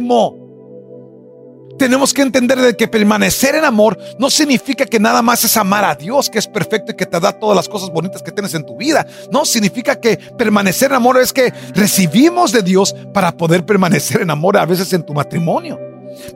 Tenemos 1.77 2.11
que 2.11 2.23
entender 2.23 2.59
de 2.59 2.75
que 2.75 2.87
permanecer 2.87 3.53
en 3.53 3.63
amor 3.63 3.97
no 4.17 4.29
significa 4.29 4.85
que 4.85 4.99
nada 4.99 5.21
más 5.21 5.43
es 5.43 5.55
amar 5.57 5.85
a 5.85 5.95
Dios, 5.95 6.29
que 6.29 6.39
es 6.39 6.47
perfecto 6.47 6.91
y 6.91 6.95
que 6.95 7.05
te 7.05 7.19
da 7.19 7.33
todas 7.33 7.55
las 7.55 7.69
cosas 7.69 7.91
bonitas 7.91 8.23
que 8.23 8.31
tienes 8.31 8.53
en 8.55 8.65
tu 8.65 8.75
vida. 8.75 9.05
No, 9.31 9.45
significa 9.45 9.99
que 9.99 10.17
permanecer 10.37 10.89
en 10.91 10.95
amor 10.95 11.19
es 11.19 11.31
que 11.31 11.53
recibimos 11.75 12.51
de 12.51 12.63
Dios 12.63 12.95
para 13.13 13.37
poder 13.37 13.65
permanecer 13.65 14.21
en 14.21 14.31
amor 14.31 14.57
a 14.57 14.65
veces 14.65 14.91
en 14.93 15.05
tu 15.05 15.13
matrimonio. 15.13 15.79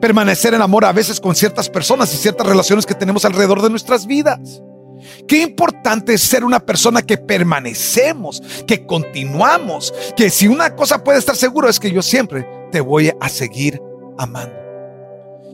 Permanecer 0.00 0.54
en 0.54 0.62
amor 0.62 0.84
a 0.84 0.92
veces 0.92 1.20
con 1.20 1.34
ciertas 1.34 1.68
personas 1.68 2.14
y 2.14 2.18
ciertas 2.18 2.46
relaciones 2.46 2.86
que 2.86 2.94
tenemos 2.94 3.24
alrededor 3.24 3.62
de 3.62 3.70
nuestras 3.70 4.06
vidas. 4.06 4.62
Qué 5.26 5.42
importante 5.42 6.14
es 6.14 6.22
ser 6.22 6.44
una 6.44 6.60
persona 6.60 7.02
que 7.02 7.18
permanecemos, 7.18 8.40
que 8.64 8.86
continuamos, 8.86 9.92
que 10.16 10.30
si 10.30 10.46
una 10.46 10.76
cosa 10.76 11.02
puede 11.02 11.18
estar 11.18 11.34
seguro 11.34 11.68
es 11.68 11.80
que 11.80 11.90
yo 11.90 12.02
siempre 12.02 12.46
te 12.72 12.80
voy 12.80 13.12
a 13.20 13.28
seguir 13.28 13.80
amando. 14.18 14.56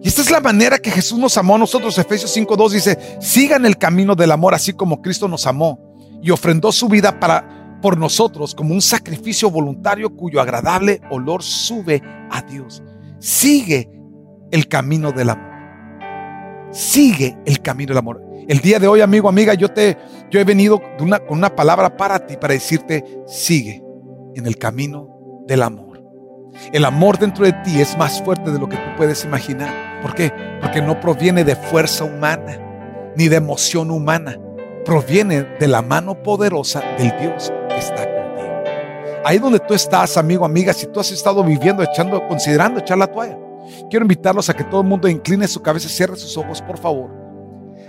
Y 0.02 0.08
esta 0.08 0.22
es 0.22 0.30
la 0.30 0.40
manera 0.40 0.78
que 0.78 0.90
Jesús 0.90 1.18
nos 1.18 1.36
amó 1.36 1.56
a 1.56 1.58
nosotros. 1.58 1.98
Efesios 1.98 2.34
5.2 2.34 2.70
dice, 2.70 2.98
sigan 3.20 3.66
el 3.66 3.76
camino 3.76 4.14
del 4.14 4.30
amor 4.30 4.54
así 4.54 4.72
como 4.72 5.02
Cristo 5.02 5.28
nos 5.28 5.46
amó 5.46 5.78
y 6.22 6.30
ofrendó 6.30 6.72
su 6.72 6.88
vida 6.88 7.18
para, 7.18 7.78
por 7.82 7.98
nosotros 7.98 8.54
como 8.54 8.72
un 8.72 8.80
sacrificio 8.80 9.50
voluntario 9.50 10.14
cuyo 10.16 10.40
agradable 10.40 11.00
olor 11.10 11.42
sube 11.42 12.00
a 12.30 12.40
Dios. 12.42 12.82
Sigue 13.18 13.90
el 14.52 14.68
camino 14.68 15.12
del 15.12 15.30
amor. 15.30 15.48
Sigue 16.70 17.36
el 17.44 17.60
camino 17.60 17.88
del 17.88 17.98
amor. 17.98 18.22
El 18.46 18.60
día 18.60 18.78
de 18.78 18.86
hoy, 18.86 19.00
amigo, 19.00 19.28
amiga, 19.28 19.54
yo 19.54 19.68
te, 19.68 19.98
yo 20.30 20.40
he 20.40 20.44
venido 20.44 20.80
con 20.96 21.38
una 21.38 21.54
palabra 21.54 21.96
para 21.96 22.24
ti, 22.24 22.36
para 22.36 22.54
decirte, 22.54 23.04
sigue 23.26 23.82
en 24.36 24.46
el 24.46 24.56
camino 24.56 25.44
del 25.46 25.62
amor. 25.62 25.87
El 26.72 26.84
amor 26.84 27.18
dentro 27.18 27.44
de 27.44 27.52
ti 27.64 27.80
es 27.80 27.96
más 27.96 28.22
fuerte 28.22 28.50
de 28.50 28.58
lo 28.58 28.68
que 28.68 28.76
tú 28.76 28.96
puedes 28.96 29.24
imaginar. 29.24 30.00
¿Por 30.02 30.14
qué? 30.14 30.32
Porque 30.60 30.82
no 30.82 31.00
proviene 31.00 31.44
de 31.44 31.56
fuerza 31.56 32.04
humana, 32.04 32.58
ni 33.16 33.28
de 33.28 33.36
emoción 33.36 33.90
humana. 33.90 34.38
Proviene 34.84 35.42
de 35.58 35.68
la 35.68 35.82
mano 35.82 36.22
poderosa 36.22 36.82
del 36.98 37.12
Dios 37.18 37.52
que 37.68 37.78
está 37.78 38.04
contigo. 38.04 38.62
Ahí 39.24 39.38
donde 39.38 39.60
tú 39.60 39.74
estás, 39.74 40.16
amigo, 40.16 40.44
amiga, 40.44 40.72
si 40.72 40.86
tú 40.86 41.00
has 41.00 41.10
estado 41.10 41.42
viviendo, 41.42 41.82
echando, 41.82 42.26
considerando 42.28 42.80
echar 42.80 42.98
la 42.98 43.06
toalla, 43.06 43.38
quiero 43.90 44.04
invitarlos 44.04 44.48
a 44.48 44.54
que 44.54 44.64
todo 44.64 44.80
el 44.82 44.86
mundo 44.86 45.08
incline 45.08 45.46
su 45.48 45.62
cabeza 45.62 45.88
cierre 45.88 46.16
sus 46.16 46.36
ojos, 46.36 46.62
por 46.62 46.78
favor. 46.78 47.10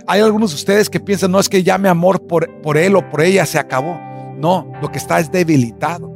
Hay 0.06 0.20
algunos 0.20 0.50
de 0.50 0.56
ustedes 0.56 0.88
que 0.88 1.00
piensan, 1.00 1.30
no 1.30 1.38
es 1.38 1.48
que 1.48 1.62
llame 1.62 1.88
amor 1.88 2.26
por, 2.26 2.60
por 2.62 2.76
él 2.76 2.96
o 2.96 3.08
por 3.08 3.20
ella, 3.20 3.46
se 3.46 3.58
acabó. 3.58 3.98
No, 4.36 4.72
lo 4.80 4.90
que 4.90 4.98
está 4.98 5.20
es 5.20 5.30
debilitado. 5.30 6.09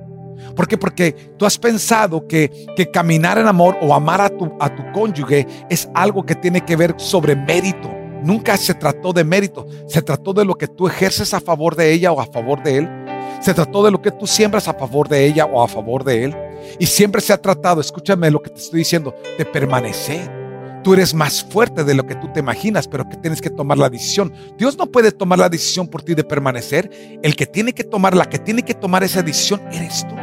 ¿Por 0.55 0.67
qué? 0.69 0.79
Porque 0.79 1.13
tú 1.37 1.47
has 1.47 1.59
pensado 1.59 2.27
que, 2.27 2.67
que 2.77 2.91
caminar 2.91 3.39
en 3.39 3.47
amor 3.47 3.77
o 3.81 3.95
amar 3.95 4.21
a 4.21 4.29
tu, 4.29 4.53
a 4.61 4.75
tu 4.75 4.83
cónyuge 4.93 5.47
es 5.71 5.89
algo 5.95 6.25
que 6.25 6.35
tiene 6.35 6.61
que 6.63 6.77
ver 6.77 6.95
sobre 6.97 7.37
mérito. 7.37 7.91
Nunca 8.23 8.57
se 8.57 8.75
trató 8.75 9.13
de 9.13 9.25
mérito, 9.25 9.67
se 9.87 10.01
trató 10.01 10.33
de 10.33 10.45
lo 10.45 10.55
que 10.55 10.67
tú 10.67 10.89
ejerces 10.89 11.35
a 11.35 11.41
favor 11.41 11.77
de 11.77 11.93
ella 11.93 12.13
o 12.13 12.21
a 12.21 12.27
favor 12.27 12.63
de 12.63 12.79
él. 12.79 12.91
Se 13.41 13.53
trató 13.53 13.85
de 13.85 13.91
lo 13.91 14.01
que 14.01 14.11
tú 14.11 14.27
siembras 14.27 14.69
a 14.69 14.75
favor 14.75 15.09
de 15.09 15.27
ella 15.27 15.45
o 15.45 15.63
a 15.63 15.69
favor 15.69 16.05
de 16.05 16.25
él. 16.25 16.37
Y 16.79 16.87
siempre 16.87 17.21
se 17.21 17.33
ha 17.33 17.41
tratado, 17.41 17.81
escúchame 17.81 18.31
lo 18.31 18.41
que 18.41 18.51
te 18.51 18.61
estoy 18.61 18.79
diciendo, 18.79 19.15
de 19.37 19.45
permanecer 19.45 20.44
Tú 20.85 20.93
eres 20.93 21.15
más 21.15 21.43
fuerte 21.43 21.83
de 21.83 21.95
lo 21.95 22.07
que 22.07 22.15
tú 22.15 22.31
te 22.31 22.41
imaginas, 22.41 22.87
pero 22.87 23.09
que 23.09 23.17
tienes 23.17 23.41
que 23.41 23.49
tomar 23.49 23.79
la 23.79 23.89
decisión. 23.89 24.35
Dios 24.59 24.77
no 24.77 24.85
puede 24.85 25.13
tomar 25.13 25.39
la 25.39 25.49
decisión 25.49 25.89
por 25.89 26.03
ti 26.03 26.15
de 26.15 26.25
permanecer. 26.25 26.91
El 27.23 27.35
que 27.35 27.47
tiene 27.47 27.73
que 27.73 27.85
tomar, 27.85 28.15
la 28.15 28.29
que 28.29 28.39
tiene 28.39 28.63
que 28.63 28.75
tomar 28.75 29.03
esa 29.03 29.23
decisión 29.23 29.63
eres 29.73 30.07
tú. 30.07 30.15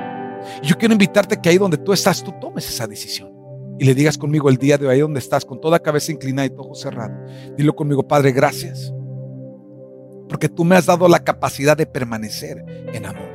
Yo 0.62 0.78
quiero 0.78 0.94
invitarte 0.94 1.42
que 1.42 1.50
ahí 1.50 1.58
donde 1.58 1.78
tú 1.78 1.94
estás, 1.94 2.24
tú 2.24 2.32
tomes 2.40 2.70
esa 2.70 2.86
decisión. 2.86 3.32
Y 3.80 3.86
le 3.86 3.96
digas 3.96 4.20
conmigo 4.20 4.50
el 4.50 4.58
día 4.58 4.78
de 4.78 4.86
hoy, 4.86 4.94
ahí 4.94 5.02
donde 5.02 5.20
estás, 5.20 5.44
con 5.44 5.60
toda 5.60 5.80
cabeza 5.80 6.12
inclinada 6.12 6.48
y 6.48 6.52
ojos 6.56 6.82
cerrados. 6.82 7.18
Dilo 7.58 7.76
conmigo, 7.76 8.08
Padre, 8.08 8.32
gracias. 8.32 8.94
Porque 10.30 10.48
tú 10.48 10.64
me 10.64 10.76
has 10.76 10.86
dado 10.86 11.08
la 11.08 11.24
capacidad 11.24 11.76
de 11.76 11.88
permanecer 11.88 12.64
en 12.94 13.04
amor. 13.08 13.32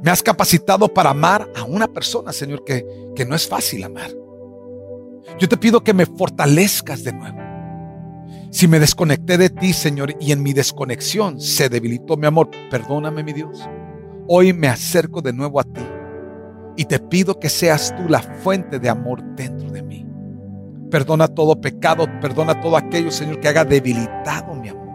Me 0.00 0.12
has 0.12 0.22
capacitado 0.22 0.86
para 0.86 1.10
amar 1.10 1.50
a 1.56 1.64
una 1.64 1.88
persona, 1.88 2.32
Señor, 2.32 2.62
que, 2.62 2.86
que 3.16 3.24
no 3.24 3.34
es 3.34 3.48
fácil 3.48 3.82
amar. 3.82 4.12
Yo 5.38 5.48
te 5.48 5.56
pido 5.56 5.82
que 5.82 5.94
me 5.94 6.06
fortalezcas 6.06 7.04
de 7.04 7.12
nuevo. 7.12 7.38
Si 8.50 8.68
me 8.68 8.78
desconecté 8.78 9.36
de 9.36 9.50
ti, 9.50 9.72
Señor, 9.72 10.14
y 10.20 10.32
en 10.32 10.42
mi 10.42 10.52
desconexión 10.52 11.40
se 11.40 11.68
debilitó 11.68 12.16
mi 12.16 12.26
amor, 12.26 12.50
perdóname, 12.70 13.22
mi 13.22 13.32
Dios. 13.32 13.68
Hoy 14.28 14.52
me 14.52 14.68
acerco 14.68 15.20
de 15.20 15.32
nuevo 15.32 15.60
a 15.60 15.64
ti 15.64 15.82
y 16.76 16.84
te 16.84 16.98
pido 16.98 17.38
que 17.38 17.48
seas 17.48 17.94
tú 17.96 18.08
la 18.08 18.20
fuente 18.20 18.78
de 18.78 18.88
amor 18.88 19.22
dentro 19.34 19.70
de 19.70 19.82
mí. 19.82 20.06
Perdona 20.90 21.28
todo 21.28 21.60
pecado, 21.60 22.06
perdona 22.20 22.60
todo 22.60 22.76
aquello, 22.76 23.10
Señor, 23.10 23.40
que 23.40 23.48
haga 23.48 23.64
debilitado 23.64 24.54
mi 24.54 24.68
amor. 24.68 24.86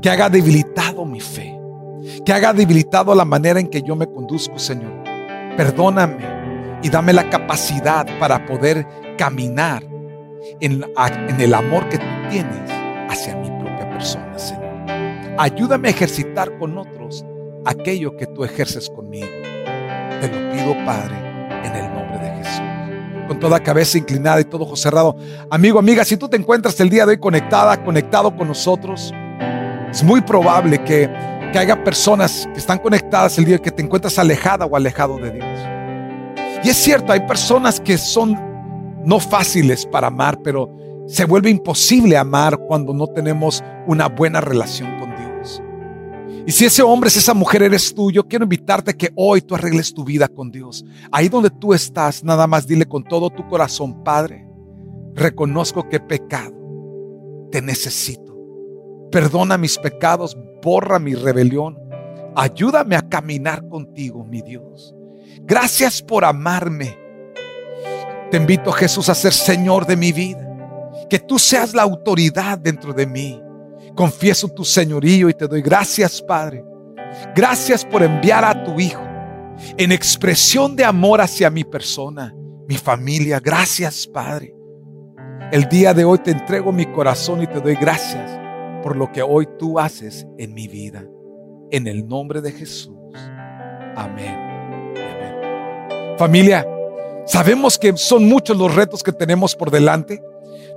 que 0.00 0.08
haga 0.08 0.30
debilitado 0.30 1.04
mi 1.04 1.20
fe, 1.20 1.58
que 2.24 2.32
haga 2.32 2.52
debilitado 2.54 3.14
la 3.14 3.24
manera 3.24 3.60
en 3.60 3.68
que 3.68 3.82
yo 3.82 3.96
me 3.96 4.06
conduzco, 4.06 4.58
Señor. 4.58 4.92
Perdóname 5.56 6.24
y 6.82 6.88
dame 6.88 7.12
la 7.12 7.28
capacidad 7.28 8.06
para 8.18 8.46
poder 8.46 8.86
caminar 9.16 9.82
en, 10.60 10.84
en 11.28 11.40
el 11.40 11.54
amor 11.54 11.88
que 11.88 11.98
tú 11.98 12.06
tienes 12.30 12.70
hacia 13.08 13.36
mi 13.36 13.48
propia 13.48 13.90
persona, 13.90 14.38
Señor. 14.38 14.64
Ayúdame 15.38 15.88
a 15.88 15.90
ejercitar 15.90 16.56
con 16.58 16.78
otros 16.78 17.24
aquello 17.64 18.16
que 18.16 18.26
tú 18.26 18.44
ejerces 18.44 18.90
conmigo. 18.90 19.26
Te 20.20 20.28
lo 20.28 20.52
pido, 20.52 20.74
Padre, 20.84 21.16
en 21.64 21.74
el 21.74 21.94
nombre 21.94 22.18
de 22.18 22.36
Jesús. 22.36 22.62
Con 23.26 23.40
toda 23.40 23.60
cabeza 23.60 23.98
inclinada 23.98 24.40
y 24.40 24.44
todo 24.44 24.64
ojo 24.64 24.76
cerrado. 24.76 25.16
Amigo, 25.50 25.78
amiga, 25.78 26.04
si 26.04 26.16
tú 26.16 26.28
te 26.28 26.36
encuentras 26.36 26.78
el 26.80 26.90
día 26.90 27.06
de 27.06 27.12
hoy 27.12 27.18
conectada, 27.18 27.82
conectado 27.82 28.36
con 28.36 28.48
nosotros, 28.48 29.12
es 29.90 30.02
muy 30.02 30.20
probable 30.20 30.82
que, 30.84 31.10
que 31.52 31.58
haya 31.58 31.82
personas 31.82 32.48
que 32.52 32.58
están 32.58 32.78
conectadas 32.78 33.38
el 33.38 33.44
día 33.44 33.58
que 33.58 33.70
te 33.70 33.82
encuentras 33.82 34.18
alejada 34.18 34.66
o 34.66 34.76
alejado 34.76 35.18
de 35.18 35.30
Dios. 35.32 35.58
Y 36.64 36.68
es 36.68 36.76
cierto, 36.76 37.12
hay 37.12 37.20
personas 37.20 37.80
que 37.80 37.98
son 37.98 38.53
no 39.04 39.20
fáciles 39.20 39.86
para 39.86 40.08
amar, 40.08 40.40
pero 40.42 40.70
se 41.06 41.24
vuelve 41.24 41.50
imposible 41.50 42.16
amar 42.16 42.58
cuando 42.58 42.94
no 42.94 43.06
tenemos 43.08 43.62
una 43.86 44.08
buena 44.08 44.40
relación 44.40 44.98
con 44.98 45.10
Dios. 45.16 45.62
Y 46.46 46.52
si 46.52 46.64
ese 46.66 46.82
hombre, 46.82 47.08
es 47.08 47.16
esa 47.16 47.34
mujer 47.34 47.62
eres 47.62 47.94
tú, 47.94 48.10
yo 48.10 48.26
quiero 48.26 48.44
invitarte 48.44 48.94
que 48.94 49.10
hoy 49.14 49.40
tú 49.42 49.54
arregles 49.54 49.94
tu 49.94 50.04
vida 50.04 50.28
con 50.28 50.50
Dios. 50.50 50.84
Ahí 51.10 51.28
donde 51.28 51.50
tú 51.50 51.72
estás, 51.72 52.22
nada 52.22 52.46
más 52.46 52.66
dile 52.66 52.86
con 52.86 53.04
todo 53.04 53.30
tu 53.30 53.46
corazón, 53.48 54.02
Padre, 54.02 54.46
reconozco 55.14 55.88
que 55.88 56.00
pecado, 56.00 56.54
te 57.50 57.62
necesito. 57.62 58.36
Perdona 59.10 59.56
mis 59.56 59.78
pecados, 59.78 60.36
borra 60.62 60.98
mi 60.98 61.14
rebelión. 61.14 61.78
Ayúdame 62.34 62.96
a 62.96 63.08
caminar 63.08 63.68
contigo, 63.68 64.24
mi 64.24 64.42
Dios. 64.42 64.94
Gracias 65.42 66.02
por 66.02 66.24
amarme. 66.24 67.03
Te 68.34 68.38
invito, 68.38 68.72
Jesús, 68.72 69.08
a 69.08 69.14
ser 69.14 69.32
Señor 69.32 69.86
de 69.86 69.96
mi 69.96 70.10
vida. 70.10 70.44
Que 71.08 71.20
tú 71.20 71.38
seas 71.38 71.72
la 71.72 71.82
autoridad 71.82 72.58
dentro 72.58 72.92
de 72.92 73.06
mí. 73.06 73.40
Confieso 73.94 74.48
tu 74.48 74.64
señorío 74.64 75.28
y 75.28 75.34
te 75.34 75.46
doy 75.46 75.62
gracias, 75.62 76.20
Padre. 76.20 76.64
Gracias 77.32 77.84
por 77.84 78.02
enviar 78.02 78.44
a 78.44 78.64
tu 78.64 78.80
Hijo 78.80 79.04
en 79.78 79.92
expresión 79.92 80.74
de 80.74 80.84
amor 80.84 81.20
hacia 81.20 81.48
mi 81.48 81.62
persona, 81.62 82.34
mi 82.66 82.74
familia. 82.74 83.38
Gracias, 83.38 84.04
Padre. 84.04 84.52
El 85.52 85.68
día 85.68 85.94
de 85.94 86.04
hoy 86.04 86.18
te 86.18 86.32
entrego 86.32 86.72
mi 86.72 86.86
corazón 86.86 87.40
y 87.40 87.46
te 87.46 87.60
doy 87.60 87.76
gracias 87.76 88.36
por 88.82 88.96
lo 88.96 89.12
que 89.12 89.22
hoy 89.22 89.46
tú 89.60 89.78
haces 89.78 90.26
en 90.38 90.54
mi 90.54 90.66
vida. 90.66 91.04
En 91.70 91.86
el 91.86 92.04
nombre 92.08 92.40
de 92.40 92.50
Jesús. 92.50 92.98
Amén. 93.94 94.34
Amén. 94.96 96.18
Familia, 96.18 96.66
sabemos 97.26 97.78
que 97.78 97.96
son 97.96 98.28
muchos 98.28 98.56
los 98.56 98.74
retos 98.74 99.02
que 99.02 99.12
tenemos 99.12 99.54
por 99.54 99.70
delante. 99.70 100.22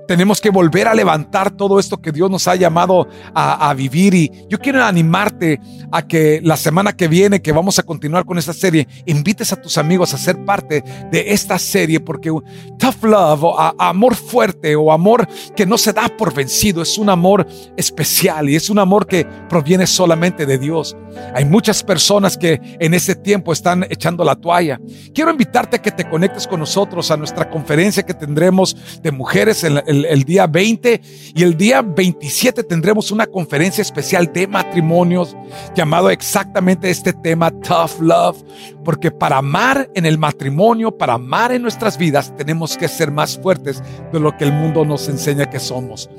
Tenemos 0.08 0.40
que 0.40 0.50
volver 0.50 0.88
a 0.88 0.96
levantar 0.96 1.52
todo 1.52 1.80
esto 1.80 1.98
que 1.98 2.14
Dios 2.14 2.32
nos 2.32 2.48
ha 2.48 2.56
llamado 2.56 3.10
a, 3.34 3.74
vivir. 3.74 4.14
Y 4.14 4.32
yo 4.50 4.58
quiero 4.58 4.82
animarte 4.82 5.60
a 5.92 6.08
que 6.08 6.40
la 6.42 6.56
semana 6.56 6.94
que 6.94 7.10
viene, 7.10 7.42
que 7.42 7.52
vamos 7.52 7.78
a 7.78 7.84
continuar 7.84 8.24
con 8.24 8.38
esta 8.38 8.54
serie, 8.54 8.88
invites 9.06 9.52
a 9.52 9.62
tus 9.62 9.78
amigos 9.78 10.14
a 10.14 10.18
ser 10.18 10.46
parte 10.46 10.82
de 11.12 11.34
esta 11.34 11.60
serie, 11.60 12.00
porque 12.00 12.32
tough 12.80 13.04
love 13.04 13.44
o 13.44 13.60
amor 13.60 14.16
fuerte 14.16 14.78
o 14.78 14.94
amor 14.94 15.28
que 15.58 15.66
no 15.66 15.78
se 15.78 15.92
da 15.92 16.08
por 16.08 16.34
vencido 16.34 16.82
es 16.82 16.98
un 16.98 17.10
amor 17.10 17.46
especial 17.76 18.50
y 18.50 18.56
es 18.56 18.70
un 18.70 18.80
amor 18.80 19.08
que 19.08 19.26
proviene 19.50 19.86
solamente 19.86 20.46
de 20.46 20.58
Dios. 20.58 20.96
Hay 21.34 21.46
muchas 21.46 21.84
personas 21.84 22.38
que 22.38 22.60
en 22.80 22.94
ese 22.94 23.16
tiempo 23.16 23.54
están 23.54 23.86
echando 23.90 24.24
la 24.24 24.36
toalla. 24.36 24.80
Quiero 25.14 25.32
invitarte 25.32 25.78
a 25.78 25.82
que 25.82 25.92
te 25.92 26.10
conectes 26.10 26.48
con 26.48 26.60
nosotros 26.60 27.12
a 27.12 27.18
nuestra 27.18 27.50
conferencia 27.50 28.04
que 28.04 28.14
tendremos 28.14 28.76
de 29.02 29.12
mujeres 29.12 29.64
el, 29.64 29.82
el 29.88 30.24
día 30.24 30.48
20 30.48 31.02
y 31.36 31.44
el 31.44 31.58
día 31.58 31.82
27 31.82 32.64
tendremos 32.64 33.12
una 33.12 33.28
conferencia 33.28 33.82
especial 33.82 34.32
de 34.34 34.48
matrimonios 34.48 35.36
llamado 35.76 36.10
exactamente 36.10 36.90
este 36.90 37.14
tema 37.14 37.52
Tough 37.52 38.02
Love, 38.02 38.44
porque 38.84 39.12
para 39.12 39.38
amar 39.38 39.90
en 39.96 40.06
el 40.06 40.18
matrimonio, 40.18 40.98
para 40.98 41.14
amar 41.14 41.52
en 41.52 41.62
nuestras 41.62 41.98
vidas, 41.98 42.36
tenemos 42.36 42.78
que 42.78 42.88
ser 42.88 43.12
más 43.12 43.38
fuertes 43.38 43.82
de 44.12 44.20
lo 44.20 44.36
que 44.38 44.44
el 44.44 44.54
mundo 44.54 44.86
nos 44.86 45.08
enseña 45.10 45.50
que 45.50 45.60
somos. 45.60 46.10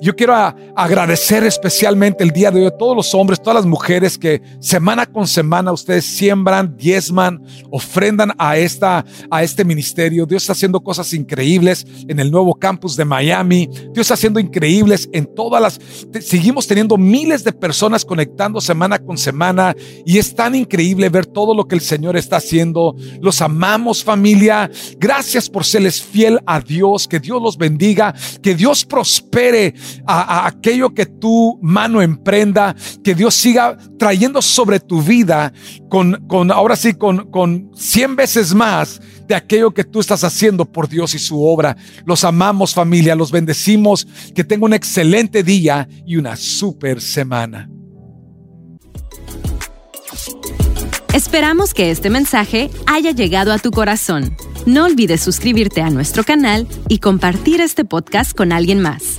Yo 0.00 0.14
quiero 0.14 0.34
agradecer 0.74 1.44
especialmente 1.44 2.22
el 2.22 2.30
día 2.30 2.50
de 2.50 2.60
hoy 2.60 2.66
a 2.66 2.70
todos 2.70 2.94
los 2.94 3.14
hombres, 3.14 3.40
todas 3.40 3.56
las 3.56 3.66
mujeres 3.66 4.18
que 4.18 4.42
semana 4.60 5.06
con 5.06 5.26
semana 5.26 5.72
ustedes 5.72 6.04
siembran, 6.04 6.76
diezman, 6.76 7.42
ofrendan 7.70 8.32
a, 8.38 8.56
esta, 8.56 9.04
a 9.30 9.42
este 9.42 9.64
ministerio. 9.64 10.26
Dios 10.26 10.42
está 10.42 10.52
haciendo 10.52 10.80
cosas 10.80 11.12
increíbles 11.12 11.86
en 12.08 12.20
el 12.20 12.30
nuevo 12.30 12.54
campus 12.54 12.96
de 12.96 13.04
Miami. 13.04 13.68
Dios 13.92 14.06
está 14.06 14.14
haciendo 14.14 14.40
increíbles 14.40 15.08
en 15.12 15.26
todas 15.34 15.60
las... 15.62 15.80
Seguimos 16.20 16.66
teniendo 16.66 16.96
miles 16.96 17.44
de 17.44 17.52
personas 17.52 18.04
conectando 18.04 18.60
semana 18.60 18.98
con 18.98 19.18
semana 19.18 19.74
y 20.04 20.18
es 20.18 20.34
tan 20.34 20.54
increíble 20.54 21.08
ver 21.08 21.26
todo 21.26 21.54
lo 21.54 21.66
que 21.66 21.74
el 21.74 21.80
Señor 21.80 22.16
está 22.16 22.36
haciendo. 22.36 22.96
Los 23.20 23.40
amamos 23.42 24.02
familia. 24.02 24.70
Gracias 24.98 25.48
por 25.48 25.64
serles 25.64 26.02
fiel 26.02 26.40
a 26.46 26.60
Dios. 26.60 27.08
Que 27.08 27.20
Dios 27.20 27.42
los 27.42 27.56
bendiga. 27.56 28.14
Que 28.42 28.54
Dios 28.54 28.84
prospere 28.84 29.74
a, 30.06 30.20
a, 30.20 30.46
aquello 30.46 30.94
que 30.94 31.06
tu 31.06 31.58
mano 31.62 32.02
emprenda, 32.02 32.74
que 33.02 33.14
Dios 33.14 33.34
siga 33.34 33.76
trayendo 33.98 34.35
sobre 34.42 34.80
tu 34.80 35.02
vida 35.02 35.52
con, 35.88 36.26
con 36.26 36.50
ahora 36.50 36.76
sí, 36.76 36.94
con, 36.94 37.30
con 37.30 37.70
cien 37.74 38.16
veces 38.16 38.54
más 38.54 39.00
de 39.26 39.34
aquello 39.34 39.72
que 39.72 39.84
tú 39.84 40.00
estás 40.00 40.24
haciendo 40.24 40.64
por 40.64 40.88
Dios 40.88 41.14
y 41.14 41.18
su 41.18 41.42
obra. 41.42 41.76
Los 42.04 42.24
amamos 42.24 42.74
familia, 42.74 43.14
los 43.14 43.30
bendecimos, 43.30 44.06
que 44.34 44.44
tenga 44.44 44.66
un 44.66 44.74
excelente 44.74 45.42
día 45.42 45.88
y 46.06 46.16
una 46.16 46.36
super 46.36 47.00
semana. 47.00 47.68
Esperamos 51.12 51.72
que 51.72 51.90
este 51.90 52.10
mensaje 52.10 52.70
haya 52.86 53.10
llegado 53.10 53.50
a 53.50 53.58
tu 53.58 53.70
corazón. 53.70 54.36
No 54.66 54.84
olvides 54.84 55.22
suscribirte 55.22 55.80
a 55.80 55.88
nuestro 55.88 56.24
canal 56.24 56.68
y 56.88 56.98
compartir 56.98 57.60
este 57.60 57.84
podcast 57.84 58.36
con 58.36 58.52
alguien 58.52 58.80
más. 58.80 59.18